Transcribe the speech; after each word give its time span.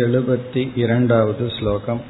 एळुपति 0.00 0.62
इरण्डावद् 0.82 1.42
श्लोकम् 1.56 2.02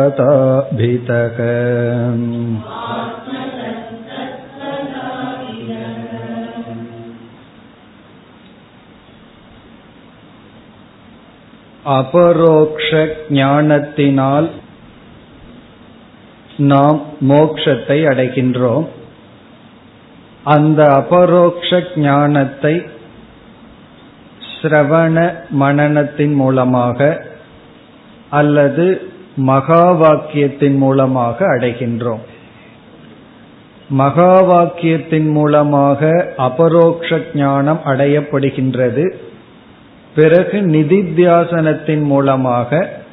आत्मकस्तत्पदाभितः 0.00 1.38
அபரோக்ஷ 11.90 13.06
ஞானத்தினால் 13.30 14.48
நாம் 16.57 17.03
மோக்ஷத்தை 17.29 17.97
அடைகின்றோம். 18.05 18.87
அந்த 20.43 20.83
அபரோக்ஷ 20.83 21.83
ஞானத்தை 21.95 22.85
சிரவண 24.61 25.35
மனனத்தின் 25.59 26.33
மூலமாக 26.33 27.25
அல்லது 28.29 29.01
மகா 29.35 29.91
வாக்கியத்தின் 29.91 30.77
மூலமாக 30.77 31.45
அடைகின்றோம். 31.45 32.19
மகா 33.89 34.41
வாக்கியத்தின் 34.41 35.31
மூலமாக 35.31 36.33
அபரோக்ஷ 36.37 37.21
ஞானம் 37.33 37.79
அடையப்படுகின்றது. 37.85 39.13
பிறகு 40.15 40.61
நிதித்தியாசனத்தின் 40.61 42.03
மூலமாக 42.03 43.03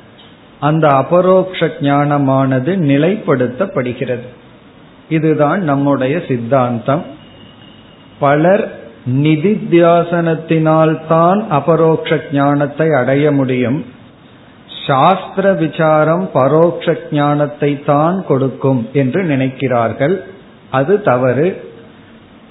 அந்த 0.62 0.88
அபரோக்ஷ 0.88 1.66
ஞானமானது 1.66 2.90
நிலைப்படுத்தப்படுகிறது. 2.90 4.22
இதுதான் 5.08 5.62
நம்முடைய 5.62 6.22
சித்தாந்தம். 6.28 7.04
பலர் 8.18 8.80
நிதித்தியாசனத்தினால்தான் 9.10 11.48
அபரோக்ஷ 11.48 12.20
ஞானத்தை 12.32 12.92
அடைய 12.92 13.32
முடியும். 13.32 13.84
சாஸ்திர 14.86 15.52
விசாரம் 15.52 16.30
பரோக்ஷ 16.32 16.96
ஞானத்தை 17.10 17.82
தான் 17.82 18.26
கொடுக்கும் 18.26 18.88
என்று 18.92 19.22
நினைக்கிறார்கள். 19.22 20.20
அது 20.70 21.02
தவறு. 21.02 21.70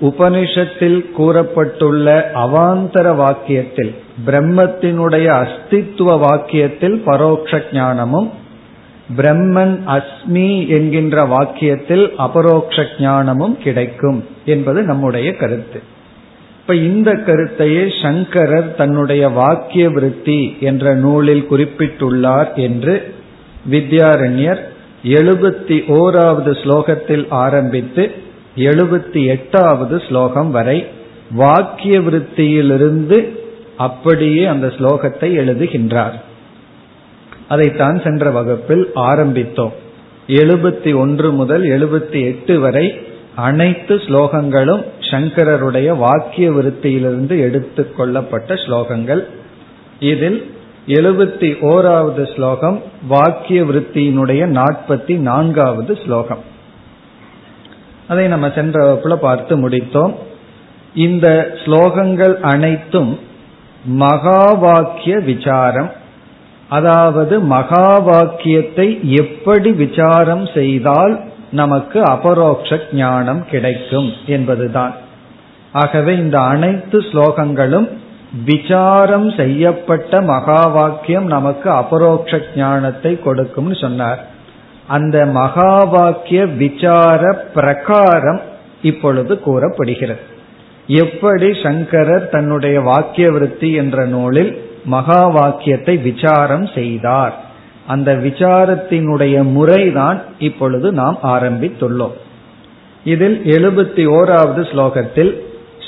உபனிஷத்தில் 0.01 1.05
கூறப்பட்டுள்ள 1.17 2.31
அவாந்தர 2.35 3.15
வாக்கியத்தில் 3.15 3.95
பிரம்மத்தினுடைய 4.25 5.25
அஸ்தித்துவ 5.41 6.17
வாக்கியத்தில் 6.27 7.01
பரோக்ஷ 7.05 7.61
ஞானமும் 7.73 8.29
பிரம்மன் 9.17 9.75
அஸ்மி 9.87 10.67
என்கின்ற 10.67 11.23
வாக்கியத்தில் 11.23 12.11
அபரோக்ஷ 12.17 12.85
ஞானமும் 12.99 13.57
கிடைக்கும் 13.57 14.25
என்பது 14.45 14.81
நம்முடைய 14.81 15.35
கருத்து. 15.35 15.81
இப்ப 16.59 16.75
இந்த 16.75 17.11
கருத்தையே 17.11 18.01
சங்கரர் 18.01 18.75
தன்னுடைய 18.75 19.29
வாக்கிய 19.29 19.89
விருத்தி 19.89 20.57
என்ற 20.59 20.93
நூலில் 20.93 21.45
குறிப்பிட்டுள்ளார் 21.49 22.53
என்று 22.53 23.13
வித்யாரண்யர் 23.71 24.61
எழுபத்தி 25.03 25.77
ஓராவது 25.87 26.51
ஸ்லோகத்தில் 26.63 27.25
ஆரம்பித்து 27.29 28.11
எழுபத்தி 28.55 29.25
எட்டாவது 29.25 30.01
ஸ்லோகம் 30.07 30.51
வரை 30.51 30.85
வாக்கிய 31.31 31.99
விருத்தியிலிருந்து 31.99 33.39
அப்படியே 33.87 34.41
அந்த 34.45 34.67
ஸ்லோகத்தை 34.67 35.29
எழுதுகின்றார். 35.41 36.17
அதைத்தான் 37.47 37.97
சென்ற 38.03 38.31
வகுப்பில் 38.31 38.85
ஆரம்பித்தோம். 38.95 39.75
எழுபத்தி 40.27 40.91
ஒன்று 40.95 41.29
முதல் 41.31 41.63
எழுபத்தி 41.63 42.19
எட்டு 42.23 42.59
வரை 42.59 42.85
அனைத்து 43.35 43.95
ஸ்லோகங்களும் 43.95 44.83
சங்கரருடைய 45.11 45.89
வாக்கிய 45.97 46.47
விருத்தியிலிருந்து 46.49 47.35
எடுத்து 47.47 47.83
கொள்ளப்பட்ட 47.93 48.53
ஸ்லோகங்கள். 48.53 49.21
இதில் 49.99 50.39
எழுபத்தி 50.87 51.49
ஓராவது 51.71 52.23
ஸ்லோகம் 52.33 52.77
வாக்கிய 53.07 53.59
விருத்தியினுடைய 53.63 54.43
நாற்பத்தி 54.59 55.15
நான்காவது 55.29 55.93
ஸ்லோகம். 56.05 56.43
அதை 58.07 58.27
நம்ம 58.27 58.49
சென்ற 58.55 58.77
வகுப்புல 58.85 59.15
பார்த்து 59.15 59.55
முடித்தோம். 59.57 60.13
இந்த 60.95 61.27
ஸ்லோகங்கள் 61.65 62.35
அனைத்தும் 62.53 63.11
மகா 63.83 64.53
வாக்கிய 64.53 65.19
விசாரம். 65.19 65.91
அதாவது 66.69 67.39
மகா 67.39 67.97
வாக்கியத்தை 67.97 69.15
எப்படி 69.15 69.71
விசாரம் 69.71 70.45
செய்தால் 70.45 71.19
நமக்கு 71.51 72.01
அபரோக்ஷ 72.01 72.79
ஞானம் 72.93 73.45
கிடைக்கும் 73.45 74.11
என்பதுதான். 74.25 74.93
ஆகவே 75.71 76.17
இந்த 76.17 76.39
அனைத்து 76.39 76.99
ஸ்லோகங்களும் 76.99 77.89
விசாரம் 78.45 79.29
செய்யப்பட்ட 79.31 80.21
மகா 80.21 80.65
வாக்கியம் 80.65 81.25
நமக்கு 81.25 81.71
அபரோக்ஷ 81.71 82.41
ஞானத்தை 82.55 83.19
கொடுக்கும்னு 83.19 83.75
சொன்னார். 83.75 84.25
அந்த 84.87 85.25
மகா 85.25 85.83
வாக்கிய 85.83 86.45
விசார 86.45 87.45
பிரகாரம் 87.53 88.41
இப்பொழுது 88.81 89.39
கூறப்படுகிறது. 89.39 90.30
எப்படி 90.87 91.53
சங்கரர் 91.63 92.29
தன்னுடைய 92.29 92.81
வாக்கிய 92.81 93.31
விருத்தி 93.31 93.71
என்ற 93.71 94.05
நூலில் 94.05 94.69
மகா 94.85 95.27
வாக்கியத்தை 95.27 95.97
விசாரம் 95.97 96.67
செய்தார். 96.67 97.39
அந்த 97.87 98.15
விசாரத்தினுடைய 98.15 99.43
முறைதான் 99.43 100.21
இப்பொழுது 100.39 100.91
நாம் 100.91 101.17
ஆரம்பித்துள்ளோம். 101.23 102.11
இதில் 103.03 103.41
எழுபத்தி 103.45 104.07
ஓராவது 104.07 104.61
ஸ்லோகத்தில் 104.61 105.39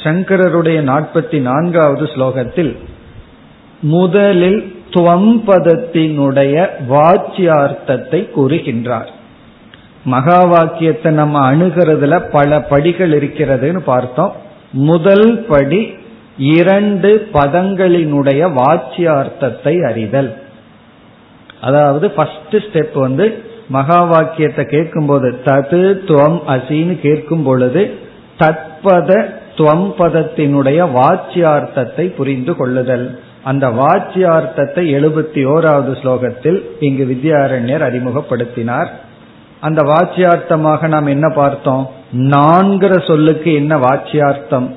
சங்கரருடைய 0.04 0.80
நாற்பத்தி 0.82 1.42
நான்காவது 1.42 2.06
ஸ்லோகத்தில் 2.06 2.78
முதலில் 3.82 4.76
துவம்பதத்தினுடைய 4.90 6.68
வாச்சியார்த்தத்தை 6.90 8.30
கூறுகின்றார். 8.36 9.08
மகா 10.04 10.44
வாக்கியத்தை 10.44 11.12
நம்ம 11.12 11.54
அணுகிறதுல 11.54 12.30
பல 12.32 12.62
படிகள் 12.62 13.12
இருக்கிறதுன்னு 13.12 13.80
பார்த்தோம். 13.80 14.34
முதல் 14.74 15.46
படி 15.46 15.94
இரண்டு 16.38 17.28
பதங்களினுடைய 17.34 18.42
வாச்சியார்த்தத்தை 18.60 19.86
அறிதல். 19.90 20.34
அதாவது 21.62 22.12
ஃபர்ஸ்ட் 22.12 22.56
ஸ்டெப் 22.56 22.94
வந்து 22.94 23.44
மகா 23.68 24.04
வாக்கியத்தை 24.04 24.66
கேட்கும் 24.66 25.06
போது 25.06 25.40
தது 25.46 25.82
துவம் 26.08 26.40
அசின்னு 26.48 27.00
கேட்கும் 27.00 27.44
பொழுது 27.44 27.92
தத்பத 28.40 29.26
துவம் 29.56 29.90
பதத்தினுடைய 29.98 30.80
வாச்சியார்த்தத்தை 31.00 32.16
புரிந்து 32.16 32.56
கொள்ளுதல். 32.56 33.20
அந்த 33.44 33.68
வாச்சியார்த்தத்தை 33.68 34.84
எழுபத்தி 34.98 35.42
ஓராவது 35.46 35.94
ஸ்லோகத்தில் 36.02 36.62
இங்கு 36.80 37.06
வித்யாரண்யர் 37.06 37.86
அறிமுகப்படுத்தினார். 37.90 38.90
அந்த 39.64 39.82
வாச்சியார்த்தமாக 39.82 40.88
நாம் 40.88 41.06
என்ன 41.06 41.34
பார்த்தோம்? 41.36 41.90
நான்கிற 42.14 43.08
சொல்லுக்கு 43.08 43.54
என்ன 43.54 43.78
வாச்சியார்த்தம்? 43.78 44.76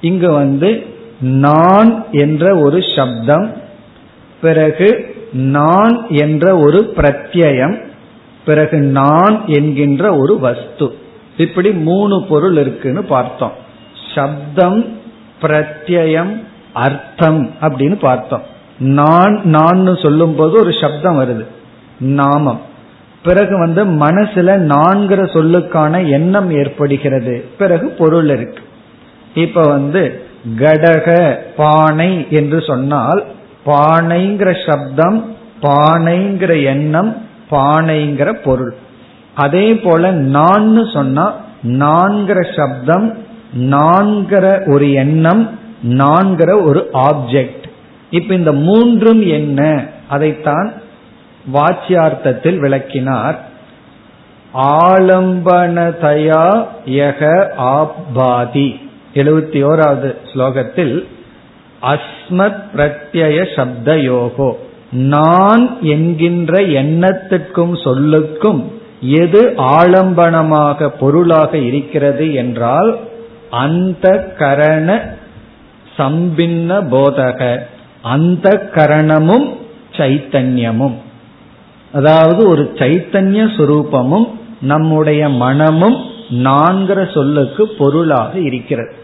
இங்கு 0.00 0.30
வந்து 0.30 0.86
நான் 1.20 2.04
என்ற 2.12 2.56
ஒரு 2.56 2.78
சப்தம் 2.96 3.52
பிறகு 4.40 4.88
நான் 5.32 6.06
என்ற 6.08 6.56
ஒரு 6.56 6.94
பிரத்யம் 6.96 7.76
பிறகு 8.44 8.78
நான் 8.80 9.42
என்கின்ற 9.46 10.16
ஒரு 10.16 10.38
வஸ்து. 10.38 10.94
இப்படி 11.36 11.72
மூணு 11.72 12.24
பொருள் 12.28 12.56
இருக்குன்னு 12.56 13.02
பார்த்தோம். 13.02 13.52
சப்தம் 14.14 14.98
பிரத்யம் 15.42 16.32
அர்த்தம் 16.72 17.50
அப்படின்னு 17.60 17.98
பார்த்தோம். 17.98 18.42
நான் 18.78 19.40
நான் 19.44 19.96
சொல்லும் 20.02 20.34
போது 20.34 20.60
ஒரு 20.60 20.72
சப்தம் 20.80 21.20
வருது. 21.20 21.44
நாமம். 21.98 22.66
பிறகு 23.22 23.58
வந்து 23.58 23.84
மனசுல 23.84 24.56
நான்கிற 24.72 25.20
சொல்லுக்கான 25.32 26.10
எண்ணம் 26.10 26.50
ஏற்படுகிறது. 26.50 27.44
பிறகு 27.58 27.86
பொருள் 27.86 28.28
இருக்கு. 28.28 28.62
இப்ப 29.34 29.62
வந்து 29.62 30.22
கடக 30.56 31.36
பானை 31.56 32.26
என்று 32.30 32.62
சொன்னால் 32.62 33.24
பானைங்கிற 33.66 34.70
சப்தம் 34.70 35.36
பானைங்கிற 35.62 36.64
எண்ணம் 36.64 37.16
பானைங்கிற 37.50 38.32
பொருள். 38.44 38.74
அதே 39.34 39.74
போல 39.74 40.10
நான் 40.10 40.86
சொன்னா 40.92 41.34
நான்கிற 41.62 42.56
சப்தம் 42.56 43.18
நான்கிற 43.58 44.72
ஒரு 44.72 44.92
எண்ணம் 44.92 45.58
நான்கிற 45.82 46.62
ஒரு 46.62 46.90
ஆப்ஜெக்ட் 46.92 47.66
இப்ப 48.10 48.34
இந்த 48.34 48.52
மூன்றும் 48.52 49.22
என்ன? 49.22 49.86
அதைத்தான் 50.08 50.72
வாச்சியார்த்தத்தில் 51.52 52.58
விளக்கினார் 52.58 53.38
ஆலம்பனதயா 54.54 56.46
யக 56.86 57.22
ஆபாதி 57.76 58.68
எழுபத்தி 59.14 59.60
ஓராவது 59.70 60.10
ஸ்லோகத்தில் 60.32 61.04
அஸ்மத் 61.82 62.62
பிரத்யய 62.76 63.38
சப்தயோகோ. 63.56 64.50
நான் 64.90 65.82
என்கின்ற 65.82 66.60
எண்ணத்திற்கும் 66.60 67.74
சொல்லுக்கும் 67.74 68.60
எது 69.00 69.42
ஆலம்பனமாக 69.56 70.88
பொருளாக 71.00 71.58
இருக்கிறது 71.58 72.34
என்றால் 72.34 72.98
அந்த 73.50 74.34
கரண 74.38 74.88
சம்பின்ன 75.96 76.70
போதக 76.94 77.40
அந்த 78.02 78.48
கரணமும் 78.74 79.46
சைத்தன்யமும். 79.92 80.96
அதாவது 81.92 82.48
ஒரு 82.48 82.72
சைத்தன்ய 82.74 83.42
சுரூபமும் 83.56 84.30
நம்முடைய 84.60 85.28
மனமும் 85.28 85.96
நான்கிற 86.30 87.14
சொல்லுக்கு 87.14 87.68
பொருளாக 87.68 88.38
இருக்கிறது. 88.38 88.94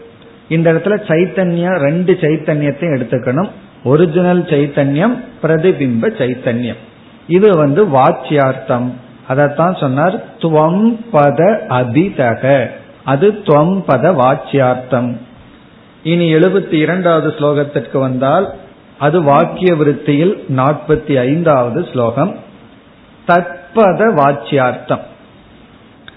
இந்த 0.49 0.73
இடத்துல 0.73 0.99
சைத்தன்யம் 1.07 1.77
ரெண்டு 1.77 2.17
சைத்தன்யத்தையும் 2.21 2.95
எடுத்துக்கணும். 2.97 3.49
ஒரிஜினல் 3.83 4.43
சைத்தன்யம் 4.43 5.15
பிரதிபிம்ப 5.43 6.11
சைத்தன்யம். 6.21 6.81
இது 7.27 7.57
வந்து 7.57 7.85
வாச்சியார்த்தம். 7.85 8.91
அதைத்தான் 9.27 9.75
சொன்னார் 9.75 10.23
துவம் 10.39 10.97
பத 11.13 11.59
அபிதக 11.69 12.67
அது 13.03 13.31
துவம் 13.31 13.83
பத 13.87 14.15
வாச்சியார்த்தம். 14.15 15.17
இனி 16.03 16.33
எழுபத்தி 16.33 16.73
இரண்டாவது 16.73 17.27
ஸ்லோகத்திற்கு 17.27 17.97
வந்தால் 17.99 18.53
அது 18.99 19.21
வாக்கிய 19.21 19.73
விருத்தியில் 19.73 20.35
நாற்பத்தி 20.55 21.19
ஐந்தாவது 21.19 21.87
ஸ்லோகம். 21.91 22.35
தத்பத 23.27 24.01
வாச்சியார்த்தம். 24.19 25.03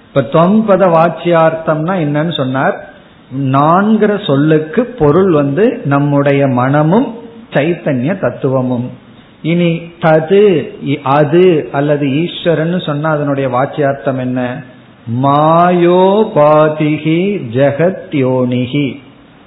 இப்ப 0.07 0.41
தொம்பத 0.41 0.83
வாச்சியார்த்தம்னா 0.97 1.95
என்னன்னு 2.05 2.37
சொன்னார். 2.37 2.77
நான்கிற 3.37 4.27
சொல்லுக்கு 4.27 4.85
பொருள் 4.85 5.33
வந்து 5.33 5.81
நம்முடைய 5.85 6.47
மனமும் 6.47 7.15
சைத்தன்ய 7.53 8.21
தத்துவமும். 8.21 8.91
இனி 9.43 9.71
தது 10.01 10.43
அது 11.03 11.69
அல்லது 11.73 12.07
ஈஸ்வரன் 12.23 12.81
சொன்னா 12.81 13.11
அதனுடைய 13.11 13.49
வாச்சியார்த்தம் 13.51 14.19
என்ன? 14.19 14.63
மாயோபாதிகி 15.23 17.21
ஜெகத்யோனிகி 17.53 18.87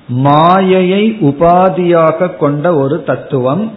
மாயையை 0.07 1.03
உபாதியாக 1.21 2.37
கொண்ட 2.37 2.73
ஒரு 2.75 3.03
தத்துவம் 3.03 3.71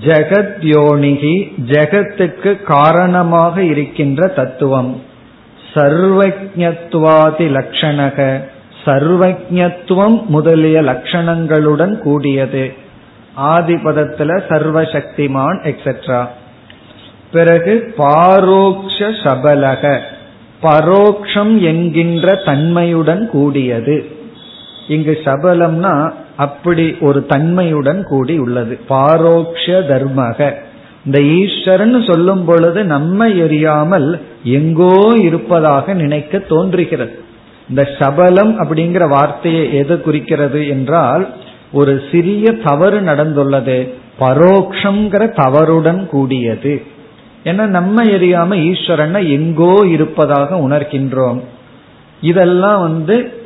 ஜெகத்யோனிகி 0.00 1.52
ஜெகத்துக்கு 1.66 2.62
காரணமாக 2.62 3.62
இருக்கின்ற 3.62 4.26
தத்துவம். 4.26 5.02
சர்வஜத்வாதி 5.74 7.46
லட்சணக 7.56 8.40
சர்வஜத்துவம் 8.84 10.26
முதலிய 10.26 10.82
லட்சணங்களுடன் 10.82 11.98
கூடியது. 11.98 12.72
ஆதிபதத்துல 13.40 14.42
சர்வசக்திமான் 14.48 15.58
எக்ஸெட்ரா 15.64 16.26
பிறகு 17.32 17.94
பாரோக்ஷ 17.96 19.08
சபலக. 19.08 19.98
பரோக்ஷம் 20.62 21.58
என்கின்ற 21.58 22.34
தன்மையுடன் 22.34 23.28
கூடியது. 23.28 24.10
இங்கு 24.88 25.18
சபலம்னா 25.24 26.12
அப்படி 26.36 26.96
ஒரு 27.00 27.26
தன்மையுடன் 27.26 28.02
கூடி 28.02 28.38
உள்ளது. 28.38 28.78
பாரோக்ஷ 28.88 29.66
தர்மக. 29.66 30.52
இந்த 31.04 31.22
ஈஸ்வரன் 31.22 32.02
சொல்லும் 32.02 32.44
பொழுது 32.44 32.84
நம்மை 32.84 33.42
எரியாமல் 33.42 34.20
எங்கோ 34.44 35.14
இருப்பதாக 35.16 35.94
நினைக்க 35.94 36.38
தோன்றுகிறது. 36.38 37.22
இந்த 37.68 37.88
சபலம் 37.98 38.60
அப்படிங்கிற 38.60 39.08
வார்த்தையை 39.08 39.74
எது 39.74 40.00
குறிக்கிறது 40.00 40.68
என்றால் 40.68 41.28
ஒரு 41.72 42.02
சிறிய 42.10 42.52
தவறு 42.52 43.00
நடந்துள்ளது. 43.00 43.92
பரோக்ஷங்கிற 44.20 45.42
தவறுடன் 45.42 46.06
கூடியது. 46.06 46.82
ஏன்னா 47.44 47.66
நம்ம 47.66 48.04
எரியாம 48.04 48.56
ஈஸ்வரனை 48.56 49.28
எங்கோ 49.28 49.86
இருப்பதாக 49.86 50.56
உணர்கின்றோம். 50.56 51.40
இதெல்லாம் 52.20 52.80
வந்து 52.80 53.44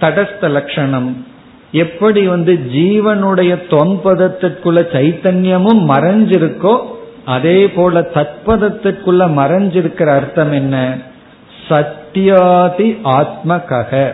தடஸ்த 0.00 0.50
லட்சணம். 0.50 1.26
எப்படி 1.72 2.26
வந்து 2.26 2.52
ஜீவனுடைய 2.72 3.62
தொன்பதத்திற்குள்ள 3.70 4.80
சைத்தன்யமும் 4.92 5.82
மறைஞ்சிருக்கோ 5.88 6.78
அதே 7.24 7.68
போல 7.68 8.00
தத்பதத்திற்குள்ள 8.00 9.28
மறைஞ்சிருக்கிற 9.36 10.06
அர்த்தம் 10.06 10.52
என்ன? 10.52 10.98
சத்தியாதி 11.68 12.98
ஆத்மகக. 13.04 14.10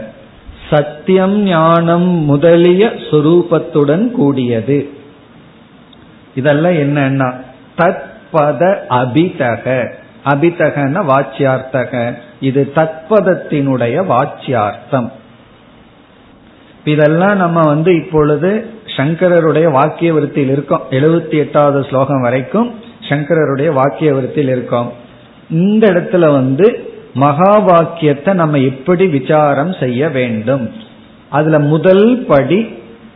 சத்தியம் 0.70 1.43
ஞானம் 1.43 2.06
முதலிய 2.06 2.87
சுரூபத்துடன் 2.87 4.11
கூடியது. 4.11 4.91
இதெல்லாம் 6.35 6.73
என்னன்னா 6.73 7.32
தத்பத 7.79 8.76
அபிதக. 8.91 9.93
அபிதகன 10.25 11.05
வாச்சியார்த்தக. 11.05 12.19
இது 12.41 12.73
தத்பதத்தினுடைய 12.75 14.06
வாச்சியார்த்தம். 14.06 15.12
இதெல்லாம் 16.87 17.37
நம்ம 17.37 17.61
வந்து 17.61 17.91
இப்பொழுது 17.97 18.50
சங்கரருடைய 18.97 19.71
வாக்கிய 19.71 20.12
விருத்தியில் 20.15 20.53
இருக்கோம். 20.55 20.85
எழுபத்தி 20.91 21.37
எட்டாவது 21.37 21.87
ஸ்லோகம் 21.88 22.21
வரைக்கும் 22.21 22.69
சங்கரருடைய 23.09 23.71
வாக்கிய 23.73 24.12
விருத்தியில் 24.12 24.53
இருக்கோம். 24.56 24.93
இந்த 25.50 25.85
இடத்துல 25.93 26.33
வந்து 26.33 26.67
மகா 27.15 27.53
வாக்கியத்தை 27.59 28.35
நம்ம 28.35 28.59
எப்படி 28.59 29.06
விசாரம் 29.06 29.73
செய்ய 29.73 30.09
வேண்டும்? 30.09 30.65
அதுல 31.29 31.59
முதல் 31.59 32.25
படி 32.29 32.61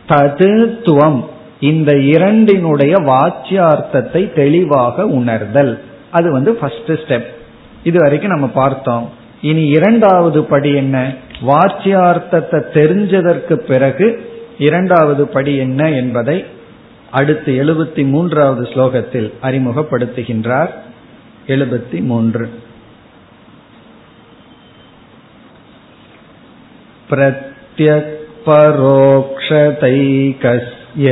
ததுத்துவம் 0.07 1.19
இந்த 1.59 1.91
இரண்டினுடைய 1.97 2.93
வாச்சியார்த்தத்தை 2.97 4.21
தெளிவாக 4.33 5.05
உணர்தல். 5.05 5.73
அது 6.11 6.31
வந்து 6.31 6.53
ஃபர்ஸ்ட் 6.53 6.91
ஸ்டெப் 7.03 7.29
இது 7.83 7.97
வரைக்கும் 7.99 8.31
நம்ம 8.31 8.47
பார்த்தோம். 8.47 9.09
இனி 9.41 9.63
இரண்டாவது 9.67 10.43
படி 10.43 10.71
என்ன? 10.75 10.97
வாச்சியார்த்தத்தை 11.40 12.60
தெரிஞ்சதற்கு 12.74 13.54
பிறகு 13.64 14.06
இரண்டாவது 14.58 15.28
படி 15.28 15.56
என்ன 15.56 15.90
என்பதை 15.92 16.44
அடுத்து 17.10 17.52
எழுபத்தி 17.52 18.10
மூன்றாவது 18.10 18.62
ஸ்லோகத்தில் 18.74 19.28
அறிமுகப்படுத்துகின்றார் 19.42 20.72
எழுபத்தி 21.46 22.00
மூன்று 22.02 22.46
प्रत्यक्परोक्षतैकस्य 29.76 31.08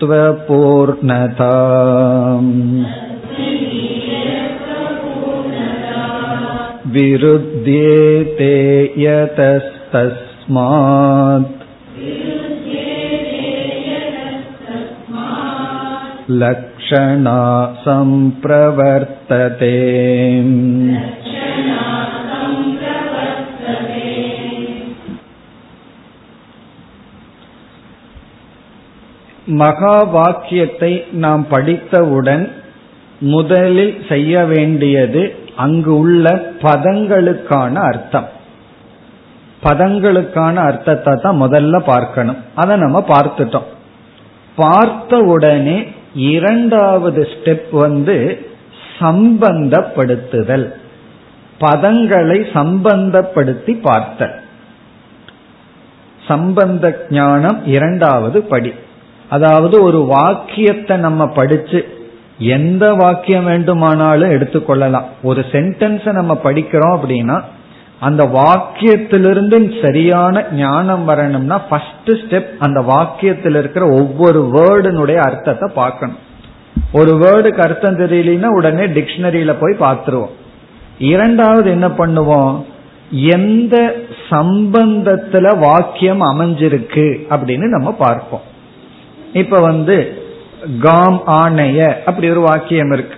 सद्वितीयत्वपूर्णता 0.00 1.52
विरुध्येते 6.86 8.54
यतस्तस्मात् 8.98 9.96
लक्षणा 16.30 17.74
सम्प्रवर्तते 17.78 19.72
மகா 29.51 30.03
வாக்கியத்தை 30.03 31.05
நாம் 31.11 31.47
படித்தவுடன் 31.49 32.51
முதலில் 33.19 34.05
செய்ய 34.09 34.43
வேண்டியது 34.45 35.35
அங்கு 35.55 35.97
உள்ள 35.97 36.43
பதங்களுக்கான 36.61 37.73
அர்த்தம். 37.73 38.27
பதங்களுக்கான 39.63 40.55
அர்த்தத்தை 40.55 41.19
தான் 41.21 41.41
முதல்ல 41.41 41.79
பார்க்கணும். 41.79 42.37
அதை 42.55 42.77
நம்ம 42.77 43.03
பார்த்துட்டோம். 43.07 43.69
பார்த்த 44.55 45.17
உடனே 45.17 45.87
இரண்டாவது 46.13 47.27
ஸ்டெப் 47.31 47.67
வந்து 47.71 48.45
சம்பந்தப்படுத்துதல். 48.99 50.73
பதங்களை 51.59 52.39
சம்பந்தப்படுத்தி 52.53 53.81
பார்த்தல். 53.81 54.35
சம்பந்த 56.27 57.05
ஞானம் 57.09 57.65
இரண்டாவது 57.65 58.41
படி. 58.41 58.73
அதாவது 59.31 59.75
ஒரு 59.83 59.99
வாக்கியத்தை 60.05 60.97
நம்ம 60.97 61.27
படிச்சு 61.27 61.79
எந்த 62.37 62.93
வாக்கியம் 62.93 63.45
வேண்டுமானாலும் 63.45 64.31
எடுத்துக்கொள்ளலாம் 64.31 65.07
ஒரு 65.23 65.41
சென்டென்ஸை 65.51 66.11
நம்ம 66.11 66.33
படிக்கிறோம் 66.43 66.95
அப்படின்னா 66.95 67.37
அந்த 67.99 68.23
வாக்கியத்திலிருந்து 68.25 69.57
சரியான 69.81 70.45
ஞானம் 70.51 71.05
வரணும்னா 71.05 71.57
ஃபர்ஸ்ட் 71.57 72.11
ஸ்டெப் 72.21 72.49
அந்த 72.59 72.79
வாக்கியத்தில் 72.81 73.57
இருக்கிற 73.57 73.85
ஒவ்வொரு 73.89 74.41
வேர்டுனுடைய 74.53 75.15
அர்த்தத்தை 75.15 75.67
பார்க்கணும். 75.75 76.19
ஒரு 76.91 77.11
வேர்டுக்கு 77.15 77.61
அர்த்தம் 77.61 77.99
தெரியலனா 77.99 78.51
உடனே 78.59 78.85
டிக்ஷனரியில 78.97 79.55
போய் 79.59 79.81
பார்த்துருவோம். 79.85 80.35
இரண்டாவது 80.97 81.69
என்ன 81.69 81.87
பண்ணுவோம்? 81.87 82.53
எந்த 83.11 83.75
சம்பந்தத்துல 84.29 85.57
வாக்கியம் 85.59 86.21
அமைஞ்சிருக்கு 86.21 87.07
அப்படின்னு 87.29 87.67
நம்ம 87.67 87.91
பார்ப்போம். 87.91 88.49
இப்ப 89.33 89.61
வந்து 89.61 90.21
காம் 90.79 91.23
ஆணைய 91.27 91.95
அப்படி 92.05 92.29
ஒரு 92.29 92.39
வாக்கியம் 92.39 92.91
இருக்கு. 92.91 93.15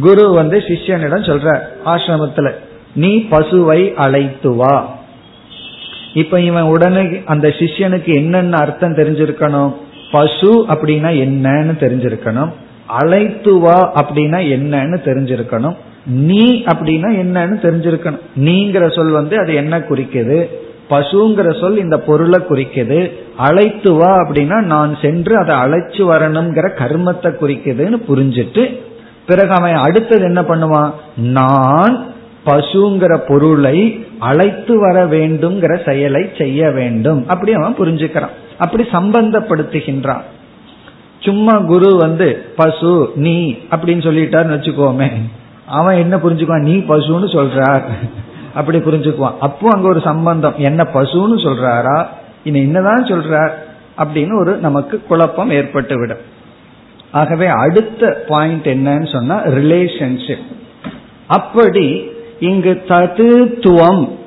குரு 0.00 0.32
வந்து 0.32 0.58
சிஷ்யனிடம் 0.58 1.28
சொல்ற 1.28 1.60
ஆசிரமத்துல 1.84 2.54
நீ 2.94 3.26
பசுவை 3.30 3.94
அழைத்து 3.94 4.54
வா. 4.54 4.98
இப்ப 6.14 6.40
இவன் 6.40 6.62
உடனே 6.62 7.22
அந்த 7.24 7.48
சிஷ்யனுக்கு 7.48 8.14
என்னென்ன 8.14 8.56
அர்த்தம் 8.56 8.94
தெரிஞ்சிருக்கணும்? 8.94 9.74
பசு 10.12 10.66
அப்படின்னா 10.68 11.10
என்னன்னு 11.24 11.74
தெரிஞ்சிருக்கணும். 11.78 12.50
அழைத்து 12.86 13.58
வா 13.58 13.92
அப்படின்னா 13.94 14.40
என்னன்னு 14.54 14.98
தெரிஞ்சிருக்கணும். 15.04 15.76
நீ 16.06 16.64
அப்படின்னா 16.64 17.10
என்னன்னு 17.22 17.58
தெரிஞ்சிருக்கணும். 17.66 18.20
நீங்கிற 18.38 18.94
சொல் 18.94 19.10
வந்து 19.10 19.38
அது 19.38 19.54
என்ன 19.54 19.78
குறிக்குது? 19.78 20.46
பசுங்கிற 20.90 21.60
சொல் 21.60 21.78
இந்த 21.78 21.98
பொருளை 21.98 22.40
குறிக்குது. 22.40 23.12
அழைத்து 23.36 23.92
வா 23.92 24.16
அப்படின்னா 24.16 24.60
நான் 24.62 24.96
சென்று 25.02 25.36
அதை 25.36 25.56
அழைச்சு 25.56 26.02
வரணுங்கிற 26.12 26.68
கர்மத்தை 26.74 27.34
குறிக்குதுன்னு 27.40 28.02
புரிஞ்சிட்டு 28.08 28.80
பிறகு 29.26 29.50
அவன் 29.50 29.74
அடுத்தது 29.74 30.22
என்ன 30.22 30.40
பண்ணுவான்? 30.40 30.92
நான் 31.16 32.06
பசுங்கிற 32.46 33.20
பொருளை 33.28 34.06
அழைத்து 34.18 34.80
வர 34.80 35.06
வேண்டும்ங்கிற 35.06 35.84
செயலை 35.84 36.30
செய்ய 36.38 36.70
வேண்டும். 36.70 37.28
அப்படி 37.28 37.52
அவன் 37.52 37.76
புரிஞ்சுக்கிறான். 37.78 38.34
அப்படி 38.58 38.82
சம்பந்தப்படுத்துகின்றான். 38.92 40.20
சும்மா 41.18 41.58
குரு 41.58 41.96
வந்து 41.96 42.44
பசு 42.56 43.12
நீ 43.14 43.56
அப்படின்னு 43.70 44.06
சொல்லிட்டாருன்னு 44.08 44.56
வச்சுக்கோமே. 44.56 45.08
அவன் 45.66 45.96
என்ன 45.96 46.16
புரிஞ்சுக்குவான்? 46.16 46.62
நீ 46.62 46.76
பசுன்னு 46.76 47.28
சொல்றார். 47.36 47.82
அப்படி 48.54 48.78
புரிஞ்சுக்குவான். 48.78 49.38
அப்போ 49.40 49.70
அங்க 49.70 49.88
ஒரு 49.88 50.00
சம்பந்தம். 50.00 50.54
என்ன 50.58 50.86
பசுன்னு 50.94 51.38
சொல்றாரா? 51.38 52.06
இனி 52.44 52.58
என்னதான் 52.58 53.04
சொல்றார்? 53.04 53.50
அப்படின்னு 53.98 54.40
ஒரு 54.40 54.56
நமக்கு 54.56 55.02
குழப்பம் 55.08 55.50
ஏற்பட்டு 55.50 55.98
விடும் 55.98 56.38
ஆகவே 57.10 57.46
அடுத்த 57.46 58.24
பாயிண்ட் 58.28 58.66
என்னன்னு 58.66 59.12
சொன்னா 59.12 59.46
ரிலேஷன்ஷிப் 59.46 60.46
அப்படி 61.26 62.10
இங்கு 62.40 62.82
தத்துவம் 62.88 64.18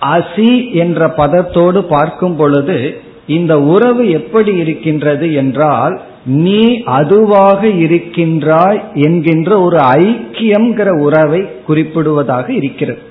அசி 0.00 0.72
என்ற 0.72 1.06
பதத்தோடு 1.06 1.78
பார்க்கும் 1.78 2.36
பொழுது 2.36 3.00
இந்த 3.26 3.60
உறவு 3.60 4.10
எப்படி 4.10 4.54
இருக்கின்றது 4.54 5.34
என்றால் 5.34 6.00
நீ 6.24 6.82
அதுவாக 6.82 7.66
இருக்கின்றாய் 7.66 8.82
என்கின்ற 8.94 9.60
ஒரு 9.60 9.76
ஐக்கியம்ங்கிற 9.76 11.00
உறவை 11.00 11.40
குறிப்பிடுவதாக 11.68 12.48
இருக்கிறது. 12.48 13.02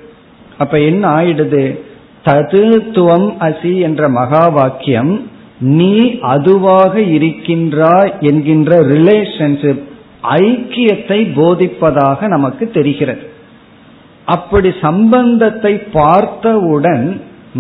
அப்ப 0.60 0.80
என்ன 0.80 1.04
ஆயிடுது? 1.10 1.64
ததுத்துவம் 2.26 3.28
அசி 3.40 3.74
என்ற 3.80 4.10
மகா 4.10 4.48
வாக்கியம் 4.48 5.12
நீ 5.76 5.94
அதுவாக 6.20 6.94
இருக்கின்றாய் 7.02 8.12
என்கின்ற 8.20 8.72
ரிலேஷன்ஷிப் 8.86 9.84
ஐக்கியத்தை 10.40 11.20
போதிப்பதாக 11.36 12.28
நமக்கு 12.28 12.66
தெரிகிறது. 12.72 13.24
அப்படி 14.28 14.70
சம்பந்தத்தை 14.82 15.74
பார்த்தவுடன் 15.94 17.06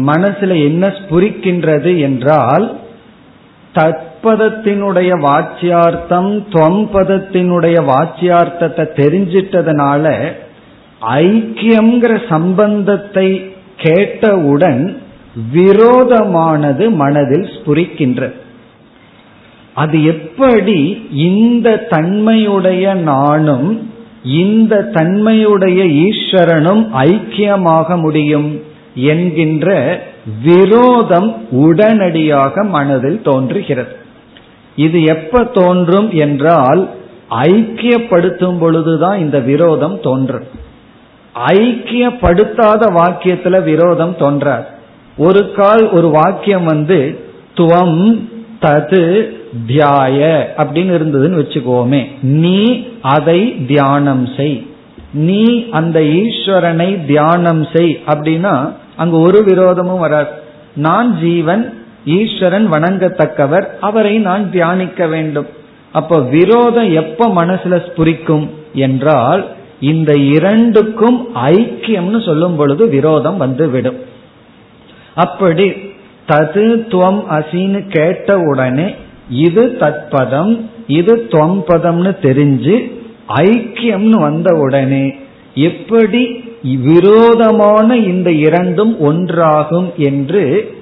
மனசுல 0.07 0.57
என்ன 0.63 0.85
ஸ்புரிக்கின்றது 0.97 1.99
என்றால் 1.99 2.65
தற்பதத்தினுடைய 3.75 5.11
வாச்சியார்த்தம் 5.25 6.31
துவம்பதத்தினுடைய 6.53 7.77
வாச்சியார்த்தத்தை 7.91 8.85
தெரிஞ்சிட்டதுனால 9.01 10.05
ஐக்கியம்ங்கிற 11.01 12.27
சம்பந்தத்தை 12.29 13.51
கேட்டவுடன் 13.77 15.01
விரோதமானது 15.51 16.89
மனதில் 16.89 17.49
ஸ்புரிக்கின்றது 17.55 18.33
அது 19.73 20.03
எப்படி 20.03 21.07
இந்த 21.11 21.85
தன்மையுடைய 21.89 22.93
நானும் 22.93 23.89
இந்த 24.23 24.89
தன்மையுடைய 24.93 25.83
ஈஸ்வரனும் 25.83 26.83
ஐக்கியமாக 26.93 27.97
முடியும் 27.97 28.61
என்கின்ற 28.93 29.67
விரோதம் 30.43 31.35
உடனடியாக 31.51 32.63
மனதில் 32.63 33.21
தோன்றுகிறது. 33.21 33.95
இது 34.75 35.03
எப்ப 35.03 35.43
தோன்றும் 35.43 36.11
என்றால் 36.11 36.89
ஐக்கியப்படுத்தும் 37.29 38.59
பொழுதுதான் 38.59 39.19
இந்த 39.19 39.39
விரோதம் 39.39 39.99
தோன்றும். 40.01 40.43
ஐக்கியப்படுத்தாத 41.35 42.81
வாக்கியத்துல 42.99 43.63
விரோதம் 43.63 44.15
தோன்றார். 44.19 44.77
ஒரு 45.17 45.51
கால் 45.51 45.89
ஒரு 45.89 46.09
வாக்கியம் 46.09 46.65
வந்து 46.65 47.19
துவம் 47.57 48.19
தது 48.61 49.29
தியாய 49.67 50.41
அப்படின்னு 50.57 50.93
இருந்ததுன்னு 50.97 51.39
வச்சுக்கோமே. 51.39 52.07
நீ 52.21 52.87
அதை 53.01 53.65
தியானம் 53.65 54.27
செய். 54.37 54.67
நீ 55.13 55.69
அந்த 55.69 55.99
ஈஸ்வரனை 55.99 57.05
தியானம் 57.05 57.67
செய் 57.73 57.99
அப்படின்னா 58.07 58.73
அங்கு 58.95 59.19
ஒரு 59.19 59.43
விரோதமும் 59.47 59.99
வராது. 59.99 60.29
நான் 60.75 61.19
ஜீவன் 61.19 61.83
ஈஸ்வரன் 62.05 62.71
வணங்கத்தக்கவர் 62.71 63.65
அவரை 63.81 64.17
நான் 64.17 64.51
தியானிக்க 64.51 65.07
வேண்டும். 65.07 65.47
அப்ப 65.91 66.19
விரோதம் 66.19 66.93
எப்ப 66.93 67.27
மனசுல 67.27 67.81
ஸ்புரிக்கும் 67.87 68.49
என்றால் 68.73 69.45
இந்த 69.79 70.17
இரண்டுக்கும் 70.17 71.27
ஐக்கியம்னு 71.35 72.25
சொல்லும் 72.25 72.55
பொழுது 72.55 72.87
விரோதம் 72.87 73.37
வந்துவிடும். 73.37 73.99
அப்படி 75.15 75.67
தது 76.27 76.65
துவம் 76.91 77.21
அசின்னு 77.37 77.87
கேட்ட 77.87 78.39
உடனே 78.39 78.95
இது 79.29 79.77
தத்பதம் 79.79 80.59
இது 80.87 81.27
துவம்பதம்னு 81.29 82.15
தெரிஞ்சு 82.21 82.91
ஐக்கியம்னு 83.27 84.19
வந்த 84.21 84.55
உடனே 84.55 85.15
எப்படி 85.53 86.43
விரோதமான 86.63 87.97
இந்த 87.97 88.31
இரண்டும் 88.31 88.93
ஒன்றாகும் 88.99 89.95
என்று 89.95 90.73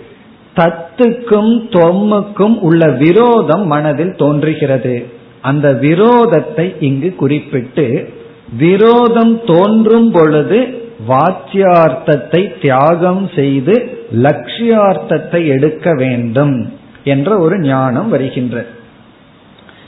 தத்துக்கும் 0.55 1.53
தொம்முக்கும் 1.69 2.59
உள்ள 2.59 2.87
விரோதம் 2.87 3.65
மனதில் 3.65 4.15
தோன்றுகிறது. 4.15 5.07
அந்த 5.41 5.73
விரோதத்தை 5.81 6.75
இங்கு 6.79 7.15
குறிப்பிட்டு 7.15 8.15
விரோதம் 8.53 9.41
தோன்றும் 9.45 10.11
பொழுது 10.11 10.89
வாச்சியார்த்தத்தை 11.07 12.61
தியாகம் 12.61 13.29
செய்து 13.35 13.99
லட்சியார்த்தத்தை 14.13 15.47
எடுக்க 15.47 15.93
வேண்டும் 15.93 16.73
என்ற 17.03 17.37
ஒரு 17.37 17.59
ஞானம் 17.59 18.09
வருகின்றது 18.09 18.75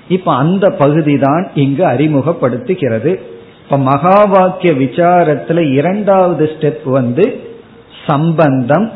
இப்ப 0.07 0.35
அந்த 0.35 0.69
பகுதி 0.69 1.17
தான் 1.17 1.49
இங்கு 1.53 1.85
அறிமுகப்படுத்துகிறது. 1.85 3.19
இப்ப 3.63 3.77
மகா 3.77 4.23
வாக்கிய 4.23 4.73
விசாரத்துல 4.73 5.71
இரண்டாவது 5.71 6.51
ஸ்டெப் 6.59 6.83
வந்து 6.83 7.39
சம்பந்தம் 8.07 8.91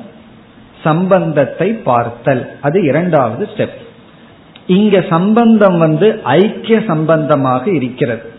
சம்பந்தத்தை 0.84 1.74
பார்த்தல். 1.74 2.50
அது 2.62 2.84
இரண்டாவது 2.84 3.48
ஸ்டெப். 3.58 3.78
இங்க 4.68 5.06
சம்பந்தம் 5.10 5.78
வந்து 5.78 6.20
ஐக்கிய 6.24 6.82
சம்பந்தமாக 6.88 7.72
இருக்கிறது. 7.72 8.32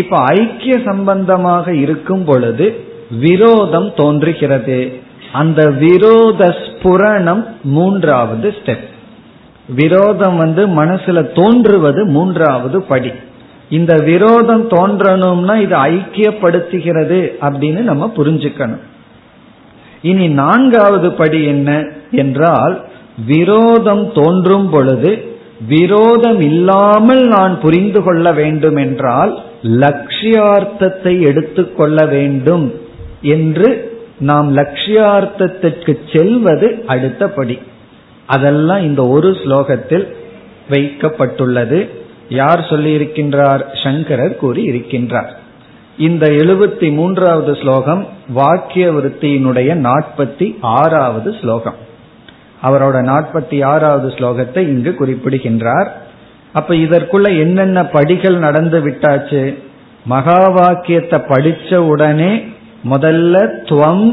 இப்ப 0.00 0.16
ஐக்கிய 0.34 0.74
சம்பந்தமாக 0.84 1.66
இருக்கும் 1.74 2.24
பொழுது 2.24 2.66
விரோதம் 3.24 3.90
தோன்றுகிறது. 3.96 4.78
அந்த 5.32 5.60
விரோத 5.82 6.42
ஸ்புரணம் 6.62 7.42
மூன்றாவது 7.76 8.48
ஸ்டெப் 8.58 8.88
விரோதம் 9.74 10.36
வந்து 10.36 10.62
மனசுல 10.80 11.18
தோன்றுவது 11.32 12.00
மூன்றாவது 12.06 12.78
படி. 12.82 13.12
இந்த 13.68 13.92
விரோதம் 14.04 14.64
தோன்றணும்னா 14.70 15.54
இது 15.60 15.76
ஐக்கியப்படுத்துகிறது 15.90 17.20
அப்படின்னு 17.46 17.80
நம்ம 17.90 18.10
புரிஞ்சுக்கணும். 18.16 18.84
இனி 20.02 20.26
நான்காவது 20.42 21.10
படி 21.12 21.40
என்ன 21.44 21.70
என்றால் 22.10 22.74
விரோதம் 23.26 24.04
தோன்றும் 24.12 24.68
பொழுது 24.70 25.12
விரோதம் 25.68 26.40
இல்லாமல் 26.40 27.22
நான் 27.26 27.54
புரிந்து 27.60 28.00
கொள்ள 28.02 28.32
வேண்டும் 28.32 28.76
என்றால் 28.76 29.32
லட்சியார்த்தத்தை 29.64 31.20
எடுத்துக்கொள்ள 31.20 32.06
வேண்டும் 32.06 32.80
என்று 33.22 33.92
நாம் 34.18 34.56
லட்சியார்த்தத்திற்கு 34.56 35.98
செல்வது 36.12 36.84
அடுத்தபடி 36.86 37.58
அதெல்லாம் 38.26 38.82
இந்த 38.82 39.06
ஒரு 39.06 39.30
ஸ்லோகத்தில் 39.30 40.12
வைக்கப்பட்டுள்ளது. 40.70 41.88
யார் 42.28 42.60
சொல்லியிருக்கின்றார்? 42.60 43.82
சங்கரர் 43.82 44.36
கூறி 44.36 44.68
இருக்கின்றார் 44.70 45.28
இந்த 45.98 46.26
எழுபத்தி 46.26 46.92
மூன்றாவது 46.92 47.56
ஸ்லோகம் 47.56 48.06
வாக்கிய 48.28 48.92
விருத்தியினுடைய 48.92 49.70
நாற்பத்தி 49.78 50.56
ஆறாவது 50.60 51.34
ஸ்லோகம். 51.40 51.74
அவரோட 52.62 52.96
நாற்பத்தி 53.10 53.64
ஆறாவது 53.64 54.08
ஸ்லோகத்தை 54.08 54.58
இங்கு 54.58 54.94
குறிப்பிடுகின்றார். 54.94 56.02
அப்ப 56.54 56.74
இதற்குள்ள 56.74 57.28
என்னென்ன 57.38 57.78
படிகள் 57.86 58.36
நடந்து 58.38 58.78
விட்டாச்சு? 58.80 59.42
மகா 60.06 60.40
வாக்கியத்தை 60.56 61.18
படிச்ச 61.28 61.76
உடனே 61.92 62.32
முதல்ல 62.90 63.36
துவம் 63.68 64.06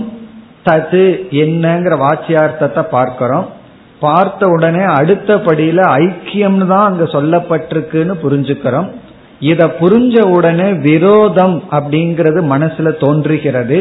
தது 0.66 1.06
என்னங்கிற 1.44 1.94
வாச்சியார்த்தத்தை 2.06 2.84
பார்க்கிறோம். 2.92 3.48
பார்த்த 4.00 4.48
உடனே 4.48 4.84
அடுத்த 5.00 5.36
படியில 5.48 5.80
ஐக்கியம்னு 6.04 6.68
தான் 6.68 6.88
அங்க 6.90 7.04
சொல்லப்பட்டிருக்குன்னு 7.04 8.16
புரிஞ்சுக்கிறோம். 8.24 8.88
இத 9.40 9.66
புரிஞ்ச 9.80 10.16
உடனே 10.28 10.68
விரோதம் 10.88 11.58
அப்படிங்கிறது 11.72 12.40
மனசுல 12.54 12.90
தோன்றுகிறது. 12.98 13.80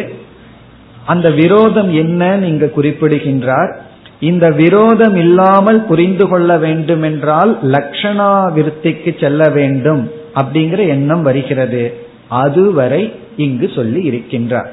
அந்த 1.06 1.26
விரோதம் 1.30 1.90
என்னன்னு 2.02 2.42
இங்க 2.42 2.66
குறிப்பிடுகின்றார். 2.66 3.72
இந்த 4.20 4.50
விரோதம் 4.50 5.16
இல்லாமல் 5.16 5.84
புரிந்து 5.84 6.28
கொள்ள 6.28 6.58
வேண்டும் 6.58 7.02
என்றால் 7.02 7.58
லக்ஷணா 7.62 8.32
விருத்திக்கு 8.52 9.20
செல்ல 9.20 9.48
வேண்டும் 9.48 10.10
அப்படிங்கிற 10.34 10.88
எண்ணம் 10.88 11.22
வருகிறது. 11.22 11.94
அதுவரை 12.28 13.14
இங்கு 13.36 13.70
சொல்லி 13.74 14.10
இருக்கின்றார். 14.10 14.70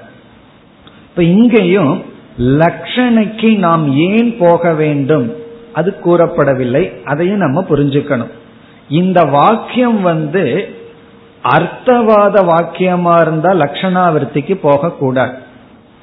இப்ப 1.10 1.24
இங்கேயும் 1.24 2.04
லக்ஷணைக்கு 2.38 3.58
நாம் 3.58 3.96
ஏன் 3.98 4.36
போக 4.40 4.74
வேண்டும்? 4.74 5.36
அது 5.74 5.96
கூறப்படவில்லை. 6.06 7.04
அதையும் 7.04 7.38
நம்ம 7.38 7.66
புரிஞ்சுக்கணும். 7.70 8.34
இந்த 8.90 9.24
வாக்கியம் 9.24 10.02
வந்து 10.02 10.76
அர்த்தவாத 11.44 12.36
வாக்கியமா 12.54 13.22
இருந்தா 13.22 13.52
லட்சணாவிருத்திக்கு 13.54 14.56
போக 14.62 14.92
கூடாது 14.92 15.36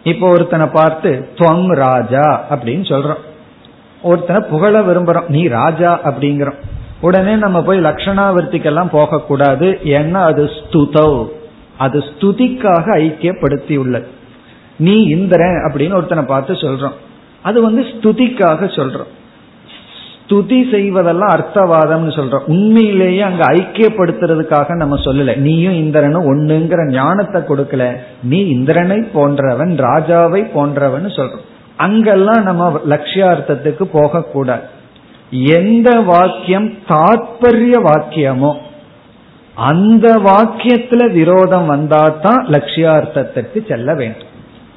இப்போ 0.03 0.29
ஒருத்தனை 0.29 0.67
பார்த்து 0.67 1.29
துவங் 1.35 1.75
ராஜா 1.75 2.45
அப்படின்னு 2.51 2.85
சொல்றோம். 2.93 3.23
ஒருத்தனை 4.05 4.43
புகழ 4.51 4.81
விரும்புறோம். 4.81 5.29
நீ 5.29 5.47
ராஜா 5.47 6.01
அப்படிங்கிறோம். 6.05 6.61
உடனே 7.01 7.35
நம்ம 7.35 7.63
போய் 7.63 7.81
லட்சணாவிருத்திக்கெல்லாம் 7.81 8.93
போகக்கூடாது. 8.93 9.79
ஏன்னா 9.85 10.21
அது 10.31 10.45
ஸ்துதோ. 10.45 11.29
அது 11.79 11.99
ஸ்துதிக்காக 11.99 12.87
ஐக்கியப்படுத்தி 12.97 13.77
உள்ளது 13.77 14.07
நீ 14.77 15.03
இந்திரன் 15.03 15.73
அப்படின்னு 15.73 15.95
ஒருத்தனை 15.95 16.25
பார்த்து 16.25 16.53
சொல்றோம். 16.53 16.97
அது 17.43 17.63
வந்து 17.63 17.83
ஸ்துதிக்காக 17.83 18.67
சொல்றோம். 18.77 19.13
ஸ்துதி 20.29 20.59
செய்வதெல்லாம் 20.73 21.33
அர்த்தவாதம்னு 21.37 22.13
சொல்றோம். 22.19 22.45
உண்மையிலேயே 22.47 23.21
அங்க 23.21 23.45
ஐக்கியப்படுத்துறதுக்காக 23.45 24.75
நம்ம 24.75 24.97
சொல்லல. 24.97 25.37
நீயும் 25.37 25.73
இந்திரனும் 25.73 26.29
ஒண்ணுங்கிற 26.35 26.91
ஞானத்தை 26.91 27.43
கொடுக்கல. 27.43 27.97
நீ 28.23 28.39
இந்திரனை 28.49 28.99
போன்றவன் 29.13 29.77
ராஜாவை 29.79 30.51
போன்றவன் 30.53 31.07
சொல்றோம். 31.07 31.45
அங்கெல்லாம் 31.77 32.43
நம்ம 32.43 32.81
லட்சியார்த்தத்துக்கு 32.89 33.85
போகக்கூடாது. 33.93 34.63
எந்த 35.31 35.91
வாக்கியம் 36.01 36.69
தாற்பரிய 36.87 37.79
வாக்கியமோ 37.79 38.53
அந்த 39.55 40.07
வாக்கியத்துல 40.25 41.13
விரோதம் 41.13 41.71
வந்தாதான் 41.71 42.43
லட்சியார்த்தத்திற்கு 42.47 43.69
செல்ல 43.69 43.95
வேண்டும். 43.95 44.33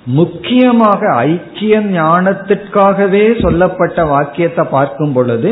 முக்கியமாக 0.06 1.14
ஐக்கிய 1.16 1.80
ஞானத்திற்காகவே 1.80 3.42
சொல்லப்பட்ட 3.42 4.06
வாக்கியத்தை 4.06 4.66
பார்க்கும் 4.66 5.14
பொழுது 5.14 5.52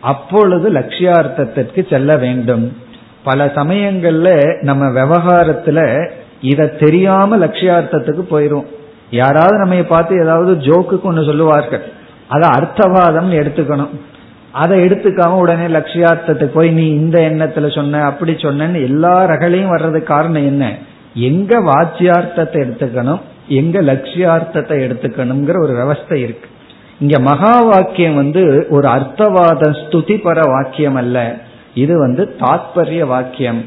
அப்பொழுது 0.00 0.72
லட்சியார்த்தத்திற்கு 0.72 1.88
செல்ல 1.90 2.16
வேண்டும். 2.16 2.76
பல 3.24 3.46
சமயங்கள்ல 3.54 4.28
நம்ம 4.62 4.84
விவகாரத்துல 4.86 6.08
இத 6.40 6.66
தெரியாம 6.66 7.36
லட்சியார்த்தத்துக்கு 7.36 8.24
போயிரும். 8.30 8.66
யாராவது 9.10 9.58
நம்ம 9.58 9.82
பார்த்து 9.82 10.20
ஏதாவது 10.22 10.54
ஜோக்குக்கு 10.54 11.02
ஒன்று 11.02 11.24
சொல்லுவார்கள். 11.24 11.82
அதை 12.28 12.48
அர்த்தவாதம் 12.48 13.30
எடுத்துக்கணும். 13.40 13.88
அதை 14.52 14.80
எடுத்துக்காம 14.80 15.28
உடனே 15.28 15.66
லட்சியார்த்தத்துக்கு 15.66 16.44
போய் 16.44 16.70
நீ 16.70 16.88
இந்த 16.88 17.20
எண்ணத்துல 17.20 17.74
சொன்ன 17.74 18.04
அப்படி 18.04 18.32
சொன்னேன்னு 18.32 18.82
எல்லா 18.82 19.24
ரகலையும் 19.24 19.68
வர்றதுக்கு 19.68 20.02
காரணம் 20.02 20.44
என்ன? 20.44 20.74
எங்க 21.14 21.60
வாச்சியார்த்தத்தை 21.60 22.58
எடுத்துக்கணும்? 22.64 23.20
எங்க 23.48 23.82
லட்சியார்த்தத்தை 23.82 24.76
எடுத்துக்கணுங்கிற 24.86 25.58
ஒரு 25.62 25.72
விவஸ்தை 25.72 26.14
இருக்கு. 26.14 26.48
இங்க 27.00 27.18
மகா 27.18 27.60
வாக்கியம் 27.60 28.14
வந்து 28.14 28.66
ஒரு 28.70 28.88
அர்த்தவாத 28.88 29.76
ஸ்துதிபர 29.80 30.50
வாக்கியம் 30.50 30.94
அல்ல. 30.94 31.36
இது 31.74 31.98
வந்து 31.98 32.36
தாத்பரிய 32.40 33.06
வாக்கியம். 33.06 33.64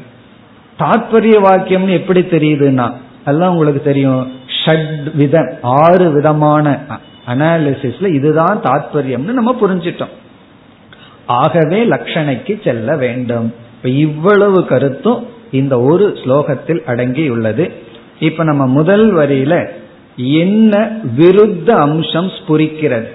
தாத்பரிய 0.78 1.36
வாக்கியம்னு 1.48 1.88
எப்படி 1.88 2.20
தெரியுதுன்னா 2.20 2.92
அதெல்லாம் 3.24 3.50
உங்களுக்கு 3.50 3.82
தெரியும். 3.82 4.32
ஷட் 4.64 5.14
விதம் 5.14 5.50
ஆறு 5.62 6.12
விதமான 6.12 6.80
அனாலிசிஸ்ல 7.26 8.06
இதுதான் 8.14 8.60
தாத்பரியம்னு 8.62 9.36
நம்ம 9.38 9.56
புரிஞ்சிட்டோம். 9.60 10.14
ஆகவே 11.26 11.84
லட்சணைக்கு 11.84 12.64
செல்ல 12.64 12.96
வேண்டும். 12.96 13.54
இப்ப 13.76 13.88
இவ்வளவு 13.88 14.66
கருத்தும் 14.66 15.26
இந்த 15.50 15.80
ஒரு 15.80 16.08
ஸ்லோகத்தில் 16.08 16.80
அடங்கியுள்ளது. 16.86 17.70
இப்ப 18.20 18.44
நம்ம 18.44 18.66
முதல் 18.66 19.14
வரியில 19.14 19.68
என்ன 20.16 20.90
விருத்த 21.18 21.70
அம்சம் 21.70 22.26
ஸ்புரிக்கிறது? 22.26 23.08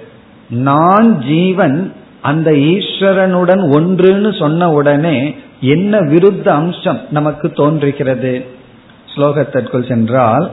நான் 0.49 1.21
ஜீவன் 1.21 1.93
அந்த 2.21 2.51
ஈஸ்வரனுடன் 2.51 3.62
ஒன்றுன்னு 3.71 4.39
சொன்ன 4.39 4.71
உடனே 4.71 5.36
என்ன 5.62 5.99
விருத்த 5.99 6.47
அம்சம் 6.47 6.99
நமக்கு 7.12 7.51
தோன்றுகிறது? 7.51 8.45
ஸ்லோகத்திற்குள் 9.15 9.88
சென்றால் 9.88 10.51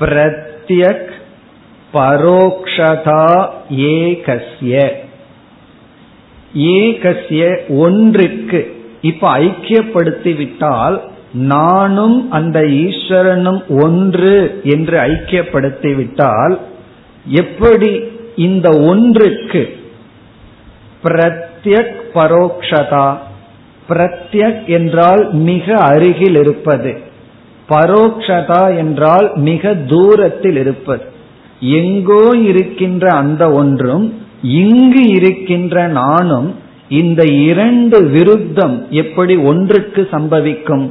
பிரத்யக் 0.00 1.08
பரோக்ஷதா 1.94 3.48
ஏகஸ்ய 3.70 4.92
ஏகஸ்ய 6.54 7.68
ஒன்றிற்கு. 7.68 8.76
இப்ப 9.00 9.38
ஐக்கியப்படுத்தி 9.38 10.36
விட்டால் 10.36 11.02
நானும் 11.32 12.30
அந்த 12.30 12.60
ஈஸ்வரனும் 12.60 13.82
ஒன்று 13.82 14.60
என்று 14.64 15.00
ஐக்கியப்படுத்திவிட்டால் 15.00 16.58
எப்படி 17.24 18.02
இந்த 18.36 18.78
ஒன்றுக்கு? 18.78 19.78
பிரத்யக் 21.04 22.00
பரோக்ஷதா. 22.14 23.18
பிரத்யக் 23.88 24.66
என்றால் 24.66 25.32
மிக 25.32 25.76
அருகில் 25.76 26.36
இருப்பது. 26.36 27.00
பரோக்ஷதா 27.70 28.76
என்றால் 28.76 29.28
மிக 29.48 29.74
தூரத்தில் 29.74 30.56
இருப்பது. 30.56 31.04
எங்கோ 31.60 32.24
இருக்கின்ற 32.44 33.04
அந்த 33.12 33.52
ஒன்றும் 33.52 34.06
இங்கு 34.42 35.02
இருக்கின்ற 35.08 35.86
நானும் 35.86 36.54
இந்த 36.88 37.22
இரண்டு 37.24 37.98
விருத்தம் 38.04 38.76
எப்படி 38.90 39.36
ஒன்றுக்கு 39.36 40.08
சம்பவிக்கும்? 40.12 40.86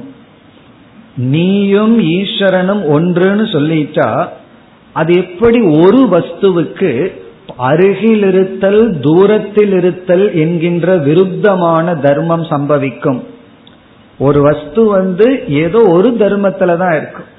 நீயும் 1.16 1.96
ஈஸ்வரனும் 2.00 2.84
ஒன்றுன்னு 2.96 3.46
சொல்லிட்டா 3.56 4.28
அது 4.94 5.14
எப்படி 5.16 5.60
ஒரு 5.62 6.02
வஸ்துவுக்கு 6.12 6.92
அருகில் 7.58 8.24
இருத்தல் 8.24 9.00
தூரத்தில் 9.00 9.74
இருத்தல் 9.74 10.26
என்கின்ற 10.34 10.96
விருத்தமான 10.98 11.96
தர்மம் 11.96 12.44
சம்பவிக்கும்? 12.44 13.20
ஒரு 14.20 14.42
வஸ்து 14.42 14.86
வந்து 14.86 15.44
ஏதோ 15.48 15.82
ஒரு 15.82 16.10
தர்மத்துல 16.10 16.78
தான் 16.78 16.96
இருக்கும் 16.98 17.38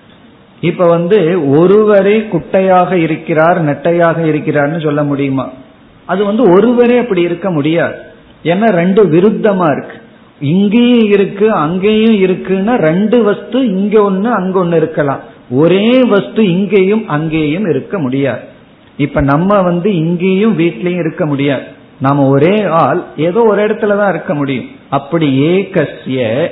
இப்ப 0.60 0.86
வந்து 0.86 1.48
ஒருவரே 1.58 2.18
குட்டையாக 2.18 2.92
இருக்கிறார் 2.92 3.64
நெட்டையாக 3.64 4.18
இருக்கிறார்னு 4.24 4.82
சொல்ல 4.82 5.02
முடியுமா? 5.02 5.48
அது 6.06 6.24
வந்து 6.24 6.42
ஒருவரே 6.42 6.98
அப்படி 6.98 7.22
இருக்க 7.22 7.50
முடியாது. 7.50 7.94
ஏன்னா 8.44 8.68
ரெண்டு 8.70 9.04
விருத்தமா 9.04 9.76
இருக்கு. 9.76 9.96
இங்கேயும் 10.40 11.10
இருக்கு 11.10 11.52
அங்கேயும் 11.52 12.14
இருக்குன்னா 12.14 12.76
ரெண்டு 12.76 13.22
வஸ்து 13.22 13.66
இங்க 13.66 14.02
ஒன்னு 14.02 14.32
அங்க 14.32 14.58
ஒன்னு 14.58 14.76
இருக்கலாம். 14.76 15.20
ஒரே 15.50 16.02
வஸ்து 16.02 16.50
இங்கேயும் 16.52 17.08
அங்கேயும் 17.08 17.66
இருக்க 17.66 17.98
முடியாது. 17.98 18.40
இப்ப 18.96 19.20
நம்ம 19.20 19.62
வந்து 19.62 19.94
இங்கேயும் 19.94 20.58
வீட்லயும் 20.58 20.98
இருக்க 20.98 21.26
முடியாது. 21.26 21.62
நாம 22.00 22.28
ஒரே 22.28 22.62
ஆள் 22.62 23.02
ஏதோ 23.16 23.40
ஒரு 23.46 23.66
இடத்துலதான் 23.66 24.08
இருக்க 24.08 24.34
முடியும். 24.34 24.68
அப்படி 24.90 25.40
ஏகசிய 25.40 26.50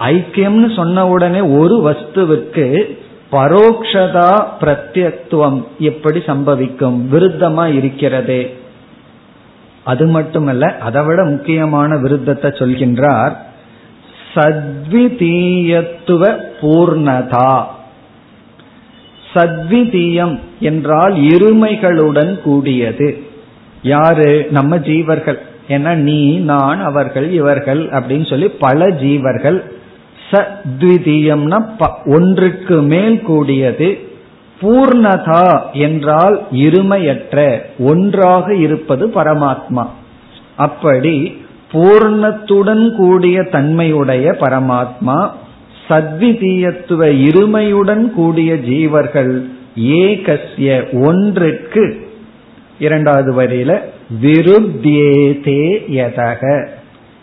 ஐக்கியம்னு 0.00 0.74
சொன்ன 0.74 1.08
உடனே 1.08 1.40
ஒரு 1.40 1.90
வஸ்துவுக்கு 1.90 2.98
பரோக்ஷதா 3.32 4.46
பிரத்யத்துவம் 4.60 5.64
எப்படி 5.78 6.18
சம்பவிக்கும்? 6.18 7.00
விருத்தமா 7.12 7.74
இருக்கிறதே. 7.74 8.56
அது 9.84 10.06
மட்டுமல்ல 10.06 10.78
அதை 10.78 11.04
விட 11.04 11.24
முக்கியமான 11.24 11.94
விருத்தத்தை 11.94 12.48
சொல்கின்றார் 12.58 13.36
சத்விதீயத்துவ 14.34 16.40
பூர்ணதா. 16.60 17.64
சத்விதீயம் 19.34 20.38
என்றால் 20.60 21.14
இருமைகளுடன் 21.14 22.40
கூடியது. 22.40 23.22
யாரு? 23.82 24.46
நம்ம 24.50 24.76
ஜீவர்கள். 24.76 25.38
ஏன்னா 25.68 25.94
நீ 25.94 26.36
நான் 26.36 26.80
அவர்கள் 26.80 27.30
இவர்கள் 27.30 27.86
அப்படின்னு 27.86 28.30
சொல்லி 28.30 28.48
பல 28.48 28.86
ஜீவர்கள் 28.86 29.74
சத்விதீயம்னா 30.30 31.58
ஒன்றுக்கு 32.04 32.82
மேல் 32.82 33.22
கூடியது 33.22 33.88
பூர்ணதா 34.60 35.72
என்றால் 35.72 36.42
இருமையற்ற 36.50 37.58
ஒன்றாக 37.78 38.54
இருப்பது 38.54 39.06
பரமாத்மா. 39.06 39.84
அப்படி 40.56 41.44
பூர்ணத்துடன் 41.72 42.96
கூடிய 42.96 43.42
தன்மையுடைய 43.42 44.36
பரமாத்மா 44.40 45.30
சத்விதீயத்துவ 45.88 47.08
இருமையுடன் 47.28 48.10
கூடிய 48.10 48.54
ஜீவர்கள் 48.54 49.44
ஏகசிய 49.76 50.68
ஒன்றிற்கு 51.04 51.84
இரண்டாவது 52.78 53.32
வரையில 53.34 53.80
விருத்தியேதே 54.22 55.62
யதக. 55.90 56.66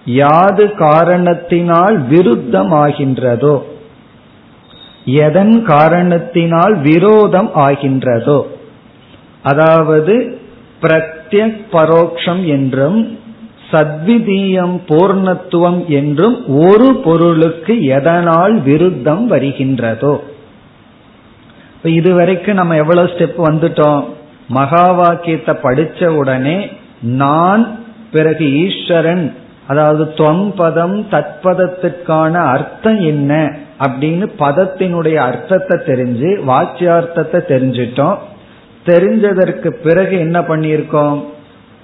யாது 0.06 0.76
காரணத்தினால் 0.76 2.08
விருத்தமாகின்றதோ? 2.08 3.62
எதன் 5.06 5.64
காரணத்தினால் 5.64 6.82
விரோதம் 6.82 7.52
ஆகின்றதோ? 7.56 8.42
அதாவது 9.44 10.40
பிரத்யக் 10.82 11.62
பரோக்ஷம் 11.72 12.46
என்றும் 12.46 13.20
சத்விதீயம் 13.72 14.80
பூர்ணத்துவம் 14.88 15.86
என்றும் 15.86 16.48
ஒரு 16.48 16.96
பொருளுக்கு 16.96 17.84
எதனால் 17.84 18.62
விருத்தம் 18.62 19.32
வருகின்றதோ? 19.32 20.20
இதுவரைக்கும் 21.84 22.56
நம்ம 22.56 22.76
எவ்வளவு 22.76 23.08
ஸ்டெப் 23.08 23.34
வந்துட்டோம். 23.38 24.04
மகா 24.48 24.92
வாக்கியத்தை 24.92 25.56
படிச்ச 25.64 26.08
உடனே 26.08 26.70
நான் 27.02 27.80
பிறகு 28.12 28.54
ஈஸ்வரன் 28.54 29.36
அதாவது 29.68 30.14
தொம் 30.14 30.54
பதம் 30.56 31.08
தத்பதத்திற்கான 31.12 32.32
அர்த்தம் 32.32 33.00
என்ன 33.00 33.58
அப்படின்னு 33.80 34.26
பதத்தினுடைய 34.40 35.16
அர்த்தத்தை 35.16 35.80
தெரிஞ்சு 35.86 36.30
வாச்சியார்த்தத்தை 36.48 37.40
தெரிஞ்சிட்டோம். 37.54 38.18
தெரிஞ்சதற்கு 38.86 39.70
பிறகு 39.70 40.20
என்ன 40.20 40.40
பண்ணியிருக்கோம்? 40.40 41.24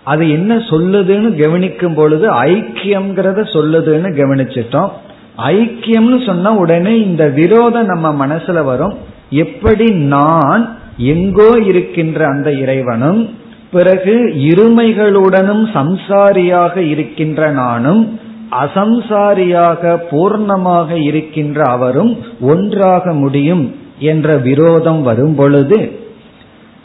அது 0.04 0.30
என்ன 0.30 0.56
சொல்லுதுன்னு 0.56 1.42
கவனிக்கும் 1.42 1.94
பொழுது 1.94 2.32
ஐக்கியம்ங்கிறத 2.44 3.40
சொல்லுதுன்னு 3.56 4.10
கவனிச்சிட்டோம். 4.22 4.90
ஐக்கியம்னு 5.38 6.26
சொன்னா 6.26 6.52
உடனே 6.54 7.00
இந்த 7.00 7.28
விரோதம் 7.28 7.86
நம்ம 7.86 8.28
மனசுல 8.28 8.64
வரும். 8.64 8.96
எப்படி 9.30 9.92
நான் 9.92 10.78
எங்கோ 10.98 11.56
இருக்கின்ற 11.66 12.26
அந்த 12.26 12.52
இறைவனும் 12.52 13.38
பிறகு 13.72 14.14
இருமைகளுடனும் 14.26 15.66
சம்சாரியாக 15.74 16.78
இருக்கின்ற 16.78 17.52
நானும் 17.52 18.20
அசம்சாரியாக 18.52 19.98
பூர்ணமாக 20.12 20.92
இருக்கின்ற 20.92 21.64
அவரும் 21.66 22.18
ஒன்றாக 22.42 23.14
முடியும் 23.14 23.76
என்ற 24.00 24.38
விரோதம் 24.38 25.02
வரும் 25.02 25.36
பொழுது 25.36 26.08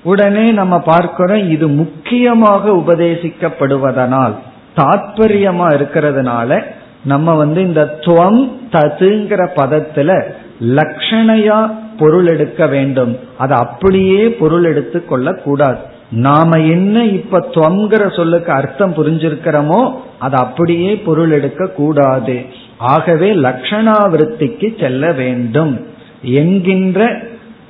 உடனே 0.03 0.53
நம்ம 0.53 0.79
பார்க்கிறோம் 0.79 1.51
இது 1.51 1.69
முக்கியமாக 1.69 2.71
உபதேசிக்கப்படுவதனால் 2.71 4.33
தாற்பயமா 4.77 5.69
இருக்கிறதுனால 5.75 6.63
நம்ம 7.05 7.35
வந்து 7.35 7.63
இந்த 7.63 7.99
துவம் 8.01 8.51
ததுங்கிற 8.73 9.49
பதத்துல 9.57 10.25
லட்சணையா 10.61 11.71
பொருள் 11.99 12.27
எடுக்க 12.27 12.67
வேண்டும். 12.67 13.19
அதை 13.39 13.57
அப்படியே 13.59 14.29
பொருள் 14.29 14.65
எடுத்து 14.65 15.05
கொள்ளக்கூடாது. 15.05 15.79
நாம 16.15 16.59
என்ன 16.59 17.05
இப்ப 17.05 17.47
துவங்கிற 17.51 18.17
சொல்லுக்கு 18.17 18.53
அர்த்தம் 18.53 18.95
புரிஞ்சிருக்கிறோமோ 18.95 19.93
அது 20.19 20.37
அப்படியே 20.37 20.97
பொருள் 20.97 21.31
எடுக்க 21.31 21.67
கூடாது. 21.67 22.45
ஆகவே 22.79 23.35
லட்சணாவிருத்திக்கு 23.35 24.81
செல்ல 24.81 25.13
வேண்டும். 25.13 25.87
என்கின்ற 26.23 27.21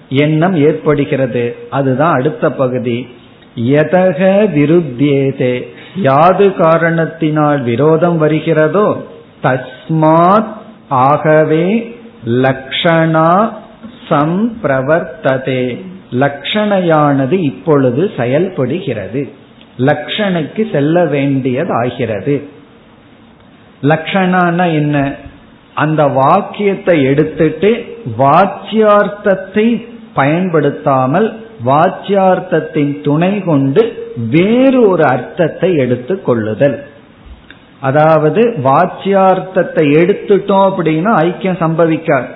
எண்ணம் 0.08 0.54
ஏற்படுகிறது. 0.54 1.56
அதுதான் 1.70 2.12
அடுத்த 2.12 2.50
பகுதி. 2.50 3.08
எதக 3.56 4.48
விருத்தியேதே? 4.56 5.62
யாது 5.94 6.54
காரணத்தினால் 6.54 7.62
விரோதம் 7.62 8.18
வருகிறதோ 8.18 9.06
தஸ்மாத் 9.42 10.52
ஆகவே 10.88 11.96
லக்ஷணா 12.26 13.52
சம்பிரவர்த்ததே. 14.08 15.84
லக்ஷணையானது 16.20 17.32
இப்பொழுது 17.32 18.10
செயல்படுகிறது. 18.16 19.22
லக்ஷணைக்கு 19.78 20.72
செல்ல 20.72 21.04
வேண்டியதாகிறது. 21.04 22.42
லக்ஷணானா 23.82 24.66
என்ன? 24.72 25.14
அந்த 25.74 26.06
வாக்கியத்தை 26.06 27.02
எடுத்துட்டு 27.04 27.70
வாச்சியார்த்தத்தை 28.18 29.86
பயன்படுத்தாமல் 30.14 31.28
வாச்சியார்த்தத்தின் 31.66 33.00
துணை 33.00 33.42
கொண்டு 33.42 33.82
வேறு 34.30 34.88
ஒரு 34.88 35.04
அர்த்தத்தை 35.04 35.76
எடுத்து 35.76 36.22
கொள்ளுதல். 36.22 36.86
அதாவது 37.80 38.42
வாச்சியார்த்தத்தை 38.64 39.84
எடுத்துட்டோம் 40.00 40.66
அப்படின்னா 40.68 41.12
ஐக்கியம் 41.28 41.62
சம்பவிக்காது. 41.64 42.28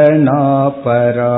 पतयोरिवनापरा 0.00 1.30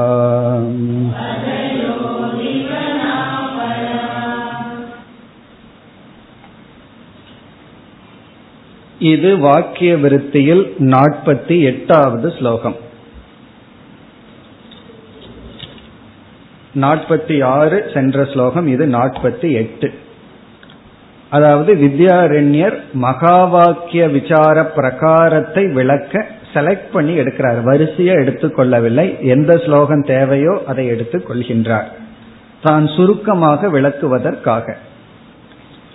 இது 9.10 9.38
வாக்கிய 9.38 9.96
விருத்தியில் 9.96 10.74
நாற்பத்தி 10.78 11.62
எட்டாவது 11.62 12.32
ஸ்லோகம் 12.38 12.76
நாற்பத்தி 16.81 17.43
ஆறு 17.43 17.91
சென்ற 17.93 18.25
ஸ்லோகம் 18.25 18.67
இது 18.67 18.85
நாற்பத்தி 18.85 19.51
எட்டு. 19.51 19.93
அதாவது 21.29 21.73
வித்யாரண்யர் 21.75 22.77
மகா 22.93 23.43
வாக்கிய 23.43 24.07
விசார 24.07 24.63
பிரகாரத்தை 24.75 25.73
விளக்க 25.73 26.25
செலக்ட் 26.53 26.91
பண்ணி 26.91 27.17
எடுக்கிறார். 27.17 27.59
வரிசையா 27.65 28.13
எடுத்துக்கொள்ளவில்லை 28.23 29.21
எந்த 29.21 29.61
ஸ்லோகம் 29.65 30.03
தேவையோ 30.03 30.63
அதை 30.67 30.87
எடுத்துக் 30.87 31.29
கொள்கின்றார். 31.29 31.89
தான் 32.63 32.87
சுருக்கமாக 32.87 33.67
விளக்குவதற்காக. 33.67 34.75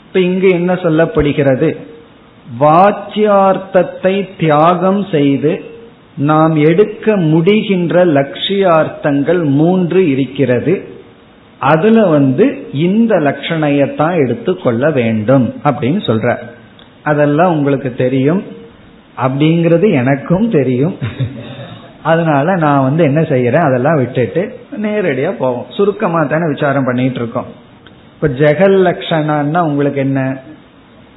இப்ப 0.06 0.20
இங்கு 0.20 0.48
என்ன 0.48 0.72
சொல்லப்படுகிறது? 0.72 1.76
வாச்சியார்த்தத்தை 2.60 4.28
தியாகம் 4.38 5.06
செய்து 5.10 5.52
நாம் 6.16 6.56
எடுக்க 6.56 7.16
முடிகின்ற 7.16 8.04
லட்சியார்த்தங்கள் 8.04 9.44
மூன்று 9.44 10.10
இருக்கிறது. 10.10 10.88
அதுல 11.58 12.06
வந்து 12.06 12.66
இந்த 12.72 13.16
லட்சணையத்தான் 13.16 14.24
எடுத்துக்கொள்ள 14.24 14.90
வேண்டும் 14.90 15.54
அப்படின்னு 15.64 16.00
சொல்ற. 16.06 16.36
அதெல்லாம் 17.02 17.56
உங்களுக்கு 17.56 17.94
தெரியும். 17.94 18.42
அப்படிங்கிறது 19.26 19.92
எனக்கும் 19.92 20.50
தெரியும். 20.50 20.96
அதனால 22.02 22.56
நான் 22.56 22.82
வந்து 22.82 23.04
என்ன 23.04 23.20
செய்யறேன்? 23.20 23.68
அதெல்லாம் 23.68 23.96
விட்டுட்டு 23.96 24.58
நேரடியா 24.82 25.30
போவோம். 25.30 25.66
சுருக்கமா 25.68 26.24
தானே 26.24 26.42
விசாரம் 26.52 26.84
பண்ணிட்டு 26.84 27.14
இருக்கோம். 27.14 27.46
இப்ப 28.14 28.28
ஜெகல் 28.28 28.84
லட்சணம்னா 28.88 29.58
உங்களுக்கு 29.58 30.00
என்ன? 30.00 30.38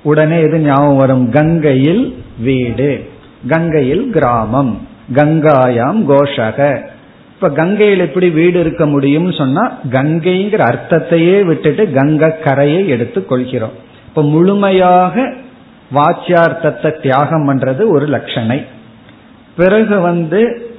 உடனே 0.03 0.41
எது 0.41 0.59
ஞாபகம் 0.59 0.97
வரும்? 0.97 1.31
கங்கையில் 1.31 2.23
வீடு. 2.39 3.09
கங்கையில் 3.47 4.09
கிராமம். 4.09 4.87
கங்காயாம் 5.13 5.99
கோஷக. 6.09 6.85
இப்ப 7.35 7.49
கங்கையில் 7.49 7.99
எப்படி 7.99 8.29
வீடு 8.29 8.59
இருக்க 8.59 8.85
முடியும்னு 8.85 9.37
சொன்னா 9.37 9.77
கங்கைங்கிற 9.91 10.59
அர்த்தத்தையே 10.59 11.45
விட்டுட்டு 11.45 11.91
கங்கை 11.91 12.39
கரையை 12.39 12.87
எடுத்து 12.87 13.25
கொள்கிறோம். 13.25 13.71
இப்ப 14.07 14.23
முழுமையாக 14.23 15.33
வாச்சியார்த்தத்தை 15.93 17.01
தியாகம் 17.01 17.49
பண்றது 17.49 17.87
ஒரு 17.87 18.07
லட்சணை. 18.07 18.65
பிறகு 19.57 19.99
வந்து 19.99 20.71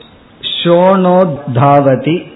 ஷோனோதாவதி 0.64 2.26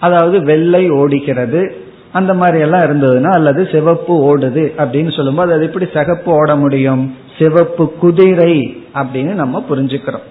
அதாவது 0.00 0.44
வெள்ளை 0.44 0.90
ஓடுகிறது 0.90 1.88
அந்த 2.12 2.34
மாதிரி 2.34 2.60
எல்லாம் 2.60 2.80
இருந்ததுன்னா 2.80 3.32
அல்லது 3.32 3.68
சிவப்பு 3.72 4.14
ஓடுது 4.28 4.64
அப்படின்னு 4.78 5.16
சொல்லும்போது 5.16 5.52
அது 5.52 5.62
எப்படி 5.62 5.84
சிகப்பு 5.84 6.32
ஓட 6.32 6.56
முடியும்? 6.56 7.14
சிவப்பு 7.40 7.92
குதிரை 7.92 8.84
அப்படின்னு 8.94 9.32
நம்ம 9.34 9.64
புரிஞ்சுக்கிறோம். 9.70 10.26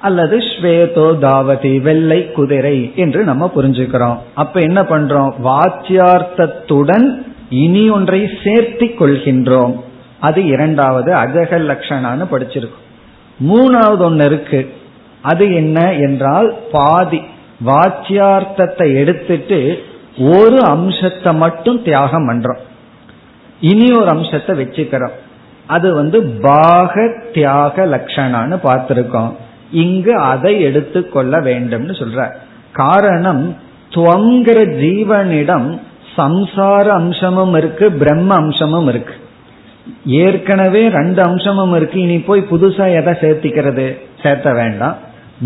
அல்லது 0.00 0.36
ஸ்வேதோ 0.36 1.06
தாவதி 1.20 1.80
வெள்ளை 1.80 2.32
குதிரை 2.32 2.92
என்று 2.96 3.24
நம்ம 3.24 3.50
புரிஞ்சுக்கிறோம். 3.56 4.18
அப்ப 4.34 4.60
என்ன 4.60 4.82
பண்றோம்? 4.82 5.32
வாச்சியார்த்தத்துடன் 5.44 7.06
இனி 7.50 7.90
ஒன்றை 7.90 8.20
சேர்த்தி 8.20 8.88
கொள்கின்றோம். 8.98 9.74
அது 10.20 10.44
இரண்டாவது 10.44 11.12
அஜக 11.12 11.58
லட்சணான்னு 11.70 12.26
படிச்சிருக்கோம். 12.30 12.84
மூணாவது 13.46 13.98
ஒன்னு 13.98 14.24
இருக்கு. 14.24 14.72
அது 15.22 15.54
என்ன 15.54 15.92
என்றால் 15.92 16.54
பாதி 16.72 17.20
வாச்சியார்த்தத்தை 17.66 18.94
எடுத்துட்டு 18.96 19.82
ஒரு 20.18 20.58
அம்சத்தை 20.62 21.34
மட்டும் 21.34 21.82
தியாகம் 21.82 22.28
பண்றோம். 22.28 22.62
இனி 23.60 23.92
ஒரு 23.92 24.08
அம்சத்தை 24.08 24.58
வச்சுக்கிறோம். 24.60 25.16
அது 25.66 25.94
வந்து 25.94 26.22
பாக 26.22 27.12
தியாக 27.32 27.86
லட்சணான்னு 27.86 28.58
பார்த்திருக்கோம். 28.64 29.32
இங்கு 29.70 30.14
அதை 30.14 30.60
எடுத்துக்கொள்ள 30.60 31.40
வேண்டும்னு 31.40 31.94
சொல்ற. 32.02 32.30
காரணம் 32.72 33.56
துவங்கிற 33.90 34.78
ஜீவனிடம் 34.78 35.80
சம்சார 36.16 36.86
அம்சமும் 36.86 37.54
இருக்கு 37.54 37.92
பிரம்ம 37.92 38.34
அம்சமும் 38.34 38.88
இருக்கு. 38.88 39.14
ஏற்கனவே 40.06 40.88
ரெண்டு 40.88 41.22
அம்சமும் 41.22 41.76
இருக்கு 41.76 42.00
இனி 42.00 42.18
போய் 42.18 42.46
புதுசா 42.50 42.94
எதை 42.94 43.12
சேர்த்திக்கிறது? 43.12 43.98
சேர்த்த 44.22 44.52
வேண்டாம். 44.52 44.96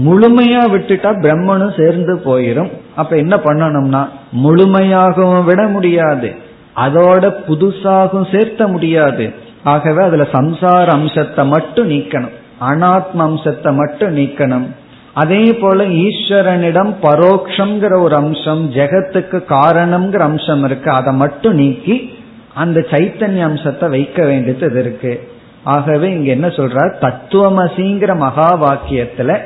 முழுமையா 0.04 0.62
விட்டுட்டா 0.70 1.12
பிரம்மனும் 1.20 1.84
சேர்ந்து 1.84 2.16
போயிரும். 2.24 2.70
அப்ப 2.96 3.16
என்ன 3.16 3.36
பண்ணணும்னா 3.36 4.08
முழுமையாகவும் 4.44 5.44
விட 5.44 5.66
முடியாது. 5.66 6.34
அதோட 6.76 7.34
புதுசாகவும் 7.48 8.36
சேர்த்த 8.36 8.66
முடியாது. 8.66 9.48
ஆகவே 9.64 10.02
அதுல 10.02 10.22
சம்சார 10.22 10.86
அம்சத்தை 10.86 11.46
மட்டும் 11.46 11.90
நீக்கணும். 11.90 12.30
அனாத்ம 12.60 13.16
அம்சத்தை 13.16 13.74
மட்டும் 13.74 14.16
நீக்கணும். 14.16 14.66
அதே 15.14 15.54
போல 15.54 15.84
ஈஸ்வரனிடம் 15.84 16.94
பரோக்ஷங்கிற 17.02 18.00
ஒரு 18.02 18.14
அம்சம் 18.14 18.72
ஜெகத்துக்கு 18.72 19.44
காரணம்ங்கிற 19.48 20.18
அம்சம் 20.18 20.64
இருக்கு. 20.64 20.90
அதை 20.90 21.12
மட்டும் 21.12 21.54
நீக்கி 21.54 22.18
அந்த 22.54 22.80
சைத்தன்ய 22.80 23.40
அம்சத்தை 23.40 23.88
வைக்க 23.88 24.24
வேண்டியது 24.24 24.80
இருக்கு. 24.80 25.28
ஆகவே 25.64 26.10
இங்க 26.10 26.30
என்ன 26.30 26.46
சொல்றார்? 26.46 26.92
தத்துவமசிங்கிற 27.00 28.16
மகா 28.16 28.58
வாக்கியத்துல 28.62 29.38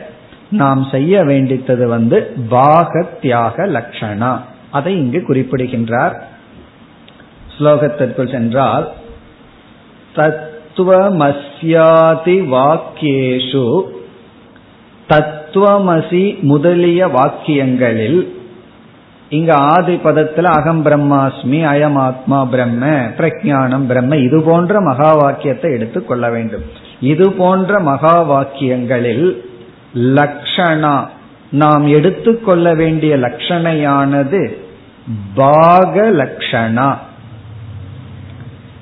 நாம் 0.50 0.86
செய்ய 0.90 1.24
வேண்டித்தது 1.24 1.84
வந்து 1.84 2.34
பாக 2.48 3.06
தியாக 3.20 3.66
லட்சணா 3.66 4.36
அதை 4.70 4.96
இங்கு 4.96 5.24
குறிப்பிடுகின்றார். 5.26 6.24
ஸ்லோகத்திற்குள் 7.58 8.32
சென்றால் 8.32 8.92
தத்துவமஸ்யாதி 10.14 12.40
வாக்கியேஷு. 12.40 13.82
தத்துவமசி 15.08 16.40
முதலிய 16.40 17.06
வாக்கியங்களில் 17.06 18.32
இங்க 19.28 19.54
ஆதி 19.54 19.94
பதத்துல 19.94 20.42
அகம் 20.42 20.84
பிரம்மாஸ்மி 20.84 21.44
அயம் 21.44 21.94
ஆத்மா 21.94 22.44
பிரம்ம 22.44 22.86
பிரஜானம் 22.86 23.86
பிரம்ம 23.86 24.16
இது 24.16 24.42
போன்ற 24.42 24.80
மகா 24.80 25.14
வாக்கியத்தை 25.14 25.72
எடுத்துக் 25.72 26.08
கொள்ள 26.08 26.30
வேண்டும். 26.30 26.62
இது 27.00 27.32
போன்ற 27.32 27.80
மகா 27.80 28.22
வாக்கியங்களில் 28.22 29.44
லக்ஷணா 29.94 31.06
நாம் 31.50 31.86
எடுத்துக்கொள்ள 31.86 32.74
வேண்டிய 32.74 33.16
லட்சணையானது 33.16 34.56
பாக 35.34 36.10
லட்சணா 36.10 36.96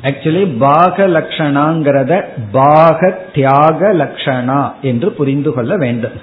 ஆக்சுவலி 0.08 0.44
பாக 0.66 1.06
லட்சணாங்கிறத 1.16 2.12
பாக 2.52 3.10
தியாக 3.34 3.80
லட்சணா 4.02 4.60
என்று 4.90 5.08
புரிந்து 5.18 5.50
கொள்ள 5.56 5.72
வேண்டும். 5.84 6.16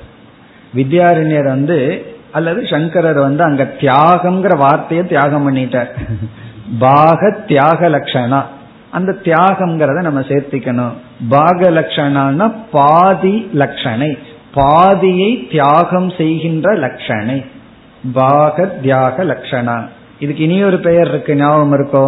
வித்யாரண்யர் 0.78 1.48
வந்து 1.56 1.78
அல்லது 2.38 2.62
சங்கரர் 2.72 3.20
வந்து 3.28 3.44
அங்க 3.44 3.64
தியாகம்ங்கிற 3.82 4.56
வார்த்தையை 4.64 5.04
தியாகம் 5.08 5.46
பண்ணிட்டார். 5.46 5.92
பாக 6.80 7.30
தியாக 7.52 7.90
லட்சணா 7.90 8.42
அந்த 8.98 9.12
தியாகம்ங்கிறத 9.28 10.00
நம்ம 10.08 10.22
சேர்த்திக்கணும். 10.32 10.94
பாக 11.36 11.70
லட்சணான்னா 11.78 12.48
பாதி 12.72 13.36
லட்சணை 13.62 14.12
பாதியை 14.54 15.32
தியாகம் 15.52 16.10
செய்கின்ற 16.20 16.68
லட்சணை 16.86 17.40
பாக 18.14 18.66
தியாக 18.84 19.24
லட்சணா 19.32 19.78
இதுக்கு 20.24 20.42
இனியொரு 20.48 20.78
பெயர் 20.88 21.10
இருக்கு. 21.12 21.34
ஞாபகம் 21.42 21.76
இருக்கோ? 21.78 22.06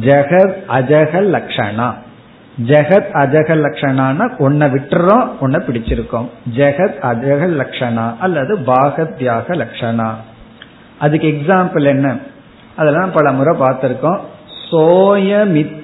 ஜெகத் 0.00 0.54
அஜக 0.68 1.12
லக்ஷணா. 1.12 1.94
ஜெகத் 2.66 3.08
அஜக 3.12 3.54
லட்சணானா 3.54 4.30
ஒன்ன 4.38 4.70
விட்டுறோம் 4.70 5.28
ஒன்ன 5.40 5.60
பிடிச்சிருக்கோம். 5.60 6.28
ஜெகத் 6.56 6.94
அஜக 7.02 7.48
லக்ஷணா 7.48 8.16
அல்லது 8.18 8.58
பாகத்யாக 8.58 9.54
லக்ஷணா. 9.54 10.10
அதுக்கு 10.98 11.28
எக்ஸாம்பிள் 11.28 11.82
என்ன? 11.82 12.16
அதெல்லாம் 12.76 13.10
பல 13.12 13.32
முறை 13.32 13.60
பார்த்திருக்கோம். 13.60 14.20
சோயமித்யாதி 14.72 15.78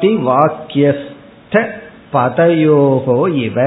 வாக்கியஸ்த 0.00 1.66
பதயோகோ 2.12 3.34
இவ. 3.34 3.62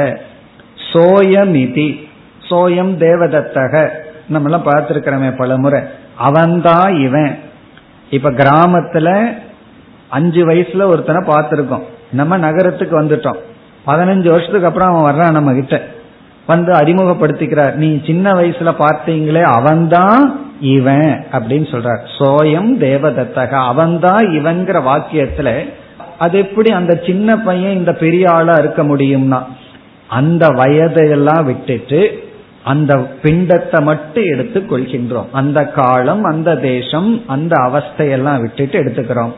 சோயமிதி. 0.93 2.07
சோயம் 2.49 2.97
தேவதத்தக. 2.97 3.89
நம்மளாம் 4.33 4.67
பார்த்திருக்கிறோமே 4.67 5.37
பல 5.37 5.57
முறை. 5.57 5.81
அவன்தான் 6.17 6.95
இவன். 6.95 7.39
இப்ப 8.09 8.31
கிராமத்துல 8.31 9.33
அஞ்சு 10.13 10.45
வயசுல 10.47 10.83
ஒருத்தனை 10.85 11.21
பார்த்திருக்கோம். 11.27 11.83
நம்ம 12.11 12.37
நகரத்துக்கு 12.37 13.01
வந்துட்டோம். 13.01 13.39
பதினஞ்சு 13.87 14.29
வருஷத்துக்கு 14.29 14.65
அப்புறம் 14.65 14.95
அவன் 14.95 15.13
வர்றான் 15.13 15.31
நம்ம 15.31 15.53
கிட்ட. 15.53 15.81
வந்து 16.45 16.71
அறிமுகப்படுத்திக்கிறார். 16.71 17.73
நீ 17.73 18.01
சின்ன 18.05 18.31
வயசுல 18.31 18.73
பார்த்தீங்களே 18.79 19.41
அவன்தான் 19.41 20.45
இவன் 20.59 21.25
அப்படின்னு 21.31 21.67
சொல்றார். 21.73 22.03
சோயம் 22.19 22.71
தேவதத்தக 22.79 23.49
அவன்தான் 23.49 24.25
இவன்கிற 24.27 24.81
வாக்கியத்துல 24.81 25.69
அது 26.19 26.37
எப்படி 26.37 26.69
அந்த 26.69 27.01
சின்ன 27.05 27.37
பையன் 27.37 27.77
இந்த 27.77 27.93
பெரிய 27.93 28.31
ஆளா 28.31 28.53
இருக்க 28.53 28.83
முடியும்னா 28.83 29.41
அந்த 30.07 30.47
வயதையெல்லாம் 30.47 31.43
விட்டுட்டு 31.43 32.23
அந்த 32.63 32.95
பிண்டத்தை 33.23 33.81
மட்டும் 33.81 34.23
எடுத்துக் 34.23 34.71
கொள்கின்றோம். 34.71 35.31
அந்த 35.31 35.67
காலம் 35.67 36.23
அந்த 36.23 36.55
தேசம் 36.55 37.23
அந்த 37.27 37.55
அவஸ்தையெல்லாம் 37.57 38.39
விட்டுட்டு 38.39 38.79
எடுத்துக்கிறோம். 38.83 39.33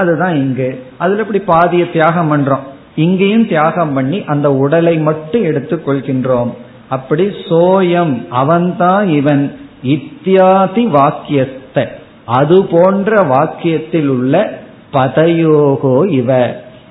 அதுதான் 0.00 0.34
இங்கு. 0.34 0.68
அதுல 0.98 1.22
இப்படி 1.22 1.40
பாதிய 1.46 1.92
தியாகம் 1.92 2.30
பண்றோம். 2.32 2.64
இங்கேயும் 2.96 3.48
தியாகம் 3.48 3.92
பண்ணி 3.92 4.18
அந்த 4.26 4.52
உடலை 4.54 4.96
மட்டும் 4.98 5.42
எடுத்துக் 5.42 5.88
கொள்கின்றோம். 5.88 6.52
அப்படி 6.88 7.24
சோயம் 7.48 8.14
அவன்தான் 8.28 9.08
இவன் 9.08 9.44
இத்தியாதி 9.82 10.84
வாக்கியத்தை 10.86 11.84
அது 12.24 12.56
போன்ற 12.64 13.16
வாக்கியத்தில் 13.24 14.06
உள்ள 14.06 14.58
பதயோகோ 14.92 16.08
இவ. 16.08 16.28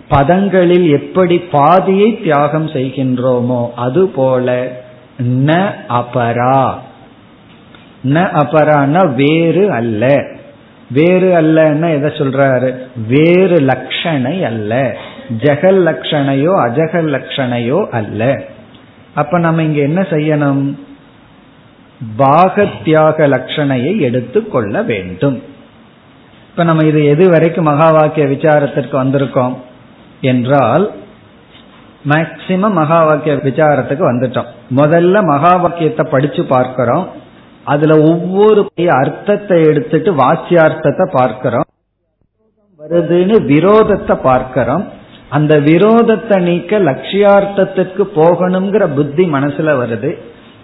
பதங்களில் 0.10 0.88
எப்படி 0.90 1.38
பாதியை 1.52 2.22
தியாகம் 2.22 2.68
செய்கின்றோமோ 2.68 3.60
அதுபோல 3.76 4.48
ந 5.46 5.50
அபரா. 5.90 6.64
ந 8.04 8.16
அபரான 8.34 8.96
வேறு 9.16 9.72
அல்ல. 9.72 10.06
வேறு 10.92 11.42
அல்லன்னா 11.42 11.92
எதை 11.92 12.12
சொல்றாரு? 12.12 12.78
வேறு 13.08 13.58
லட்சணை 13.60 14.44
அல்ல. 14.44 14.98
ஜெகல் 15.38 15.80
லட்சணையோ 15.88 16.54
அஜகல் 16.66 17.10
லட்சணையோ 17.10 17.88
அல்ல. 17.90 18.42
அப்ப 19.14 19.40
நம்ம 19.40 19.64
இங்க 19.64 19.80
என்ன 19.80 20.02
செய்யணும்? 20.02 20.78
பாகத்தியாக 22.18 23.28
லட்சணையை 23.28 24.00
எடுத்துக்கொள்ள 24.00 24.82
வேண்டும். 24.82 25.44
இப்ப 26.50 26.64
நம்ம 26.64 26.84
இது 26.84 27.06
எது 27.06 27.30
வரைக்கும் 27.30 27.64
மகா 27.64 27.92
வாக்கிய 27.92 28.26
விசாரத்திற்கு 28.26 29.04
வந்திருக்கோம் 29.04 29.56
என்றால் 30.22 30.92
மேக்சிமம் 32.10 32.72
மகா 32.72 33.04
வாக்கிய 33.04 33.36
விசாரத்துக்கு 33.36 34.04
வந்துட்டோம். 34.12 34.46
முதல்ல 34.76 35.24
மகா 35.24 35.56
வாக்கியத்தை 35.56 36.06
படிச்சு 36.12 36.46
பார்க்கிறோம். 36.46 37.19
அதுல 37.74 37.96
ஒவ்வொரு 38.12 38.62
அர்த்தத்தை 39.02 39.58
எடுத்துட்டு 39.72 40.12
வாக்கியார்த்தத்தை 40.24 41.06
பார்க்கிறோம். 41.18 41.68
வருதுன்னு 42.80 43.38
விரோதத்தை 43.54 44.16
பார்க்கிறோம். 44.30 44.86
அந்த 45.38 45.54
விரோதத்தை 45.70 46.38
நீக்க 46.48 46.80
லட்சியார்த்தத்துக்கு 46.90 48.04
போகணுங்கிற 48.20 48.84
புத்தி 48.98 49.26
மனசுல 49.36 49.74
வருது. 49.82 50.12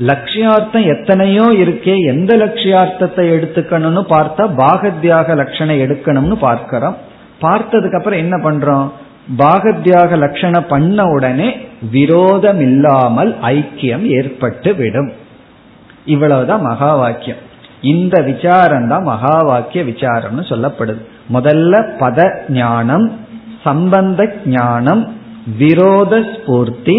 லட்சியார்த்தம் 0.09 0.85
எத்தனையோ 0.93 1.45
இருக்கே 1.63 1.95
எந்த 2.13 2.31
லட்சியார்த்தத்தை 2.43 3.25
எடுத்துக்கணும்னு 3.35 4.03
பார்த்தா 4.13 4.45
பாகத்யாக 4.61 5.35
லட்சணை 5.41 5.75
எடுக்கணும்னு 5.85 6.37
பார்க்கிறோம். 6.47 6.97
பார்த்ததுக்கு 7.43 7.99
அப்புறம் 7.99 8.23
என்ன 8.23 8.35
பண்றோம்? 8.47 8.87
பாகத்யாக 9.37 10.17
லட்சணம் 10.23 10.67
பண்ண 10.73 11.05
உடனே 11.15 11.47
விரோதம் 11.91 12.61
இல்லாமல் 12.69 13.31
ஐக்கியம் 13.53 14.05
ஏற்பட்டு 14.17 14.71
விடும். 14.75 15.11
இவ்வளவுதான் 16.13 16.63
மகா 16.69 16.91
வாக்கியம் 17.01 17.41
இந்த 17.91 18.15
விசாரம் 18.29 18.87
தான் 18.91 19.05
மகா 19.11 19.35
வாக்கிய 19.49 19.81
விசாரம்னு 19.91 20.43
சொல்லப்படுது. 20.51 21.01
முதல்ல 21.35 21.73
பத 22.01 22.19
ஞானம் 22.59 23.05
சம்பந்த 23.65 24.21
ஞானம் 24.55 25.03
விரோத 25.61 26.13
ஸ்பூர்த்தி 26.33 26.97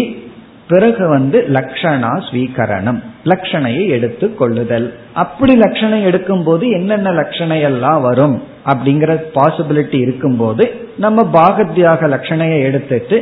பிறகு 0.71 1.05
வந்து 1.15 1.37
லக்ஷணா 1.55 2.11
ஸ்வீகரணம் 2.27 2.97
லட்சணையை 3.31 3.83
எடுத்து 3.97 4.25
கொள்ளுதல். 4.39 4.87
அப்படி 5.23 5.53
லட்சணை 5.63 5.99
எடுக்கும் 6.09 6.43
போது 6.47 6.65
என்னென்ன 6.77 7.13
லட்சணை 7.19 7.59
எல்லாம் 7.69 8.01
வரும் 8.07 8.35
அப்படிங்கிற 8.71 9.13
பாசிபிலிட்டி 9.37 9.97
இருக்கும்போது 10.05 10.65
நம்ம 11.05 11.23
பாகத்தியாக 11.37 12.09
லட்சணையை 12.15 12.59
எடுத்துட்டு 12.69 13.19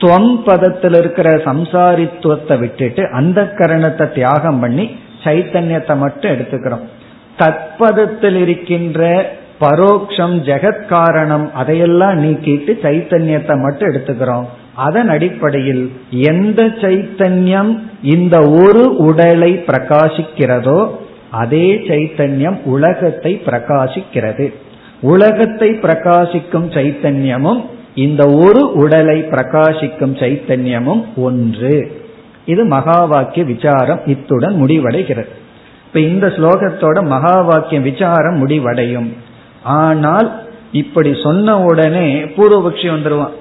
துவம் 0.00 0.32
பதத்தில் 0.46 0.96
இருக்கிற 1.00 1.28
சம்சாரித்துவத்தை 1.48 2.54
விட்டுட்டு 2.62 3.02
அந்த 3.18 3.40
கரணத்தை 3.58 4.06
தியாகம் 4.18 4.60
பண்ணி 4.62 4.86
சைத்தன்யத்தை 5.24 5.96
மட்டும் 5.96 6.32
எடுத்துக்கிறோம். 6.32 6.84
தற்பதத்தில் 7.36 8.36
இருக்கின்ற 8.36 9.30
பரோக்ஷம் 9.60 10.36
ஜெகத்காரணம் 10.48 11.50
அதையெல்லாம் 11.52 12.16
நீக்கிட்டு 12.24 12.72
சைத்தன்யத்தை 12.82 13.56
மட்டும் 13.60 13.88
எடுத்துக்கிறோம். 13.88 14.46
அதன் 14.74 15.08
அடிப்படையில் 15.08 15.92
எந்த 16.10 16.62
சைத்தன்யம் 16.64 17.78
இந்த 18.02 18.36
ஒரு 18.38 18.96
உடலை 18.96 19.52
பிரகாசிக்கிறதோ 19.66 20.88
அதே 21.30 21.72
சைத்தன்யம் 21.88 22.58
உலகத்தை 22.64 23.42
பிரகாசிக்கிறது. 23.46 24.52
உலகத்தை 25.00 25.70
பிரகாசிக்கும் 25.70 26.66
சைத்தன்யமும் 26.76 27.62
இந்த 27.94 28.22
ஒரு 28.26 28.72
உடலை 28.72 29.18
பிரகாசிக்கும் 29.22 30.14
சைத்தன்யமும் 30.22 31.02
ஒன்று. 31.16 32.01
இது 32.46 32.64
மகா 32.64 33.04
வாக்கிய 33.04 33.44
விசாரம் 33.44 34.00
இத்துடன் 34.06 34.66
முடிவடைகிறது. 34.66 35.28
இப்ப 35.86 36.00
இந்த 36.00 36.26
ஸ்லோகத்தோட 36.26 37.06
மகா 37.06 37.40
வாக்கிய 37.40 37.80
விசாரம் 37.80 38.36
முடிவடையும். 38.36 39.16
ஆனால் 39.62 40.40
இப்படி 40.72 41.20
சொன்ன 41.22 41.60
உடனே 41.60 42.24
பூர்வபக்ஷி 42.24 42.88
வந்துருவான். 42.94 43.36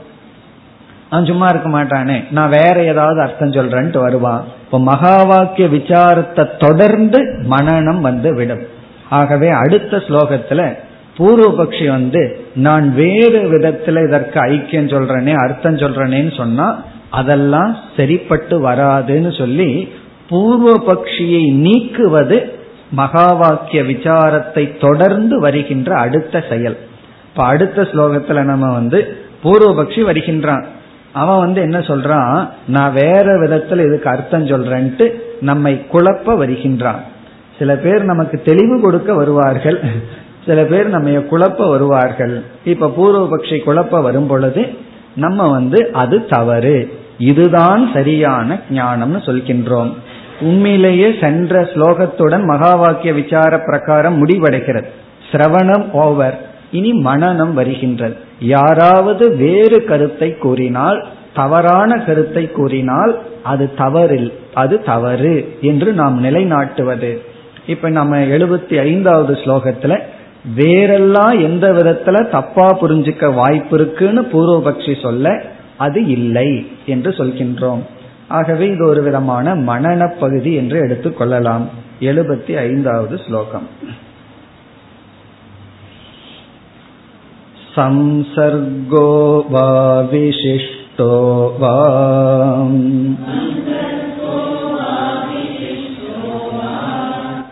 அவன் 1.10 1.26
சும்மா 1.26 1.48
இருக்க 1.48 1.70
மாட்டானே. 1.70 2.24
நான் 2.32 2.50
வேற 2.50 2.84
ஏதாவது 2.84 3.22
அர்த்தம் 3.22 3.52
சொல்றேன்ட்டு 3.52 4.00
வருவான். 4.00 4.44
இப்ப 4.66 4.80
மகா 4.80 5.24
வாக்கிய 5.24 5.68
விசாரத்தை 5.68 6.58
தொடர்ந்து 6.58 7.20
மனநம் 7.50 8.02
வந்து 8.02 8.36
விடும். 8.36 8.62
ஆகவே 9.10 9.50
அடுத்த 9.50 9.98
ஸ்லோகத்துல 9.98 10.78
பூர்வபக்ஷி 11.18 11.90
வந்து 11.90 12.46
நான் 12.56 12.94
வேறு 12.94 13.40
விதத்துல 13.52 14.08
இதற்கு 14.08 14.40
ஐக்கியம் 14.40 14.92
சொல்றேனே 14.94 15.34
அர்த்தம் 15.34 15.76
சொல்றேனேன்னு 15.76 16.38
சொன்னா 16.38 16.84
அதெல்லாம் 17.12 17.78
சரிப்பட்டு 17.98 18.70
வராதுன்னு 18.70 19.38
சொல்லி 19.38 19.94
பூர்வ 20.30 20.84
பக்ஷியை 20.88 21.44
நீக்குவது 21.54 22.50
மகா 22.92 23.34
வாக்கிய 23.34 23.84
விசாரத்தை 23.84 24.80
தொடர்ந்து 24.80 25.40
வருகின்ற 25.40 25.96
அடுத்த 25.96 26.44
செயல். 26.50 26.78
இப்ப 27.32 27.44
அடுத்த 27.44 27.82
ஸ்லோகத்துல 27.82 28.42
நம்ம 28.42 28.74
வந்து 28.74 29.18
பூர்வபக்ஷி 29.44 30.04
வருகின்றான். 30.04 30.66
அவன் 31.14 31.40
வந்து 31.40 31.62
என்ன 31.62 31.80
சொல்றான்? 31.80 32.50
நான் 32.68 32.94
வேற 32.94 33.26
விதத்துல 33.40 33.86
இதுக்கு 33.86 34.10
அர்த்தம் 34.10 34.46
சொல்றேன்ட்டு 34.46 35.12
நம்மை 35.42 35.86
குழப்ப 35.94 36.38
வருகின்றான். 36.38 37.02
சில 37.60 37.76
பேர் 37.76 38.04
நமக்கு 38.04 38.42
தெளிவு 38.46 38.82
கொடுக்க 38.82 39.14
வருவார்கள். 39.14 39.80
சில 40.46 40.64
பேர் 40.64 40.90
நம்ம 40.90 41.10
குழப்ப 41.10 41.70
வருவார்கள். 41.70 42.44
இப்ப 42.66 42.94
பூர்வபக்ஷி 42.98 43.58
குழப்ப 43.66 44.02
வரும் 44.02 44.28
பொழுது 44.28 44.66
நம்ம 45.16 45.50
வந்து 45.50 45.90
அது 45.94 46.26
தவறு. 46.26 47.00
இதுதான் 47.30 47.84
சரியான 47.94 48.60
ஞானம்னு 48.72 49.20
சொல்கின்றோம். 49.28 49.92
உண்மையிலேயே 50.42 51.10
சென்ற 51.22 51.62
ஸ்லோகத்துடன் 51.74 52.46
மகா 52.46 52.74
வாக்கிய 52.76 53.12
விசார 53.14 53.60
பிரகாரம் 53.60 54.18
முடிவடைகிறது. 54.22 54.90
சிரவணம் 55.32 55.86
ஓவர். 56.06 56.38
இனி 56.72 56.92
மனநம் 57.04 57.54
வருகின்றது. 57.54 58.16
யாராவது 58.40 59.26
வேறு 59.36 59.80
கருத்தை 59.84 60.30
கூறினால் 60.38 61.00
தவறான 61.34 61.98
கருத்தை 62.06 62.44
கூறினால் 62.52 63.14
அது 63.44 63.66
தவறில் 63.78 64.30
அது 64.54 64.76
தவறு 64.84 65.36
என்று 65.62 65.90
நாம் 65.94 66.18
நிலைநாட்டுவது. 66.24 67.12
இப்ப 67.68 67.90
நம்ம 67.90 68.20
எழுபத்தி 68.36 68.76
ஐந்தாவது 68.80 69.34
ஸ்லோகத்துல 69.44 69.94
வேறெல்லாம் 70.56 71.36
எந்த 71.48 71.66
விதத்துல 71.74 72.18
தப்பா 72.30 72.68
புரிஞ்சுக்க 72.82 73.34
வாய்ப்பு 73.34 73.76
இருக்குன்னு 73.78 74.22
பூர்வபக்ஷி 74.34 74.94
சொல்ல 75.02 75.28
அது 75.81 76.01
இல்லை 76.07 76.49
என்று 76.87 77.11
சொல்கின்றோம் 77.11 77.83
ஆகவே 78.29 78.67
இது 78.71 78.85
ஒரு 78.87 79.03
விதமான 79.03 79.55
மனன 79.67 80.09
பகுதி 80.19 80.53
என்று 80.55 80.79
எடுத்துக்கொள்ளலாம் 80.81 81.67
எழுபத்தி 82.01 82.55
ஐந்தாவது 82.63 83.17
ஸ்லோகம் 83.19 83.69
संसर्गो 87.77 89.09
वा 89.51 89.65
विशिष्टो 90.03 91.09
वा 91.59 91.75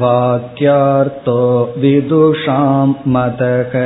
वाक्यार्थो 0.00 1.72
विदुषां 1.76 2.94
मतक 3.06 3.76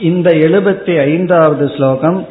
இந்த 0.00 0.30
எழுபத்தி 0.30 1.02
ஐந்தாவது 1.02 1.70
ஸ்லோகம் 1.76 2.26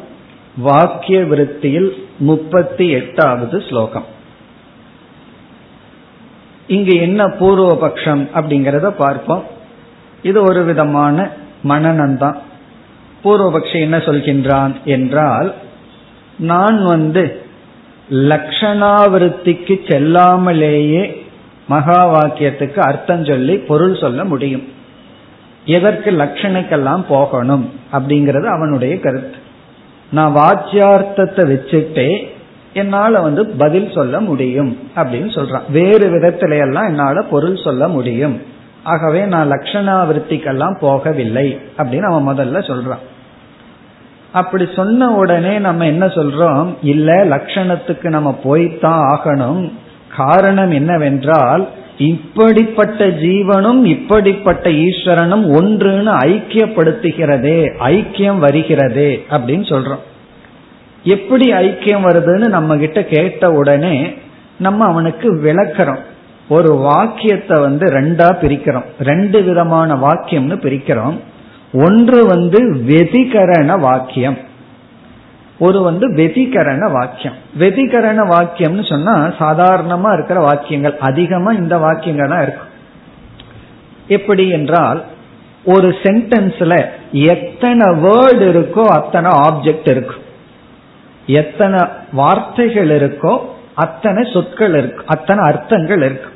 வாக்கிய 0.58 1.24
விருத்தியில் 1.24 1.96
முப்பத்தி 2.20 2.90
எட்டாவது 2.90 3.60
ஸ்லோகம் 3.60 4.04
இங்கு 6.75 6.93
என்ன 7.05 7.21
பூர்வபக்ஷம் 7.39 8.23
அப்படிங்கிறத 8.37 8.87
பார்ப்போம். 8.97 9.43
இது 10.29 10.39
ஒரு 10.43 10.61
விதமான 10.63 11.17
மனநந்தான். 11.69 12.37
பூர்வபக்ஷி 13.23 13.77
என்ன 13.85 13.97
சொல்கின்றான் 14.07 14.73
என்றால் 14.95 15.49
நான் 16.51 16.77
வந்து 16.83 17.23
லக்ஷணாவிருத்திக்கு 18.31 19.75
செல்லாமலேயே 19.89 21.03
மகா 21.67 21.99
வாக்கியத்துக்கு 22.15 22.79
அர்த்தம் 22.89 23.25
சொல்லி 23.25 23.55
பொருள் 23.69 23.95
சொல்ல 24.03 24.21
முடியும். 24.25 24.65
எதற்கு 25.65 26.09
லட்சணைக்கெல்லாம் 26.11 27.03
போகணும் 27.07 27.65
அப்படிங்கிறது 27.91 28.47
அவனுடைய 28.55 28.93
கருத்து. 28.99 29.37
நான் 30.11 30.35
வாக்கியார்த்தத்தை 30.35 31.43
வச்சுட்டே 31.51 32.09
என்னால 32.73 33.21
வந்து 33.21 33.45
பதில் 33.45 33.91
சொல்ல 33.91 34.19
முடியும் 34.19 34.77
அப்படின்னு 34.95 35.37
சொல்றான். 35.37 35.71
வேறு 35.71 36.09
விதத்தில 36.09 36.59
எல்லாம் 36.59 36.87
என்னால 36.87 37.21
பொருள் 37.21 37.57
சொல்ல 37.57 37.87
முடியும். 37.87 38.41
ஆகவே 38.83 39.25
நான் 39.25 39.49
லட்சணாவிருத்திக்கெல்லாம் 39.49 40.77
போகவில்லை 40.81 41.57
அப்படின்னு 41.77 42.01
அவன் 42.01 42.37
முதல்ல 42.37 42.59
சொல்றான். 42.59 42.99
அப்படி 44.31 44.67
சொன்ன 44.75 45.11
உடனே 45.11 45.59
நம்ம 45.59 45.85
என்ன 45.85 46.05
சொல்றோம்? 46.05 46.73
இல்ல 46.81 47.25
லட்சணத்துக்கு 47.25 48.03
நம்ம 48.03 48.39
போய்தான் 48.43 49.15
ஆகணும். 49.15 49.71
காரணம் 50.15 50.71
என்னவென்றால் 50.71 51.67
இப்படிப்பட்ட 51.97 53.07
ஜீவனும் 53.07 53.85
இப்படிப்பட்ட 53.85 54.69
ஈஸ்வரனும் 54.69 55.45
ஒன்றுன்னு 55.45 56.13
ஐக்கியப்படுத்துகிறதே 56.13 57.69
ஐக்கியம் 57.79 58.39
வருகிறதே 58.39 59.19
அப்படின்னு 59.29 59.63
சொல்றோம். 59.63 60.09
எப்படி 61.03 61.51
ஐக்கியம் 61.53 62.05
வருதுன்னு 62.05 62.47
நம்ம 62.47 62.77
கிட்ட 62.77 63.03
கேட்ட 63.03 63.51
உடனே 63.51 64.13
நம்ம 64.57 64.85
அவனுக்கு 64.85 65.35
விளக்கிறோம். 65.35 65.99
ஒரு 66.49 66.73
வாக்கியத்தை 66.73 67.59
வந்து 67.59 67.85
ரெண்டா 67.85 68.27
பிரிக்கிறோம். 68.41 68.83
ரெண்டு 68.99 69.43
விதமான 69.43 69.93
வாக்கியம்னு 69.93 70.57
பிரிக்கிறோம். 70.65 71.19
ஒன்று 71.73 72.25
வந்து 72.25 72.73
வெதிகரண 72.73 73.79
வாக்கியம். 73.79 74.37
ஒரு 75.59 75.81
வந்து 75.81 76.13
வெதிகரண 76.13 76.91
வாக்கியம். 76.91 77.33
வெதிகரண 77.59 78.25
வாக்கியம்னு 78.33 78.89
சொன்னா 78.89 79.15
சாதாரணமா 79.15 80.13
இருக்கிற 80.13 80.39
வாக்கியங்கள். 80.39 80.97
அதிகமா 80.97 81.51
இந்த 81.51 81.77
வாக்கியங்கள் 81.77 82.29
தான் 82.29 82.41
இருக்கும். 82.41 82.69
எப்படி 84.07 84.49
என்றால் 84.49 85.03
ஒரு 85.65 85.95
சென்டென்ஸ்ல 86.03 86.85
எத்தனை 87.11 87.87
வேர்டு 87.91 88.45
இருக்கோ 88.53 88.83
அத்தனை 88.85 89.31
ஆப்ஜெக்ட் 89.31 89.89
இருக்கும். 89.89 90.20
எத்தனை 91.25 91.79
வார்த்தைகள் 92.11 92.89
இருக்கோ 92.89 93.39
அத்தனை 93.75 94.23
சொற்கள் 94.33 94.73
இருக்கு 94.73 95.03
அத்தனை 95.07 95.43
அர்த்தங்கள் 95.43 96.01
இருக்கு. 96.01 96.29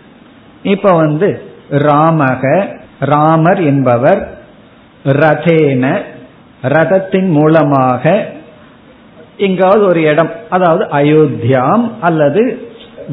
இப்ப 0.64 0.92
வந்து 0.96 1.42
ராமக 1.72 2.68
ராமர் 3.00 3.62
என்பவர் 3.62 4.38
ரதேன 5.06 6.02
ரதத்தின் 6.62 7.30
மூலமாக 7.30 8.26
எங்காவது 9.38 9.86
ஒரு 9.86 10.02
இடம் 10.02 10.32
அதாவது 10.50 10.84
அயோத்தியாம் 10.86 11.90
அல்லது 12.02 12.68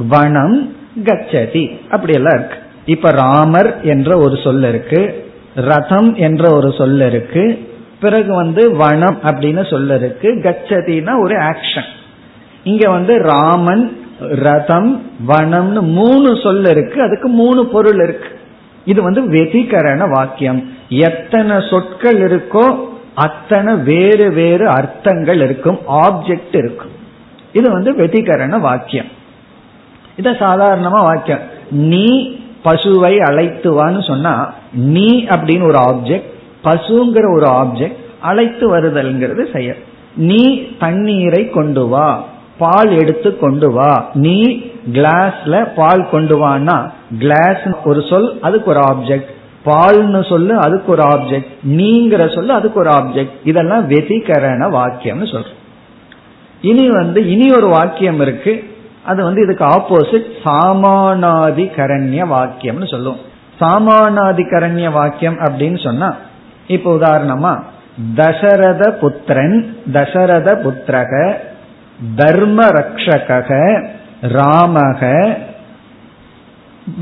வனம் 0.08 0.76
கச்சதி 1.04 1.80
அப்படி 1.90 2.12
எல்லாம் 2.12 2.34
இருக்கு. 2.34 2.56
இப்ப 2.86 3.10
ராமர் 3.10 3.82
என்ற 3.82 4.16
ஒரு 4.16 4.36
சொல் 4.36 4.62
இருக்கு 4.62 5.30
ரதம் 5.54 6.14
என்ற 6.14 6.54
ஒரு 6.54 6.72
சொல் 6.72 7.00
இருக்கு 7.00 7.71
பிறகு 8.04 8.30
வந்து 8.34 8.62
வனம் 8.76 9.18
அப்படின்னு 9.28 9.62
சொல்ல 9.70 9.96
இருக்கு 10.00 10.28
கச்சதினா 10.46 11.12
ஒரு 11.24 11.36
ஆக்ஷன் 11.50 11.90
இங்க 12.70 12.84
வந்து 12.90 13.14
ராமன் 13.30 13.84
ரதம் 14.46 14.90
வனம்னு 15.28 15.80
மூணு 15.98 16.28
சொல் 16.42 16.66
இருக்கு. 16.72 16.98
அதுக்கு 17.02 17.28
மூணு 17.40 17.60
பொருள் 17.66 18.00
இருக்கு. 18.04 18.28
இது 18.84 19.00
வந்து 19.02 19.22
வெதிகரண 19.34 20.02
வாக்கியம். 20.10 20.60
எத்தனை 20.88 21.56
சொற்கள் 21.70 22.18
இருக்கோ 22.26 22.64
அத்தனை 23.14 23.72
வேறு 23.88 24.26
வேறு 24.32 24.66
அர்த்தங்கள் 24.68 25.40
இருக்கும். 25.46 25.78
ஆப்ஜெக்ட் 26.04 26.56
இருக்கும். 26.62 26.92
இது 27.52 27.66
வந்து 27.70 27.92
வெதிகரண 27.92 28.60
வாக்கியம். 28.60 29.10
இத 30.16 30.30
சாதாரணமா 30.44 31.00
வாக்கியம். 31.08 31.42
நீ 31.70 32.06
பசுவை 32.64 33.14
அழைத்துவான்னு 33.28 34.02
சொன்னா 34.06 34.34
நீ 34.96 35.08
அப்படின்னு 35.34 35.66
ஒரு 35.70 35.80
ஆப்ஜெக்ட் 35.88 36.30
பசுங்கிற 36.64 37.26
ஒரு 37.36 37.46
ஆப்ஜெக்ட் 37.46 38.00
அழைத்து 38.20 38.64
வருதல்ங்கிறது 38.76 39.52
செயல். 39.52 39.80
நீ 40.16 40.42
தண்ணீரை 40.78 41.50
கொண்டு 41.50 41.88
வா 41.88 42.24
பால் 42.58 42.90
எடுத்து 42.90 43.38
கொண்டு 43.38 43.72
வா. 43.72 44.10
நீ 44.14 44.36
கிளாஸ்ல 44.92 45.54
பால் 45.74 46.08
கொண்டு 46.10 46.36
வான்னா 46.46 46.90
கிளாஸ் 47.18 47.64
ஒரு 47.84 48.02
சொல் 48.10 48.38
அதுக்கு 48.40 48.70
ஒரு 48.70 48.80
ஆப்ஜெக்ட் 48.80 49.30
பால்னு 49.66 50.28
சொல்லு 50.28 50.54
அதுக்கு 50.58 50.92
ஒரு 50.92 51.02
ஆப்ஜெக்ட் 51.02 51.50
நீங்கிற 51.68 52.34
சொல்லு 52.34 52.52
அதுக்கு 52.52 52.80
ஒரு 52.80 52.90
ஆப்ஜெக்ட் 52.90 53.34
இதெல்லாம் 53.44 53.90
வெதிகரண 53.90 54.60
வாக்கியம்னு 54.78 55.26
சொல்றோம். 55.34 55.60
இனி 56.62 56.90
வந்து 56.90 57.30
இனி 57.30 57.52
ஒரு 57.52 57.68
வாக்கியம் 57.68 58.20
இருக்கு. 58.20 58.64
அது 59.04 59.24
வந்து 59.24 59.42
இதுக்கு 59.42 59.64
ஆப்போசிட் 59.64 60.28
சாமானாதிகரண்ய 60.44 62.26
வாக்கியம்னு 62.34 62.90
சொல்லுவோம். 62.90 63.22
சாமானாதிகரண்ய 63.60 64.92
வாக்கியம் 64.92 65.38
அப்படின்னு 65.38 65.84
சொன்னா 65.84 66.16
இப்ப 66.66 66.94
உதாரணமா 66.94 67.62
தசரத 68.14 68.90
புத்திரன் 68.90 69.76
தசரத 69.92 70.54
புத்திரக 70.54 71.34
தர்ம 72.16 72.66
ரக்ஷக 72.66 73.50
ராமக 74.22 75.32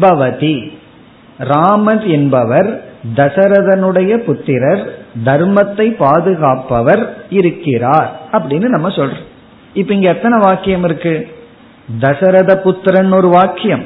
பவதி. 0.01 0.79
ராமன் 1.39 2.07
என்பவர் 2.07 2.83
தசரதனுடைய 3.15 4.17
புத்திரர் 4.17 4.99
தர்மத்தை 5.25 5.97
பாதுகாப்பவர் 5.97 7.15
இருக்கிறார் 7.31 8.21
அப்படின்னு 8.33 8.69
நம்ம 8.69 8.89
சொல்றோம். 8.89 9.29
இப்ப 9.75 9.95
இங்க 9.95 10.09
எத்தனை 10.09 10.39
வாக்கியம் 10.39 10.85
இருக்கு? 10.85 11.29
தசரத 12.01 12.57
புத்திரன் 12.57 13.13
ஒரு 13.13 13.29
வாக்கியம். 13.29 13.85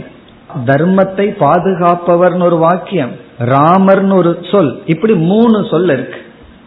தர்மத்தை 0.67 1.27
பாதுகாப்பவர்னு 1.45 2.43
ஒரு 2.43 2.57
வாக்கியம் 2.57 3.13
ராமர்னு 3.39 4.15
ஒரு 4.15 4.39
சொல். 4.51 4.83
இப்படி 4.87 5.15
மூணு 5.15 5.67
சொல் 5.71 5.89
இருக்கு. 5.89 6.19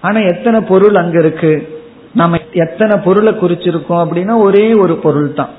ஆனா 0.01 0.19
எத்தனை 0.19 0.61
பொருள் 0.61 0.95
அங்க 0.95 1.19
இருக்கு? 1.19 1.69
நம்ம 2.13 2.37
எத்தனை 2.51 2.97
பொருளை 2.97 3.33
குறிச்சிருக்கோம் 3.33 4.03
அப்படின்னா 4.03 4.37
ஒரே 4.37 4.73
ஒரு 4.73 4.95
பொருள் 4.95 5.33
தான் 5.33 5.49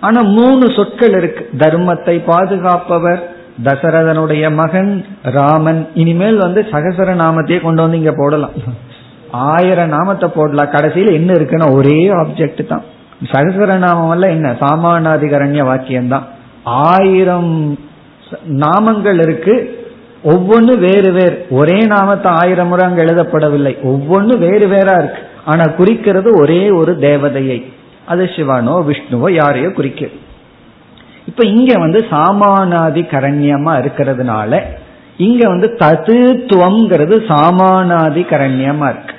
ஆனா 0.00 0.22
மூணு 0.22 0.70
சொற்கள் 0.70 1.14
இருக்கு. 1.18 1.48
தர்மத்தை 1.58 2.24
பாதுகாப்பவர் 2.24 3.22
தசரதனுடைய 3.64 4.54
மகன் 4.54 5.04
ராமன். 5.22 5.86
இனிமேல் 5.94 6.36
வந்து 6.36 6.66
சகசர 6.70 7.14
நாமத்தையே 7.14 7.60
கொண்டு 7.60 7.82
வந்து 7.82 7.96
இங்க 7.96 8.12
போடலாம். 8.16 8.50
ஆயிரம் 9.30 9.88
நாமத்தை 9.88 10.28
போடலாம். 10.28 10.70
கடைசியில் 10.70 11.12
என்ன 11.12 11.32
இருக்குன்னா 11.32 11.74
ஒரே 11.74 12.08
ஆப்ஜெக்ட் 12.08 12.66
தான். 12.66 12.84
சகசர 13.32 13.78
நாமம் 13.78 14.10
எல்லாம் 14.10 14.30
என்ன? 14.30 14.48
சாமானாதிகரண்ய 14.60 15.64
வாக்கியம் 15.64 16.08
தான் 16.08 16.26
ஆயிரம் 16.64 17.78
நாமங்கள் 18.48 19.22
இருக்கு. 19.22 19.84
ஒவ்வொன்னு 20.24 20.78
வேறு 20.78 21.12
வேறு. 21.12 21.46
ஒரே 21.50 21.78
நாமத்தை 21.78 22.32
ஆயிரம் 22.32 22.68
முறை 22.68 22.86
அங்கே 22.86 23.02
எழுதப்படவில்லை. 23.02 23.76
ஒவ்வொன்னு 23.84 24.38
வேறு 24.38 24.66
வேறா 24.66 24.98
இருக்கு. 24.98 25.22
ஆனா 25.44 25.64
குறிக்கிறது 25.64 26.40
ஒரே 26.40 26.70
ஒரு 26.70 26.96
தேவதையை. 27.00 27.72
அது 28.06 28.30
சிவனோ 28.36 28.84
விஷ்ணுவோ 28.88 29.32
யாரையோ 29.32 29.70
குறிக்கிறது. 29.70 30.16
இப்ப 31.26 31.46
இங்க 31.46 31.78
வந்து 31.78 32.06
சாமானாதி 32.10 33.02
கரண்யமா 33.02 33.82
இருக்கிறதுனால 33.82 34.62
இங்க 35.16 35.48
வந்து 35.48 35.76
தத்துவம்ங்கிறது 35.78 37.16
சாமானாதி 37.28 38.22
கரண்யமா 38.22 38.94
இருக்கு. 38.94 39.14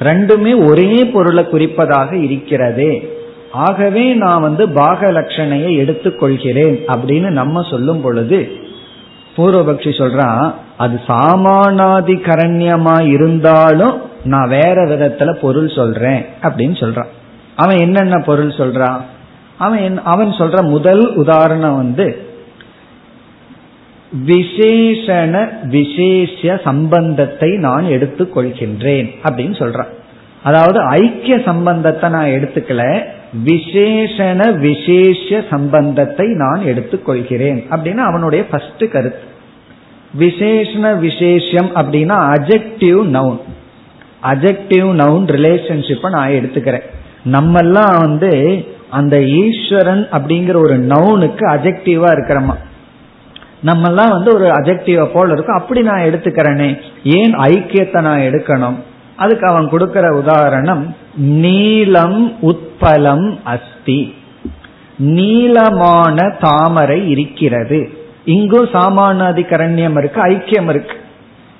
ரெண்டுமே 0.00 0.68
ஒரே 0.68 1.04
பொருளை 1.04 1.46
குறிப்பதாக 1.52 2.12
இருக்கிறதே. 2.12 3.17
ஆகவே 3.52 4.14
நான் 4.14 4.40
வந்து 4.40 4.68
பாக 4.68 5.12
லட்சணையை 5.12 5.72
எடுத்துக்கொள்கிறேன் 5.78 6.78
அப்படின்னு 6.86 7.28
நம்ம 7.28 7.62
சொல்லும் 7.62 8.00
பொழுது 8.00 8.52
பூர்வபக்ஷி 9.36 9.92
சொல்றான் 9.98 10.54
அது 10.76 11.00
சாமானாதி 11.06 12.14
கரண்யமா 12.20 13.08
இருந்தாலும் 13.08 14.00
நான் 14.24 14.48
வேற 14.48 14.74
விதத்துல 14.84 15.32
பொருள் 15.32 15.68
சொல்றேன் 15.68 16.26
அப்படின்னு 16.42 16.76
சொல்றான். 16.80 17.06
அவன் 17.56 17.78
என்னென்ன 17.78 18.18
பொருள் 18.18 18.48
சொல்றான்? 18.48 19.00
அவன் 19.58 20.00
அவன் 20.04 20.28
சொல்ற 20.28 20.62
முதல் 20.62 21.14
உதாரணம் 21.14 21.76
வந்து 21.76 22.26
விசேஷண 24.26 25.48
விசேஷ 25.62 26.56
சம்பந்தத்தை 26.64 27.56
நான் 27.56 27.84
எடுத்துக்கொள்கின்றேன் 27.84 29.10
அப்படின்னு 29.22 29.54
சொல்றான். 29.58 29.88
அதாவது 30.42 30.80
ஐக்கிய 30.80 31.40
சம்பந்தத்தை 31.44 32.10
நான் 32.10 32.26
எடுத்துக்கல 32.26 33.06
விசேஷண 33.44 34.58
விசேஷ 34.58 35.42
சம்பந்தத்தை 35.50 36.26
நான் 36.28 36.60
எடுத்துக்கொள்கிறேன். 36.64 37.64
அப்படின்னா 37.70 37.96
அவனுடைய 37.96 38.46
ஃபர்ஸ்ட் 38.46 38.90
கருத்து. 38.92 39.36
விசேஷண 40.18 40.98
விசேஷம் 40.98 41.70
அப்படின்னா 41.74 42.34
அஜெக்டிவ் 42.36 43.00
நவுன் 43.16 43.40
அஜெக்டிவ் 44.22 44.88
நவுன் 44.94 45.26
ரிலேஷன்ஷிப்பை 45.26 46.10
நான் 46.10 46.30
எடுத்துக்கிறேன். 46.30 46.82
நம்மெல்லாம் 47.32 47.98
வந்து 47.98 48.64
அந்த 48.90 49.22
ஈஸ்வரன் 49.22 50.08
அப்படிங்கிற 50.12 50.56
ஒரு 50.56 50.78
நவுனுக்கு 50.78 51.42
அஜெக்டிவா 51.42 52.08
இருக்கிறோமா? 52.10 52.54
நம்மெல்லாம் 53.64 54.10
வந்து 54.10 54.34
ஒரு 54.34 54.44
அஜெக்டிவ 54.44 55.06
போல 55.12 55.32
இருக்கும். 55.32 55.56
அப்படி 55.56 55.82
நான் 55.82 56.00
எடுத்துக்கிறேனே. 56.00 56.80
ஏன் 57.04 57.32
ஐக்கியத்தை 57.32 58.00
நான் 58.00 58.20
எடுக்கணும்? 58.20 58.74
அதுக்கு 59.16 59.46
அவன் 59.46 59.68
கொடுக்கிற 59.68 60.16
உதாரணம் 60.16 60.96
நீலம் 61.14 62.36
உட்பலம் 62.78 63.26
அஸ்தி. 63.44 64.14
நீளமான 64.98 66.16
தாமரை 66.40 67.10
இருக்கிறது. 67.10 67.90
இங்கும் 68.24 68.68
சாமானாதிகரண்யம் 68.72 69.98
இருக்கு 69.98 70.20
ஐக்கியம் 70.24 70.68
இருக்கு. 70.68 70.96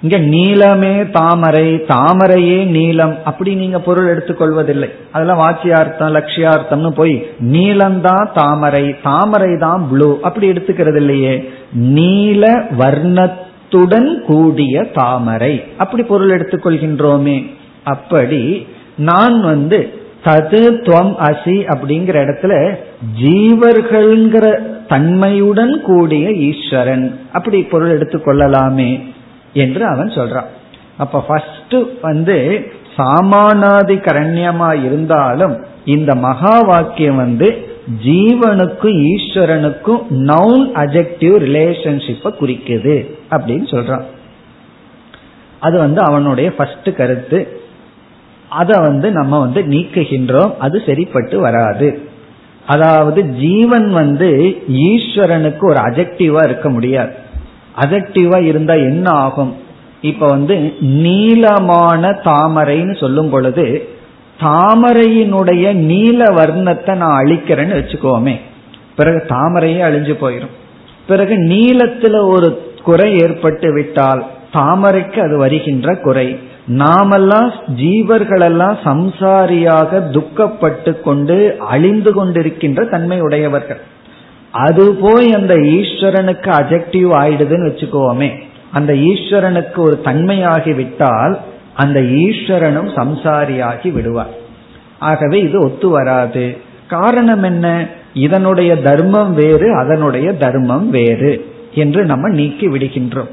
இங்க 0.03 0.17
நீளமே 0.19 1.11
தாமரை 1.11 1.67
தாமரையே 1.89 2.59
நீளம் 2.65 3.15
அப்படி 3.25 3.55
நீங்க 3.55 3.79
பொருள் 3.79 4.11
எடுத்துக்கொள்வதில்லை. 4.13 4.89
அதெல்லாம் 5.13 5.43
வாச்சியார்த்தம் 5.45 6.15
லட்சியார்த்தம்னு 6.17 6.91
போய் 6.91 7.15
நீளம்தான் 7.53 8.27
தாமரை 8.35 8.97
தாமரை 9.03 9.57
தான் 9.57 9.89
ப்ளூ 9.91 10.19
அப்படி 10.23 10.51
எடுத்துக்கிறது 10.51 10.97
இல்லையே 10.97 11.53
நீல 11.73 12.47
வர்ணத்துடன் 12.79 14.11
கூடிய 14.27 14.85
தாமரை 14.95 15.55
அப்படி 15.79 16.03
பொருள் 16.03 16.35
எடுத்துக்கொள்கின்றோமே. 16.39 17.39
அப்படி 17.85 18.67
நான் 18.97 19.41
வந்து 19.41 20.07
தது 20.25 20.61
துவம் 20.61 21.15
அசி 21.19 21.75
அப்படிங்கிற 21.75 22.17
இடத்துல 22.25 22.77
ஜீவர்கள்ங்கிற 23.23 24.63
தன்மையுடன் 24.87 25.83
கூடிய 25.83 26.31
ஈஸ்வரன். 26.33 27.21
அப்படி 27.33 27.63
பொருள் 27.63 27.99
எடுத்துக்கொள்ளலாமே 27.99 29.13
என்று 29.53 29.87
அவன் 29.87 30.07
சொல்றான். 30.07 30.45
அப்ப 30.97 31.21
ஃபர்ஸ்ட் 31.21 31.77
வந்து 32.03 32.67
சாமானாதி 32.97 33.97
கரண்யமா 34.03 34.85
இருந்தாலும் 34.85 35.65
இந்த 35.85 36.15
மகா 36.15 36.61
வாக்கியம் 36.61 37.17
வந்து 37.17 37.69
ஜீவனுக்கும் 38.05 39.15
ஈஸ்வரனுக்கும் 39.15 40.03
நவுன் 40.11 40.65
அஜெக்டிவ் 40.75 41.37
ரிலேஷன்ஷிப்பை 41.45 42.35
குறிக்குது 42.41 43.15
அப்படின்னு 43.31 43.67
சொல்றான். 43.71 44.03
அது 45.61 45.79
வந்து 45.79 46.01
அவனுடைய 46.01 46.55
ஃபர்ஸ்ட் 46.55 46.97
கருத்து. 46.97 47.58
அதை 48.49 48.81
வந்து 48.81 49.11
நம்ம 49.11 49.39
வந்து 49.39 49.61
நீக்குகின்றோம் 49.63 50.57
அது 50.57 50.83
சரிப்பட்டு 50.87 51.41
வராது. 51.41 52.03
அதாவது 52.67 53.25
ஜீவன் 53.25 53.91
வந்து 53.91 54.57
ஈஸ்வரனுக்கு 54.73 55.65
ஒரு 55.65 55.81
அஜெக்டிவா 55.81 56.45
இருக்க 56.45 56.71
முடியாது. 56.71 57.13
அஜெக்டிவா 57.79 58.43
இருந்தா 58.45 58.75
என்ன 58.75 59.11
ஆகும்? 59.11 59.57
இப்ப 60.01 60.27
வந்து 60.27 60.75
நீளமான 60.81 62.11
தாமரைன்னு 62.11 62.99
சொல்லும் 63.01 63.31
பொழுது 63.31 63.89
தாமரையினுடைய 64.41 65.73
நீல 65.73 66.25
வர்ணத்தை 66.25 66.95
நான் 66.95 67.25
அழிக்கிறேன்னு 67.25 67.79
வச்சுக்கோமே. 67.81 68.41
பிறகு 68.97 69.27
தாமரையே 69.29 69.81
அழிஞ்சு 69.83 70.15
போயிடும் 70.21 70.57
பிறகு 71.07 71.35
நீளத்துல 71.35 72.27
ஒரு 72.27 72.73
குறை 72.85 73.15
ஏற்பட்டு 73.15 73.73
விட்டால் 73.73 74.27
தாமரைக்கு 74.53 75.19
அது 75.19 75.39
வருகின்ற 75.39 75.95
குறை. 75.95 76.39
நாமெல்லாம் 76.69 77.53
ஜீவர்களெல்லாம் 77.77 78.77
சம்சாரியாக 78.85 80.01
துக்கப்பட்டு 80.11 81.01
கொண்டு 81.01 81.57
அழிந்து 81.59 82.13
கொண்டிருக்கின்ற 82.13 82.89
தன்மை 82.89 83.21
உடையவர்கள் 83.21 83.81
அது 84.51 84.95
போய் 84.95 85.35
அந்த 85.35 85.55
ஈஸ்வரனுக்கு 85.55 86.49
அஜெக்டிவ் 86.49 87.11
ஆயிடுதுன்னு 87.13 87.69
வச்சுக்கோமே. 87.69 88.41
அந்த 88.73 88.93
ஈஸ்வரனுக்கு 88.93 89.77
ஒரு 89.77 90.01
தன்மையாகி 90.05 90.75
விட்டால் 90.75 91.39
அந்த 91.75 92.01
ஈஸ்வரனும் 92.01 92.89
சம்சாரியாகி 92.97 93.93
விடுவார். 93.93 94.35
ஆகவே 94.99 95.41
இது 95.41 95.65
ஒத்து 95.65 95.89
வராது. 95.89 96.57
காரணம் 96.89 97.43
என்ன? 97.43 97.87
இதனுடைய 98.15 98.77
தர்மம் 98.77 99.35
வேறு 99.35 99.75
அதனுடைய 99.75 100.33
தர்மம் 100.33 100.91
வேறு 100.91 101.47
என்று 101.75 102.05
நம்ம 102.05 102.29
நீக்கி 102.29 102.69
விடுகின்றோம். 102.69 103.31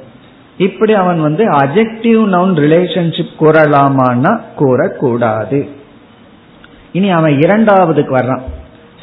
இப்படி 0.57 0.93
அவன் 0.93 1.21
வந்து 1.21 1.49
அஜெக்டிவ் 1.49 2.21
நவுன் 2.33 2.55
ரிலேஷன்ஷிப் 2.55 3.35
கூறலாமான்னா 3.39 4.41
கூறக்கூடாது. 4.59 5.69
இனி 6.91 7.09
அவன் 7.09 7.33
இரண்டாவதுக்கு 7.33 8.17
வர்றான். 8.17 8.41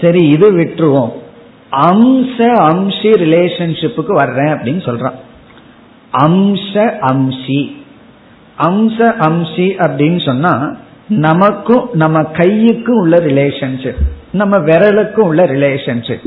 சரி 0.01 0.29
இது 0.29 0.53
விட்டுருவோம். 0.53 1.13
அம்ச 1.73 2.37
அம்சி 2.39 3.03
ரிலேஷன்ஷிப்புக்கு 3.03 4.13
வர்றேன் 4.13 4.55
அப்படின்னு 4.55 4.85
சொல்றான். 4.89 5.15
அம்ச 6.13 6.95
அம்சி. 7.01 7.81
அம்ச 8.59 8.99
அம்சி 8.99 9.73
அப்படின்னு 9.79 10.25
சொன்னா 10.25 10.77
நமக்கும் 11.09 11.89
நம்ம 11.93 12.23
கையுக்கும் 12.23 13.01
உள்ள 13.01 13.19
ரிலேஷன்ஷிப் 13.19 13.97
நம்ம 14.33 14.59
விரலுக்கும் 14.59 15.21
உள்ள 15.21 15.45
ரிலேஷன்ஷிப் 15.45 16.25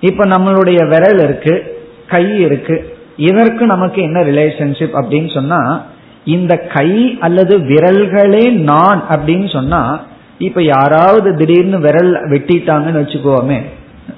இப்ப 0.00 0.24
நம்மளுடைய 0.24 0.88
விரல் 0.88 1.18
இருக்கு 1.18 1.84
கை 2.06 2.40
இருக்கு. 2.40 2.91
இதற்கு 3.16 3.66
நமக்கு 3.66 4.02
என்ன 4.02 4.20
ரிலேஷன்ஷிப் 4.20 5.02
அப்படின்னு 5.02 5.34
சொன்னா 5.34 5.84
இந்த 6.24 6.56
கை 6.56 7.18
அல்லது 7.20 7.58
விரல்களே 7.58 8.52
நான் 8.52 9.04
அப்படின்னு 9.10 9.52
சொன்னா 9.52 10.00
இப்ப 10.38 10.62
யாராவது 10.62 11.36
திடீர்னு 11.36 11.80
விரல் 11.80 12.12
வெட்டிட்டாங்கன்னு 12.30 13.02
வச்சுக்கோமே 13.02 13.62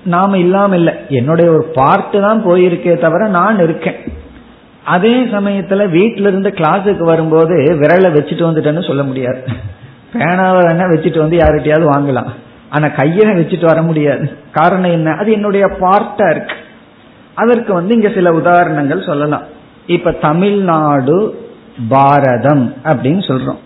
நாம 0.04 0.38
இல்லாம 0.38 0.76
இல்ல. 0.76 1.00
என்னுடைய 1.08 1.50
ஒரு 1.50 1.70
பார்ட்டு 1.74 2.20
தான் 2.20 2.46
போயிருக்கே 2.46 2.98
தவிர 2.98 3.28
நான் 3.28 3.58
இருக்கேன். 3.58 3.94
அதே 4.84 5.24
சமயத்துல 5.24 5.86
வீட்டில 5.88 6.20
இருந்து 6.20 6.50
கிளாஸுக்கு 6.50 7.02
வரும்போது 7.02 7.54
விரலை 7.54 8.10
வச்சுட்டு 8.12 8.46
வந்துட்டேன்னு 8.50 8.86
சொல்ல 8.86 9.02
முடியாது. 9.02 9.38
பேனாவை 10.12 10.60
வேணா 10.60 10.86
வச்சுட்டு 10.94 11.18
வந்து 11.18 11.36
யார்கிட்டயாவது 11.36 11.86
வாங்கலாம். 11.96 12.26
ஆனா 12.70 12.88
கையை 12.88 13.30
வச்சுட்டு 13.30 13.64
வர 13.64 13.82
முடியாது. 13.82 14.30
காரணம் 14.52 14.90
என்ன? 14.90 15.12
அது 15.12 15.32
என்னுடைய 15.32 15.66
பார்ட்டா 15.66 16.30
இருக்கு. 16.30 16.54
அதற்கு 17.34 17.74
வந்து 17.74 17.94
இங்க 17.94 18.08
சில 18.08 18.32
உதாரணங்கள் 18.32 19.02
சொல்லலாம். 19.02 19.42
இப்ப 19.86 20.10
தமிழ்நாடு 20.10 21.40
பாரதம் 21.88 22.74
அப்படின்னு 22.84 23.32
சொல்றோம். 23.32 23.58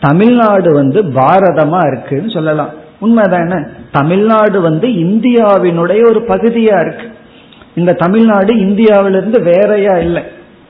தமிழ்நாடு 0.00 0.74
வந்து 0.74 1.02
பாரதமா 1.02 1.92
இருக்குன்னு 1.92 2.30
சொல்லலாம். 2.30 2.68
உண்மைதானே 3.00 3.68
தமிழ்நாடு 3.92 4.60
வந்து 4.60 4.88
இந்தியாவினுடைய 4.88 6.08
ஒரு 6.08 6.24
பகுதியா 6.28 6.80
இருக்கு. 6.80 7.16
இந்த 7.74 7.92
தமிழ்நாடு 7.92 8.58
இந்தியாவிலிருந்து 8.58 9.42
வேறையா 9.42 9.96
இல்லை. 9.96 10.22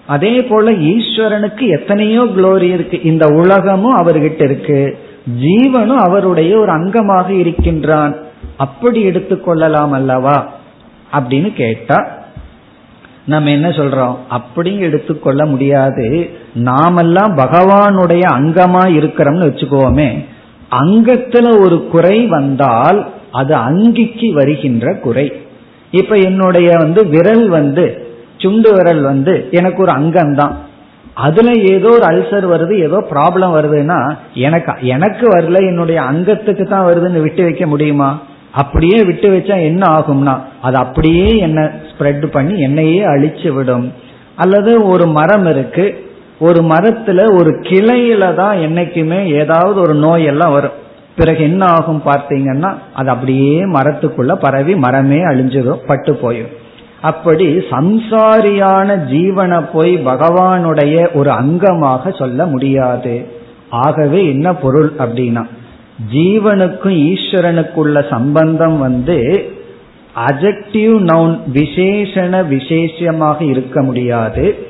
அதே 0.07 0.37
போல 0.37 0.71
ஈஸ்வரனுக்கு 0.71 1.69
எத்தனையோ 1.69 2.23
குளோரி 2.23 2.71
இருக்கு. 2.73 3.03
இந்த 3.03 3.27
உலகமும் 3.27 3.97
அவர்கிட்ட 3.97 4.43
இருக்கு. 4.43 4.99
ஜீவனும் 5.41 5.97
அவருடைய 5.97 6.59
ஒரு 6.59 6.73
அங்கமாக 6.73 7.29
இருக்கின்றான். 7.29 8.17
அப்படி 8.57 9.07
எடுத்துக்கொள்ளலாம் 9.07 9.91
அல்லவா? 9.91 10.53
அப்படின்னு 11.13 11.53
கேட்டா 11.53 12.18
நம்ம 13.29 13.51
என்ன 13.51 13.69
சொல்றோம்? 13.69 14.17
அப்படியும் 14.29 14.83
எடுத்துக்கொள்ள 14.83 15.47
முடியாது. 15.47 16.31
நாமெல்லாம் 16.55 17.37
பகவானுடைய 17.37 18.25
அங்கமா 18.39 18.83
இருக்கிறோம்னு 18.97 19.47
வச்சுக்கோமே. 19.49 20.09
அங்கத்துல 20.85 21.61
ஒரு 21.61 21.89
குறை 21.89 22.27
வந்தால் 22.27 22.99
அது 23.33 23.55
அங்கிக்கு 23.57 24.29
வருகின்ற 24.33 24.95
குறை. 24.95 25.33
இப்ப 25.91 26.17
என்னுடைய 26.17 26.77
வந்து 26.77 27.07
விரல் 27.07 27.49
வந்து 27.49 28.07
சுண்டு 28.37 28.73
விரல் 28.73 29.01
வந்து 29.01 29.49
எனக்கு 29.51 29.83
ஒரு 29.83 29.93
அங்கம்தான். 29.93 30.55
அதுல 31.15 31.53
ஏதோ 31.53 31.89
ஒரு 31.89 32.07
அல்சர் 32.07 32.47
வருது 32.55 32.75
ஏதோ 32.79 32.99
ப்ராப்ளம் 33.11 33.55
வருதுன்னா 33.59 34.01
எனக்கு 34.35 34.73
எனக்கு 34.89 35.29
வரல 35.29 35.57
என்னுடைய 35.61 36.01
அங்கத்துக்கு 36.01 36.65
தான் 36.69 36.87
வருதுன்னு 36.87 37.21
விட்டு 37.21 37.43
வைக்க 37.43 37.67
முடியுமா? 37.67 38.11
அப்படியே 38.63 38.99
விட்டு 39.09 39.29
வச்சா 39.35 39.57
என்ன 39.71 39.83
ஆகும்னா 39.97 40.35
அது 40.67 40.77
அப்படியே 40.85 41.29
என்ன 41.47 41.61
ஸ்ப்ரெட் 41.89 42.27
பண்ணி 42.37 42.55
என்னையே 42.67 43.01
அழிச்சு 43.13 43.49
விடும். 43.57 43.87
அல்லது 44.37 44.73
ஒரு 44.93 45.07
மரம் 45.19 45.47
இருக்கு 45.53 45.87
ஒரு 46.47 46.61
மரத்துல 46.73 47.21
ஒரு 47.39 47.51
கிளையில 47.69 48.25
தான் 48.41 48.57
என்னைக்குமே 48.67 49.21
ஏதாவது 49.41 49.79
ஒரு 49.81 49.95
நோய் 50.05 50.29
எல்லாம் 50.33 50.55
வரும். 50.57 50.77
பிறகு 51.19 51.43
என்ன 51.43 51.63
ஆகும் 51.77 52.03
பார்த்தீங்கன்னா 52.05 52.71
அது 52.95 53.09
அப்படியே 53.15 53.55
மரத்துக்குள்ள 53.77 54.33
பரவி 54.45 54.75
மரமே 54.85 55.21
அழிஞ்சிடும் 55.31 55.85
பட்டு 55.87 56.13
போயிடும் 56.23 56.57
அப்படி 57.11 57.47
சம்சாரியான 57.73 58.95
ஜீவனை 59.11 59.59
போய் 59.73 59.93
பகவானுடைய 60.09 60.95
ஒரு 61.19 61.31
அங்கமாக 61.41 62.13
சொல்ல 62.21 62.47
முடியாது. 62.47 63.15
ஆகவே 63.85 64.21
என்ன 64.33 64.49
பொருள் 64.63 64.91
அப்படின்னா 64.99 65.43
ஜீவனுக்கும் 66.13 67.13
ஈஸ்வரனுக்குள்ள 67.13 68.09
சம்பந்தம் 68.11 68.79
வந்து 68.79 69.51
அஜெக்டிவ் 70.27 71.01
நவுன் 71.01 71.39
விசேஷண 71.53 72.49
விசேஷமாக 72.49 73.45
இருக்க 73.45 73.83
முடியாது. 73.83 74.67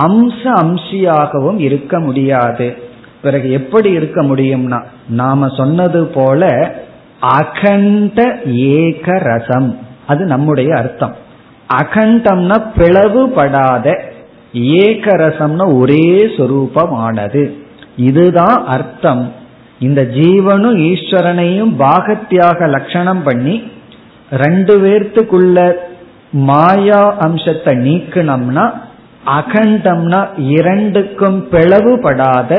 அம்ச 0.00 0.42
அம்சியாகவும் 0.44 1.58
இருக்க 1.58 2.00
முடியாது. 2.00 2.76
பிறகு 3.22 3.50
எப்படி 3.50 3.90
இருக்க 3.90 4.22
முடியும்னா 4.22 4.82
நாம 5.08 5.48
சொன்னது 5.48 6.06
போல 6.06 6.74
அகண்ட 7.20 8.38
ஏக 8.44 9.18
ரசம். 9.18 9.78
அது 10.06 10.24
நம்முடைய 10.24 10.76
அர்த்தம். 10.76 11.16
அகண்டம்னா 11.82 12.64
பிளவுபடாத 12.78 14.00
ஏக 14.52 15.16
ரசம்னா 15.16 15.78
ஒரே 15.78 16.26
சொரூபமானது. 16.36 17.52
இதுதான் 17.96 18.64
அர்த்தம். 18.66 19.32
இந்த 19.78 20.02
ஜீவனும் 20.18 20.76
ஈஸ்வரனையும் 20.90 21.72
பாகத்தியாக 21.84 22.68
லட்சணம் 22.76 23.22
பண்ணி 23.22 23.56
ரெண்டு 24.44 24.74
பேர்த்துக்குள்ள 24.82 25.58
மாயா 26.48 27.02
அம்சத்தை 27.26 27.74
நீக்கணும்னா 27.86 28.64
அகண்டம்னா 29.38 30.20
இரண்டுக்கும் 30.58 31.38
பிளவுபடாத 31.52 32.50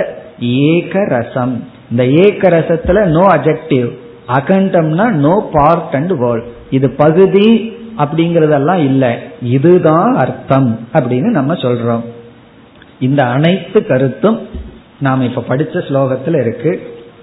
ஏக 0.74 1.04
ரசம் 1.16 1.56
இந்த 1.92 2.04
ஏக 2.26 2.50
ரசத்துல 2.50 3.06
நோ 3.16 3.24
அஜெக்டிவ் 3.38 3.90
அகண்டம்னா 4.38 5.06
நோ 5.26 5.36
பார்ட் 5.52 5.96
அண்ட் 6.00 6.14
வேர்ல்ட் 6.24 6.48
இது 6.70 6.88
பகுதி 7.04 7.76
அப்படிங்கறதெல்லாம் 8.04 8.82
இல்லை. 8.90 9.12
இதுதான் 9.42 10.16
அர்த்தம் 10.16 10.80
அப்படின்னு 10.94 11.30
நம்ம 11.38 11.54
சொல்றோம். 11.54 12.04
இந்த 13.00 13.24
அனைத்து 13.26 13.86
கருத்தும் 13.86 14.38
நாம் 15.00 15.22
இப்ப 15.22 15.44
படிச்ச 15.50 15.82
ஸ்லோகத்தில் 15.88 16.38
இருக்கு. 16.42 16.72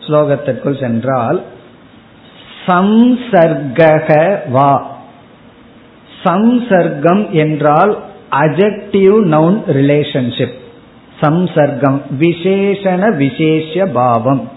ஸ்லோகத்திற்குள் 0.07 0.81
சென்றால் 0.81 1.43
சம்சர்கக 2.67 4.39
வா. 4.51 4.97
சம்சர்க்கம் 6.25 7.31
என்றால் 7.31 7.99
அஜெக்டிவ் 8.31 9.17
நவுன் 9.33 9.59
ரிலேஷன்ஷிப் 9.73 10.55
சம்சர்க்கம் 11.21 12.01
விசேஷண 12.21 13.17
விசேஷ 13.17 13.87
பாவம். 13.87 14.51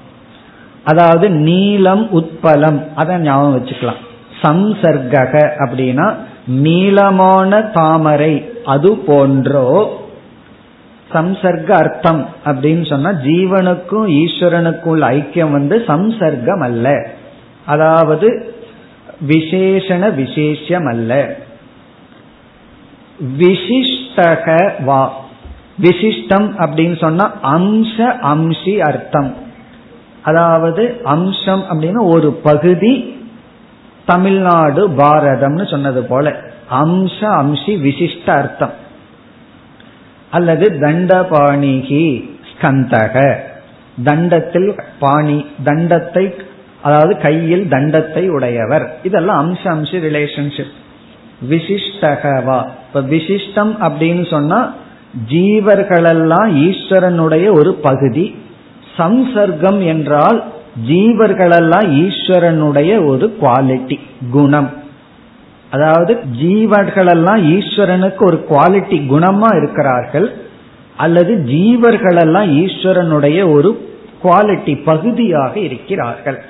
அதாவது 0.84 1.30
நீலம் 1.30 2.10
உட்பலம். 2.12 2.80
அதை 2.96 3.18
ஞாபகம் 3.18 3.56
வச்சுக்கலாம். 3.56 4.02
சம்சர்கக 4.42 5.34
அப்படின்னா 5.58 6.16
நீளமான 6.48 7.62
தாமரை 7.62 8.52
அது 8.66 8.98
போன்றோ 8.98 9.70
சம்சர்க்க 11.14 11.72
அர்த்தம் 11.72 12.30
அப்படின்னு 12.46 12.90
சொன்னா 12.90 13.10
ஜீவனுக்கும் 13.10 14.08
ஈஸ்வரனுக்கும் 14.08 14.86
உள்ள 14.86 15.10
ஐக்கியம் 15.10 15.52
வந்து 15.52 15.84
சம்சர்க்கம் 15.88 16.62
அல்ல. 16.62 17.08
அதாவது 17.66 18.56
விசேஷண 19.28 20.16
விசேஷம் 20.16 20.86
அல்ல. 20.86 21.36
விசிஷ்டக 23.38 24.72
வா. 24.84 25.16
விசிஷ்டம் 25.82 26.48
அப்படின்னு 26.58 27.00
சொன்னா 27.00 27.34
அம்ச 27.44 27.98
அம்சி 28.22 28.78
அர்த்தம். 28.78 29.36
அதாவது 30.24 31.02
அம்சம் 31.04 31.64
அப்படின்னு 31.70 32.00
ஒரு 32.00 32.34
பகுதி 32.34 33.16
தமிழ்நாடு 34.06 34.90
பாரதம்னு 34.90 35.72
சொன்னது 35.72 36.04
போல. 36.04 36.30
அம்ச 36.72 37.20
அம்சி 37.20 37.74
விசிஷ்ட 37.80 38.30
அர்த்தம். 38.30 38.86
அல்லது 40.30 40.70
தண்டபாணிகி 40.80 42.30
ஸ்கந்தக. 42.50 43.38
தண்டத்தில் 44.04 44.76
பாணி 45.00 45.46
தண்டத்தை 45.66 46.34
அதாவது 46.82 47.18
கையில் 47.18 47.66
தண்டத்தை 47.70 48.30
உடையவர். 48.30 48.98
இதெல்லாம் 49.04 49.40
அம்ச 49.44 49.68
அம்ச 49.68 49.92
ரிலேஷன்ஷிப் 49.92 50.76
விசிஷ்டகவா. 51.50 52.68
இப்ப 52.88 53.02
விசிஷ்டம் 53.02 53.72
அப்படின்னு 53.80 54.30
சொன்னா 54.30 54.74
ஜீவர்களெல்லாம் 55.30 56.52
ஈஸ்வரனுடைய 56.68 57.52
ஒரு 57.52 57.74
பகுதி. 57.74 58.36
சம்சர்க்கம் 58.98 59.86
என்றால் 59.86 60.44
ஜீவர்களெல்லாம் 60.88 61.88
ஈஸ்வரனுடைய 62.04 63.06
ஒரு 63.06 63.38
குவாலிட்டி 63.42 64.00
குணம். 64.32 64.70
அதாவது 65.72 66.20
ஜீவர்களெல்லாம் 66.42 67.42
ஈஸ்வரனுக்கு 67.42 68.26
ஒரு 68.26 68.46
குவாலிட்டி 68.50 68.94
குணமா 68.94 69.56
இருக்கிறார்கள் 69.56 70.38
அல்லது 70.98 71.36
ஜீவர்களெல்லாம் 71.36 72.52
ஈஸ்வரனுடைய 72.52 73.52
ஒரு 73.52 73.96
குவாலிட்டி 74.24 74.84
பகுதியாக 74.84 75.60
இருக்கிறார்கள். 75.60 76.44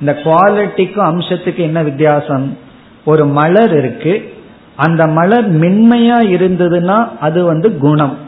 இந்த 0.00 0.18
குவாலிட்டிக்கும் 0.24 1.08
அம்சத்துக்கு 1.10 1.56
என்ன 1.56 1.82
வித்தியாசம்? 1.82 2.58
ஒரு 3.04 3.26
மலர் 3.26 3.78
இருக்கு. 3.78 4.32
அந்த 4.76 5.06
மலர் 5.06 5.60
மென்மையா 5.60 6.36
இருந்ததுன்னா 6.36 7.08
அது 7.20 7.44
வந்து 7.44 7.78
குணம். 7.78 8.18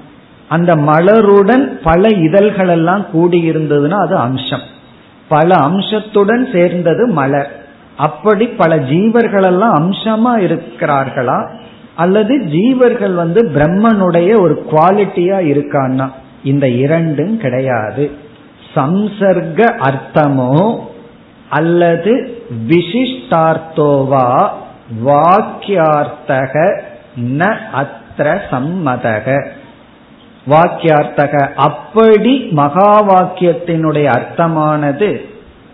அந்த 0.49 0.77
மலருடன் 0.77 1.81
பல 1.83 2.09
இதழ்கள் 2.09 2.69
எல்லாம் 2.69 3.11
கூடி 3.11 3.51
இருந்ததுன்னா 3.51 4.01
அது 4.01 4.17
அம்சம். 4.17 4.63
பல 5.29 5.55
அம்சத்துடன் 5.55 6.49
சேர்ந்தது 6.53 7.07
மலர். 7.07 7.62
அப்படி 7.97 8.47
பல 8.47 8.77
ஜீவர்கள் 8.77 9.45
எல்லாம் 9.45 9.75
அம்சமா 9.75 10.37
இருக்கிறார்களா? 10.37 11.49
அல்லது 11.97 12.39
ஜீவர்கள் 12.39 13.15
வந்து 13.15 13.51
பிரம்மனுடைய 13.55 14.41
ஒரு 14.41 14.67
குவாலிட்டியா 14.71 15.39
இருக்கான்னா? 15.53 16.09
இந்த 16.45 16.69
இரண்டும் 16.69 17.39
கிடையாது. 17.39 18.11
சம்சர்க்க 18.75 19.81
அர்த்தமோ 19.81 20.79
அல்லது 21.51 22.43
விசிஷ்டார்த்தோவா 22.69 24.49
வாக்கியார்த்தக 25.07 26.81
ந 27.17 27.57
அத்திர 27.75 28.41
சம்மதக. 28.51 29.47
வாக்கியார்த்தக 30.47 31.55
அப்படி 31.55 32.39
மகா 32.39 33.03
வாக்கியத்தினுடைய 33.03 34.05
அர்த்தமானது 34.05 35.31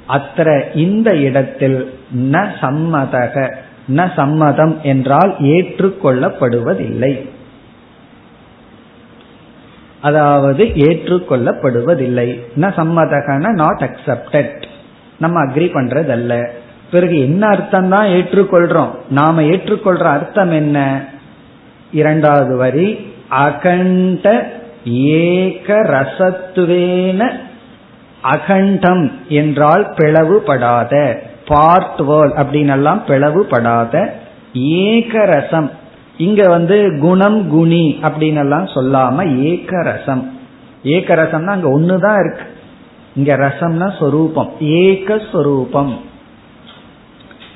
அத்திர 0.09 0.77
இந்த 0.77 1.15
இடத்தில் 1.17 1.95
ந 2.17 2.47
சம்மதக 2.61 3.53
ந 3.97 4.11
சம்மதம் 4.17 4.81
என்றால் 4.83 5.35
ஏற்றுக்கொள்ளப்படுவதில்லை. 5.39 7.29
அதாவது 10.01 10.65
ஏற்றுக்கொள்ளப்படுவதில்லை. 10.65 12.41
ந 12.57 12.71
சம்மதகன 12.77 13.53
நாட் 13.53 13.85
அக்செப்டட் 13.89 14.63
நம்ம 15.19 15.45
அக்ரி 15.45 15.69
பண்றதல்ல. 15.75 16.49
பிறகு 16.91 17.21
என்ன 17.21 17.47
அர்த்தம் 17.47 17.89
தான் 17.89 18.07
ஏற்றுக்கொள்றோம்? 18.07 18.93
நாம 19.11 19.43
ஏற்றுக்கொள்ற 19.43 20.03
அர்த்தம் 20.03 20.53
என்ன? 20.53 21.05
இரண்டாவது 21.93 22.57
வரி 22.57 23.13
அகண்ட 23.29 24.47
ஏக 24.85 25.75
ரசத்துவேன 25.75 27.33
அகண்டம் 28.31 29.13
என்றால் 29.29 29.85
பிளவுபடாத. 29.97 31.17
பார்ட் 31.47 32.01
வேர்ல் 32.01 32.35
அப்படின்னு 32.43 32.73
எல்லாம் 32.73 33.03
பிளவுபடாத. 33.07 34.11
ஏக 34.53 35.25
ரசம் 35.25 35.71
இங்க 36.17 36.49
வந்து 36.49 36.99
குணம் 37.01 37.49
குணி 37.49 37.99
அப்படின்னு 38.03 38.39
எல்லாம் 38.39 38.67
சொல்லாம 38.67 39.17
ஏகரசம். 39.43 40.25
ஏகரசம்னா 40.85 41.47
அங்க 41.47 41.69
ஒண்ணுதான் 41.79 42.21
இருக்கு. 42.25 42.45
இங்க 43.17 43.37
ரசம்னா 43.37 43.99
சொரூபம். 43.99 44.53
ஏக 44.61 45.21
சொரூபம் 45.33 46.07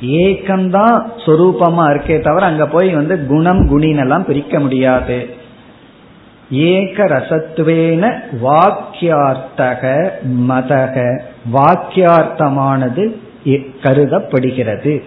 ஏக்கம்தான் 0.03 0.95
சொரூபமா 1.27 1.85
இருக்கே 1.93 2.21
தவிர 2.21 2.47
அங்க 2.47 2.67
போய் 2.67 2.89
வந்து 2.95 3.27
குணம் 3.27 3.63
குணினெல்லாம் 3.67 4.25
பிரிக்க 4.25 4.61
முடியாது. 4.61 5.19
ஏக 6.53 7.05
ரசத்துவேன 7.05 8.13
வாக்கியார்த்தக 8.45 10.11
மதக. 10.49 11.21
வாக்கியார்த்தமானது 11.53 13.17
கருதப்படுகிறது. 13.83 15.03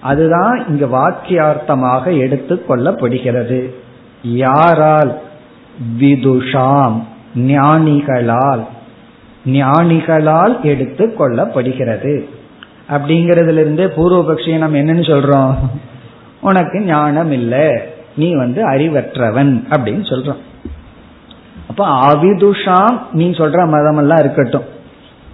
அதுதான் 0.00 0.64
இங்கு 0.68 0.86
வாக்கியார்த்தமாக 0.86 2.10
எடுத்துக்கொள்ளப்படுகிறது 2.24 3.74
யாரால்? 4.22 5.20
விதுஷாம் 6.00 7.02
ஞானிகளால். 7.36 8.64
ஞானிகளால் 9.46 10.60
எடுத்து 10.62 11.14
கொள்ளப்படுகிறது. 11.18 12.24
அப்படிங்கறதுல 12.90 13.58
இருந்தே 13.58 13.84
பூர்வபக்ஷியை 13.84 14.56
நம்ம 14.56 14.76
என்னன்னு 14.76 15.06
சொல்றோம்? 15.10 15.54
உனக்கு 16.40 16.80
ஞானம் 16.80 17.32
இல்லை 17.32 17.68
நீ 18.16 18.36
வந்து 18.36 18.68
அறிவற்றவன் 18.70 19.64
அப்படின்னு 19.70 20.04
சொல்றோம். 20.04 20.48
அப்ப 21.82 22.16
அவிதுஷாம் 22.16 23.00
நீ 23.12 23.30
சொல்ற 23.30 23.66
மதம் 23.66 23.96
எல்லாம் 23.96 24.18
இருக்கட்டும். 24.18 24.62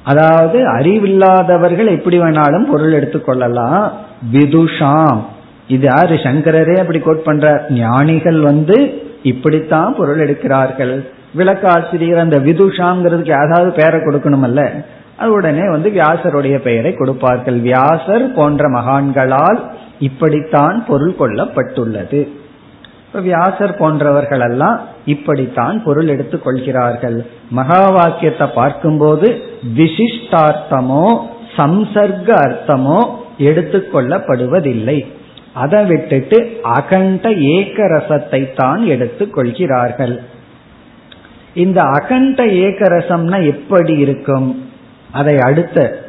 அதாவது 0.02 0.74
அறிவில்லாதவர்கள் 0.74 1.86
எப்படி 1.86 2.18
வேணாலும் 2.18 2.62
பொருள் 2.62 2.92
எடுத்துக்கொள்ளலாம் 2.92 3.90
விதுஷாம். 4.32 5.24
இது 5.68 5.88
யாரு? 5.94 6.14
சங்கரரே 6.14 6.78
அப்படி 6.78 6.98
கோட் 6.98 7.22
பண்ற 7.22 7.66
ஞானிகள் 7.70 8.40
வந்து 8.40 9.02
இப்படித்தான் 9.22 9.96
பொருள் 9.96 10.18
எடுக்கிறார்கள். 10.18 11.08
விளக்காசிரியர் 11.36 12.18
அந்த 12.18 12.38
விதுஷாங்கிறதுக்கு 12.38 13.46
ஏதாவது 13.46 13.72
பெயரை 13.72 14.00
கொடுக்கணுமல்ல? 14.00 14.84
அது 15.16 15.32
உடனே 15.32 15.70
வந்து 15.70 15.88
வியாசருடைய 15.88 16.58
பெயரை 16.58 16.94
கொடுப்பார்கள். 16.94 17.58
வியாசர் 17.58 18.32
போன்ற 18.32 18.68
மகான்களால் 18.68 19.60
இப்படித்தான் 19.98 20.84
பொருள் 20.86 21.14
கொள்ளப்பட்டுள்ளது. 21.18 22.28
வியாசர் 23.12 23.76
போன்றவர்கள் 23.76 24.40
எல்லாம் 24.40 24.80
இப்படித்தான் 25.06 25.82
பொருள் 25.84 26.08
எடுத்துக் 26.08 26.44
கொள்கிறார்கள். 26.44 27.26
மகா 27.50 27.90
வாக்கியத்தை 27.90 28.46
பார்க்கும்போது 28.46 29.42
விசிஷ்டார்த்தமோ 29.76 31.18
சம்சர்க்க 31.56 32.30
அர்த்தமோ 32.46 33.08
எடுத்துக்கொள்ளப்படுவதில்லை 33.38 35.06
அதை 35.52 35.84
விட்டுட்டு 35.84 36.60
அகண்ட 36.62 37.30
ஏக்க 37.30 37.82
ரசத்தை 37.86 38.54
தான் 38.54 38.86
எடுத்துக் 38.86 39.34
கொள்கிறார்கள். 39.34 40.20
இந்த 41.54 41.82
அகண்ட 41.82 42.46
ஏக 42.46 42.84
ரசம்னா 42.84 43.44
எப்படி 43.44 43.98
இருக்கும்? 43.98 44.64
அதை 45.12 45.38
அடுத்த 45.38 46.00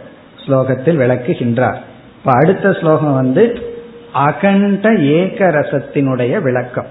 ஸ்லோகத்தில் 0.45 0.97
விளக்குகின்றார். 0.97 1.77
இப்ப 2.17 2.31
அடுத்த 2.31 2.73
ஸ்லோகம் 2.73 3.13
வந்து 3.13 3.66
அகண்ட 4.26 4.86
ஏக 5.18 5.38
ரசத்தினுடைய 5.58 6.42
விளக்கம் 6.42 6.90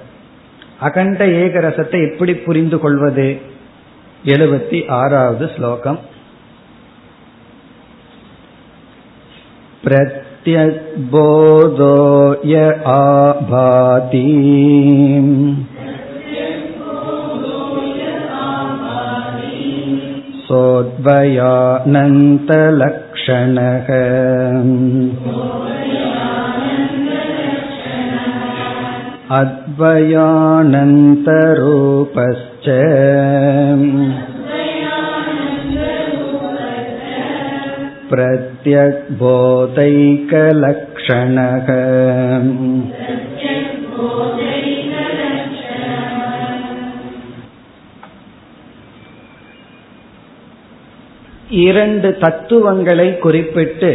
அகண்ட 0.79 1.23
ஏக 1.41 1.59
ரசத்தை 1.59 1.99
எப்படி 2.11 2.33
புரிந்து 2.45 2.79
கொள்வது 2.79 3.27
எழுபத்தி 4.25 4.79
ஆறாவது 4.93 5.45
ஸ்லோகம் 5.55 5.99
प्रत्यग्बोधो 10.43 11.93
य 12.45 12.55
आभाति 12.91 14.21
सोऽद्वयानन्तलक्षणः 22.51 23.89
अद्वयानन्तरूपश्च 31.31 32.67
प्रत्यग्बोधैकलक्षणः 40.31 41.67
இரண்டு 51.63 52.09
தத்துவங்களை 52.17 53.07
குறிப்பிட்டு 53.17 53.91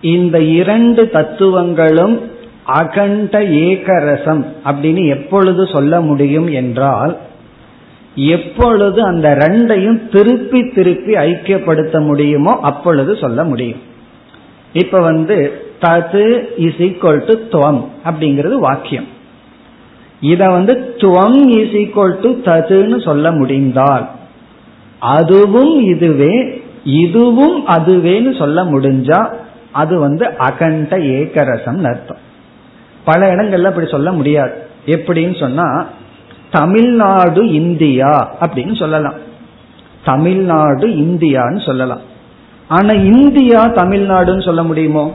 இந்த 0.00 0.36
இரண்டு 0.52 1.02
தத்துவங்களும் 1.10 2.14
அகண்ட 2.67 3.39
ஏகரசம் 3.39 4.43
அப்படின்னு 4.65 5.03
எப்பொழுது 5.07 5.65
சொல்ல 5.65 6.01
முடியும் 6.01 6.47
என்றால் 6.47 7.13
எப்பொழுது 8.15 8.99
அந்த 9.03 9.27
ரெண்டையும் 9.35 9.99
திருப்பி 10.09 10.61
திருப்பி 10.75 11.13
ஐக்கியப்படுத்த 11.13 12.05
முடியுமோ 12.05 12.53
அப்பொழுது 12.61 13.15
சொல்ல 13.15 13.43
முடியும். 13.43 13.81
இப்ப 14.73 14.99
வந்து 14.99 15.37
தது 15.81 16.25
இஸ் 16.57 16.81
ஈக்வல் 16.87 17.21
டு 17.25 17.33
துவம் 17.51 17.81
அப்படிங்கிறது 18.05 18.55
வாக்கியம். 18.59 19.07
இத 20.21 20.49
வந்து 20.49 20.73
துவம் 20.97 21.39
இஸ் 21.59 21.75
ஈக்வல் 21.83 22.15
டு 22.19 22.29
ததுன்னு 22.45 23.03
சொல்ல 23.03 23.31
முடிந்தால் 23.31 24.05
அதுவும் 24.99 25.73
இதுவே 25.83 26.61
இதுவும் 26.83 27.57
அதுவேன்னு 27.67 28.37
சொல்ல 28.37 28.63
முடிஞ்சா 28.63 29.19
அது 29.71 29.99
வந்து 29.99 30.25
அகண்ட 30.37 30.97
ஏகரசம் 30.97 31.83
அர்த்தம். 31.83 32.21
பல 33.07 33.35
இடங்கள்ல 33.35 33.63
அப்படி 33.63 33.87
சொல்ல 33.87 34.11
முடியாது. 34.11 34.53
எப்படின்னு 34.85 35.39
சொன்னா 35.39 35.67
தமிழ்நாடு 36.51 37.41
இந்தியா 37.51 38.11
அப்படின்னு 38.41 38.75
சொல்லலாம். 38.75 39.17
தமிழ்நாடு 40.05 40.87
இந்தியான்னு 40.87 41.65
சொல்லலாம். 41.65 42.01
ஆனா 42.67 42.93
இந்தியா 42.93 43.67
தமிழ்நாடுன்னு 43.67 44.45
சொல்ல 44.45 44.63
முடியுமோ? 44.63 45.05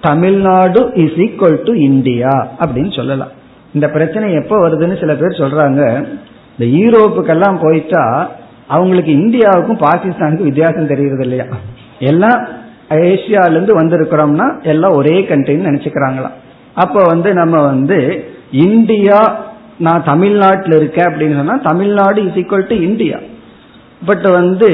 Tamil Nadu 0.00 0.90
is 0.94 1.16
equal 1.24 1.64
to 1.64 1.72
India 1.74 2.48
அப்படின்னு 2.60 2.96
சொல்லலாம். 2.96 3.32
இந்த 3.72 3.88
பிரச்சனை 3.88 4.32
எப்போ 4.34 4.68
வருதுன்னு 4.68 5.00
சில 5.00 5.14
பேர் 5.14 5.40
சொல்றாங்க. 5.42 6.06
இந்த 6.58 6.64
யூரோப்புக்கெல்லாம் 6.64 7.58
போயிட்டா 7.62 8.30
அவங்களுக்கு 8.66 9.12
இந்தியாவுக்கும் 9.12 9.82
பாகிஸ்தானுக்கும் 9.86 10.48
வித்தியாசம் 10.50 10.88
தெரியுது 10.88 11.20
இல்லையா? 11.20 11.44
எல்லாம் 11.98 12.48
ஏசியால 12.88 13.50
இருந்து 13.50 13.80
வந்திருக்கிறோம்னா 13.80 14.62
எல்லாம் 14.62 14.92
ஒரே 14.92 15.26
கண்ட்ரின்னு 15.28 15.68
நினைச்சுக்கிறாங்களாம். 15.70 16.36
அப்ப 16.76 17.02
வந்து 17.06 17.32
நம்ம 17.32 17.62
வந்து 17.62 17.98
இந்தியா 18.50 19.20
நான் 19.78 20.04
தமிழ்நாட்டில் 20.04 20.76
இருக்கேன் 20.76 21.04
அப்படின்னு 21.04 21.36
சொன்னா 21.36 21.56
Tamil Nadu 21.62 22.20
is 22.24 22.38
equal 22.42 22.68
to 22.68 22.76
India. 22.80 23.18
But 24.06 24.26
வந்து 24.30 24.68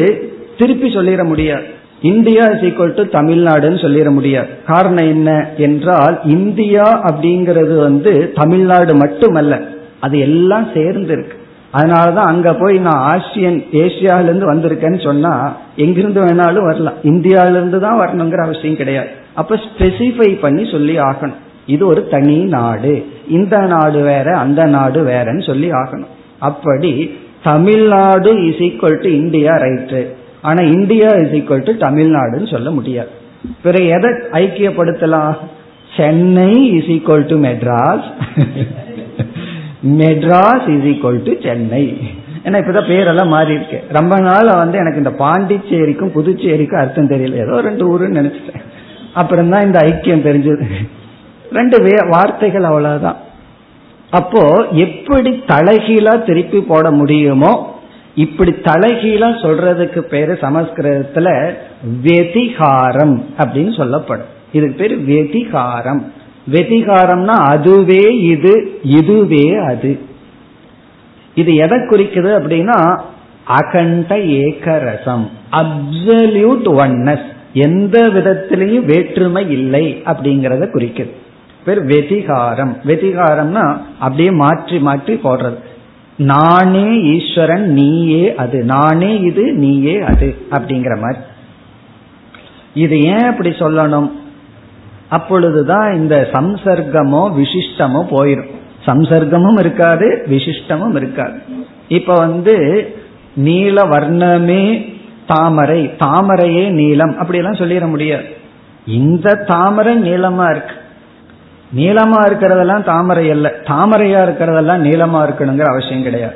திருப்பி 0.59 0.89
சொல்லிட 0.95 1.25
முடியாது. 1.25 1.65
இந்தியா 2.03 2.45
இஸ் 2.45 2.65
ஈக்குவல் 2.65 2.95
டு 2.95 3.03
தமிழ்நாடுன்னு 3.19 3.81
சொல்லிட 3.85 4.11
முடியாது. 4.11 4.49
காரணம் 4.67 5.09
என்ன 5.09 5.49
என்றால் 5.57 6.21
இந்தியா 6.25 6.87
அப்படிங்கிறது 7.05 7.77
வந்து 7.77 8.33
தமிழ்நாடு 8.35 8.95
மட்டுமல்ல. 8.95 9.61
அது 10.01 10.19
எல்லாம் 10.19 10.67
சேர்ந்து 10.75 11.13
இருக்கு. 11.13 11.37
அதனாலதான் 11.75 12.31
அங்க 12.33 12.55
போய் 12.55 12.79
நான் 12.79 13.03
ஆசியன் 13.13 13.65
ஏசியால 13.73 14.23
இருந்து 14.23 14.53
வந்திருக்கேன்னு 14.53 15.01
சொன்னா 15.05 15.33
எங்கிருந்து 15.77 16.21
வேணாலும் 16.25 16.67
வரலாம். 16.67 16.99
இந்தியாவிலிருந்து 17.03 17.81
தான் 17.81 18.01
வரணுங்கிற 18.01 18.43
அவசியம் 18.43 18.77
கிடையாது. 18.77 19.09
அப்ப 19.35 19.59
ஸ்பெசிஃபை 19.67 20.39
பண்ணி 20.41 20.71
சொல்லி 20.71 20.99
ஆகணும். 20.99 21.41
இது 21.75 21.83
ஒரு 21.87 22.03
தனி 22.15 22.39
நாடு. 22.55 22.95
இந்த 23.39 23.57
நாடு 23.73 24.01
வேற 24.11 24.29
அந்த 24.45 24.61
நாடு 24.77 25.01
வேறன்னு 25.11 25.45
சொல்லி 25.51 25.71
ஆகணும். 25.81 26.13
அப்படி 26.49 26.93
Tamil Nadu 27.45 28.31
is 28.49 28.63
equal 28.69 29.01
to 29.05 29.11
India 29.23 29.53
right 29.65 30.01
ஆனா 30.49 30.61
இந்தியா 30.77 31.09
இஸ் 31.23 31.35
ஈக்குவல் 31.39 31.67
டு 31.67 31.73
தமிழ்நாடுன்னு 31.87 32.49
சொல்ல 32.55 32.71
முடியாது. 32.71 33.13
பிறகு 33.63 33.87
எதை 33.97 34.11
ஐக்கியப்படுத்தலாம்? 34.41 35.35
Chennai 35.97 36.51
is 36.79 36.91
equal 36.95 37.27
to 37.31 37.37
Madras. 37.47 38.09
Madras 40.01 40.67
is 40.75 40.87
equal 40.93 41.23
to 41.27 41.33
Chennai. 41.47 41.85
ஏன்னா 42.45 42.61
இப்பதான் 42.61 42.89
பேரெல்லாம் 42.91 43.33
மாறி 43.35 43.53
இருக்கு 43.59 43.79
ரொம்ப 43.99 44.15
நாள் 44.29 44.49
வந்து 44.63 44.79
எனக்கு 44.79 45.03
இந்த 45.03 45.13
பாண்டிச்சேரிக்கும் 45.21 46.15
புதுச்சேரிக்கும் 46.17 46.83
அர்த்தம் 46.83 47.13
தெரியல. 47.13 47.39
ஏதோ 47.45 47.61
ரெண்டு 47.69 47.85
ஊருன்னு 47.93 48.19
நினைச்சிட்டேன். 48.21 48.65
அப்புறம் 49.21 49.53
தான் 49.55 49.67
இந்த 49.67 49.79
ஐக்கியம் 49.91 50.27
தெரிஞ்சது. 50.29 50.67
ரெண்டு 51.53 51.77
வார்த்தைகள் 52.09 52.63
அவ்வளவுதான். 52.63 53.21
அப்போ 54.11 54.43
எப்படி 54.85 55.31
தலைகீழா 55.47 56.15
திருப்பி 56.25 56.61
போட 56.61 56.91
முடியுமோ 56.91 57.53
இப்படி 58.15 58.51
தலைகீழா 58.51 59.29
சொல்றதுக்கு 59.45 59.99
பேரு 59.99 60.33
சமஸ்கிருதத்துல 60.41 61.29
வெதிகாரம் 62.03 63.15
அப்படின்னு 63.39 63.77
சொல்லப்படும். 63.77 64.31
இதுக்கு 64.53 64.77
பேரு 64.77 64.97
வெதிகாரம். 65.07 66.03
வெதிகாரம்னா 66.51 67.37
அதுவே 67.55 68.05
இது 68.33 68.55
இதுவே 68.83 69.47
அது. 69.71 69.93
இது 71.35 71.55
எதை 71.55 71.79
குறிக்குது 71.79 72.31
அப்படின்னா 72.41 72.79
அகண்ட 73.47 74.17
ஏகரசம் 74.17 75.25
அப்சல்யூட் 75.61 76.67
ஒன்னஸ் 76.81 77.27
எந்த 77.53 77.97
விதத்திலையும் 78.01 78.85
வேற்றுமை 78.85 79.51
இல்லை 79.51 80.03
அப்படிங்கறத 80.05 80.67
குறிக்குது. 80.75 81.13
பேர் 81.65 81.85
வெதிகாரம். 81.85 82.73
வெதிகாரம்னா 82.87 83.81
அப்படியே 83.99 84.31
மாற்றி 84.31 84.79
மாற்றி 84.79 85.15
போடுறது. 85.15 85.59
நானே 86.17 87.01
ஈஸ்வரன் 87.01 87.73
நீயே 87.73 88.35
அது. 88.35 88.65
நானே 88.65 89.21
இது 89.21 89.53
நீயே 89.53 90.01
அது 90.01 90.37
அப்படிங்கிற 90.51 91.01
மாதிரி. 91.01 91.21
இது 92.75 93.01
ஏன் 93.03 93.25
அப்படி 93.25 93.51
சொல்லணும்? 93.51 94.11
அப்பொழுதுதான் 95.09 95.95
இந்த 95.95 96.29
சம்சர்க்கமோ 96.33 97.23
விசிஷ்டமோ 97.39 98.03
போயிடும் 98.11 98.51
சம்சர்க்கமும் 98.87 99.59
இருக்காது 99.59 100.27
விசிஷ்டமும் 100.31 100.97
இருக்காது. 100.97 101.41
இப்ப 101.89 102.15
வந்து 102.15 102.57
நீல 103.35 103.83
வர்ணமே 103.83 104.95
தாமரை. 105.27 105.91
தாமரையே 105.99 106.71
நீளம் 106.71 107.19
அப்படியெல்லாம் 107.19 107.61
சொல்லிட 107.61 107.89
முடியாது. 107.89 108.25
இந்த 108.87 109.35
தாமரை 109.35 109.97
நீளமா 109.97 110.51
இருக்கு. 110.51 110.75
நீளமா 111.77 112.19
இருக்கிறதெல்லாம் 112.27 112.85
தாமரை 112.85 113.31
அல்ல. 113.31 113.55
தாமரையா 113.63 114.23
இருக்கிறதெல்லாம் 114.25 114.85
நீளமா 114.87 115.19
இருக்கணுங்கிற 115.25 115.65
அவசியம் 115.65 116.03
கிடையாது. 116.03 116.35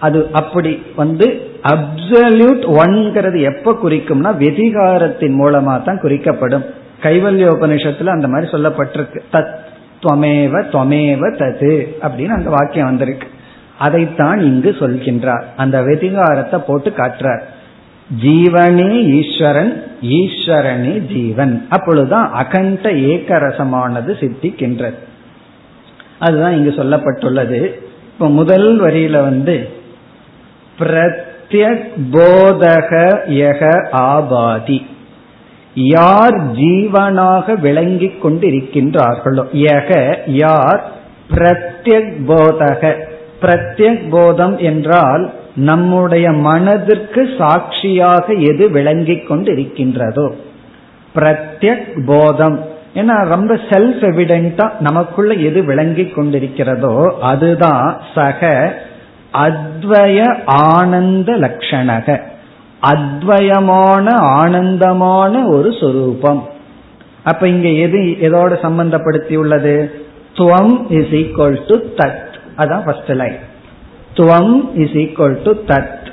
அது 0.00 0.28
அப்படி 0.32 0.82
வந்து 0.96 1.26
அப்சல்யூட் 1.62 2.64
ஒன்ங்கிறது 2.64 3.42
எப்ப 3.42 3.78
குறிக்கும்னா 3.84 4.36
வெதிகாரத்தின் 4.36 5.34
மூலமா 5.40 5.82
தான் 5.82 6.00
குறிக்கப்படும். 6.00 6.64
கைவல்ய 7.02 7.48
உபநிஷத்துல 7.48 8.06
அந்த 8.06 8.28
மாதிரி 8.28 8.52
சொல்லப்பட்டிருக்கு. 8.52 9.20
தத் 9.32 9.54
துவமேவ 10.02 10.62
துவமேவ 10.72 11.36
தது 11.36 11.86
அப்படின்னு 12.02 12.28
அந்த 12.28 12.50
வாக்கியம் 12.50 12.86
வந்திருக்கு. 12.86 13.28
அதைத்தான் 13.78 14.40
இங்கு 14.40 14.70
சொல்கின்றார். 14.70 15.42
அந்த 15.56 15.80
வெதிகாரத்தை 15.80 16.58
போட்டு 16.66 16.90
காட்டுறார். 16.90 17.42
ஜீவனே 18.22 19.02
ஈஸ்வரன் 19.02 19.82
ஈஸ்வரனே 20.02 20.98
ஜீவன். 21.12 21.66
அப்பொழுதுதான் 21.68 22.32
அகண்ட 22.32 22.92
ஏக்கரசமானது 22.92 24.12
சித்திக்கின்றது. 24.12 24.94
அதுதான் 26.18 26.56
இங்கு 26.56 26.70
சொல்லப்பட்டுள்ளது. 26.70 27.74
இப்ப 28.12 28.28
முதல் 28.28 28.80
வரியில 28.82 29.10
வந்து 29.10 29.68
பிரத்யக் 30.78 31.90
போதக 32.12 33.14
யக 33.28 33.88
ஆபாதி. 33.92 34.86
யார் 35.74 36.52
ஜீவனாக 36.52 37.60
விளங்கிக் 37.60 38.26
கொண்டிருக்கின்றார்களோ 38.26 39.44
யக 39.52 40.18
யார்? 40.26 40.90
பிரத்யக் 41.30 42.14
போதக 42.26 42.94
பிரத்யக் 43.42 44.08
போதம் 44.10 44.58
என்றால் 44.58 45.32
நம்முடைய 45.54 46.32
மனதிற்கு 46.32 47.28
சாட்சியாக 47.38 48.32
எது 48.32 48.70
விளங்கிக் 48.70 49.28
கொண்டு 49.28 49.52
இருக்கின்றதோ 49.52 50.34
பிரத்யக் 51.14 52.04
போதம் 52.06 52.70
ஏன்னா 52.94 53.26
ரொம்ப 53.26 53.54
செல்ஃப் 53.54 54.00
எவிடென்டா 54.00 54.70
நமக்குள்ள 54.80 55.34
எது 55.34 55.64
விளங்கி 55.64 56.02
கொண்டிருக்கிறதோ 56.02 57.10
அதுதான் 57.20 58.00
சக 58.14 58.74
அத்வய 59.32 60.38
ஆனந்த 60.44 61.32
லட்சணக 61.32 62.20
அத்வயமான 62.82 64.10
ஆனந்தமான 64.14 65.48
ஒரு 65.48 65.72
சொரூபம். 65.80 66.48
அப்ப 67.22 67.48
இங்க 67.48 67.68
எது 67.68 67.98
எதோட 67.98 68.56
சம்பந்தப்படுத்தி 68.62 69.36
உள்ளது 69.36 70.04
துவம் 70.34 70.86
இஸ் 70.90 71.12
ஈக்வல் 71.12 71.58
டு 71.66 71.76
தட் 71.96 72.22
அதான் 72.56 72.84
ஃபர்ஸ்ட் 72.84 73.10
லைன் 73.10 73.38
துவம் 74.14 74.78
இஸ் 74.78 74.90
ஈக்வல் 74.90 75.42
டு 75.42 75.52
தத். 75.66 76.10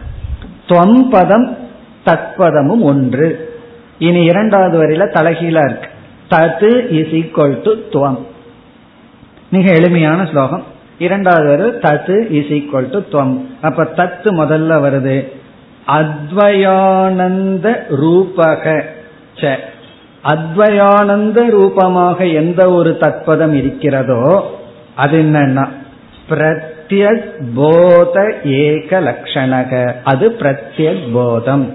துவம் 0.68 1.10
பதம் 1.10 1.58
தத்பதமும் 2.06 2.82
ஒன்று. 2.82 3.54
இனி 4.00 4.24
இரண்டாவது 4.24 4.84
வரையில 4.84 5.12
தலைகீழா 5.12 5.64
இருக்கு. 5.66 5.89
தத்து 6.30 6.91
இஸ் 6.91 7.08
ஈக்வல் 7.08 7.62
டு 7.64 7.72
துவம். 7.72 8.26
மிக 9.50 9.72
எளிமையான 9.72 10.26
ஸ்லோகம். 10.26 10.64
இரண்டாவது 11.00 11.58
வருது 11.58 11.86
தத்து 11.86 12.32
இஸ் 12.32 12.45
ஈக்வல் 12.45 12.89
டு 12.89 13.00
துவம். 13.00 13.45
அப்ப 13.62 13.84
தத்து 13.84 14.24
முதல்ல 14.24 14.80
வருது. 14.82 15.32
அத்வயானந்த 15.88 17.78
ரூபக. 17.89 18.84
ச. 19.36 19.58
அத்வயானந்த 20.24 21.50
ரூபமாக 21.50 22.26
எந்த 22.26 22.72
ஒரு 22.72 22.97
தத்பதம் 23.00 23.54
இருக்கிறதோ 23.54 24.60
அது 24.95 25.24
என்னன்னா 25.24 25.68
பிரத்யக் 26.90 27.26
போத 27.56 28.16
ஏக 28.44 29.00
லட்சணக 29.00 29.72
அது 30.04 30.26
பிரத்யக் 30.40 31.04
போதம். 31.14 31.66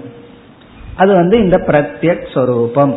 அது 0.95 1.11
வந்து 1.13 1.35
இந்த 1.39 1.57
பிரத்யக் 1.67 2.25
ஸ்வரூபம் 2.33 2.93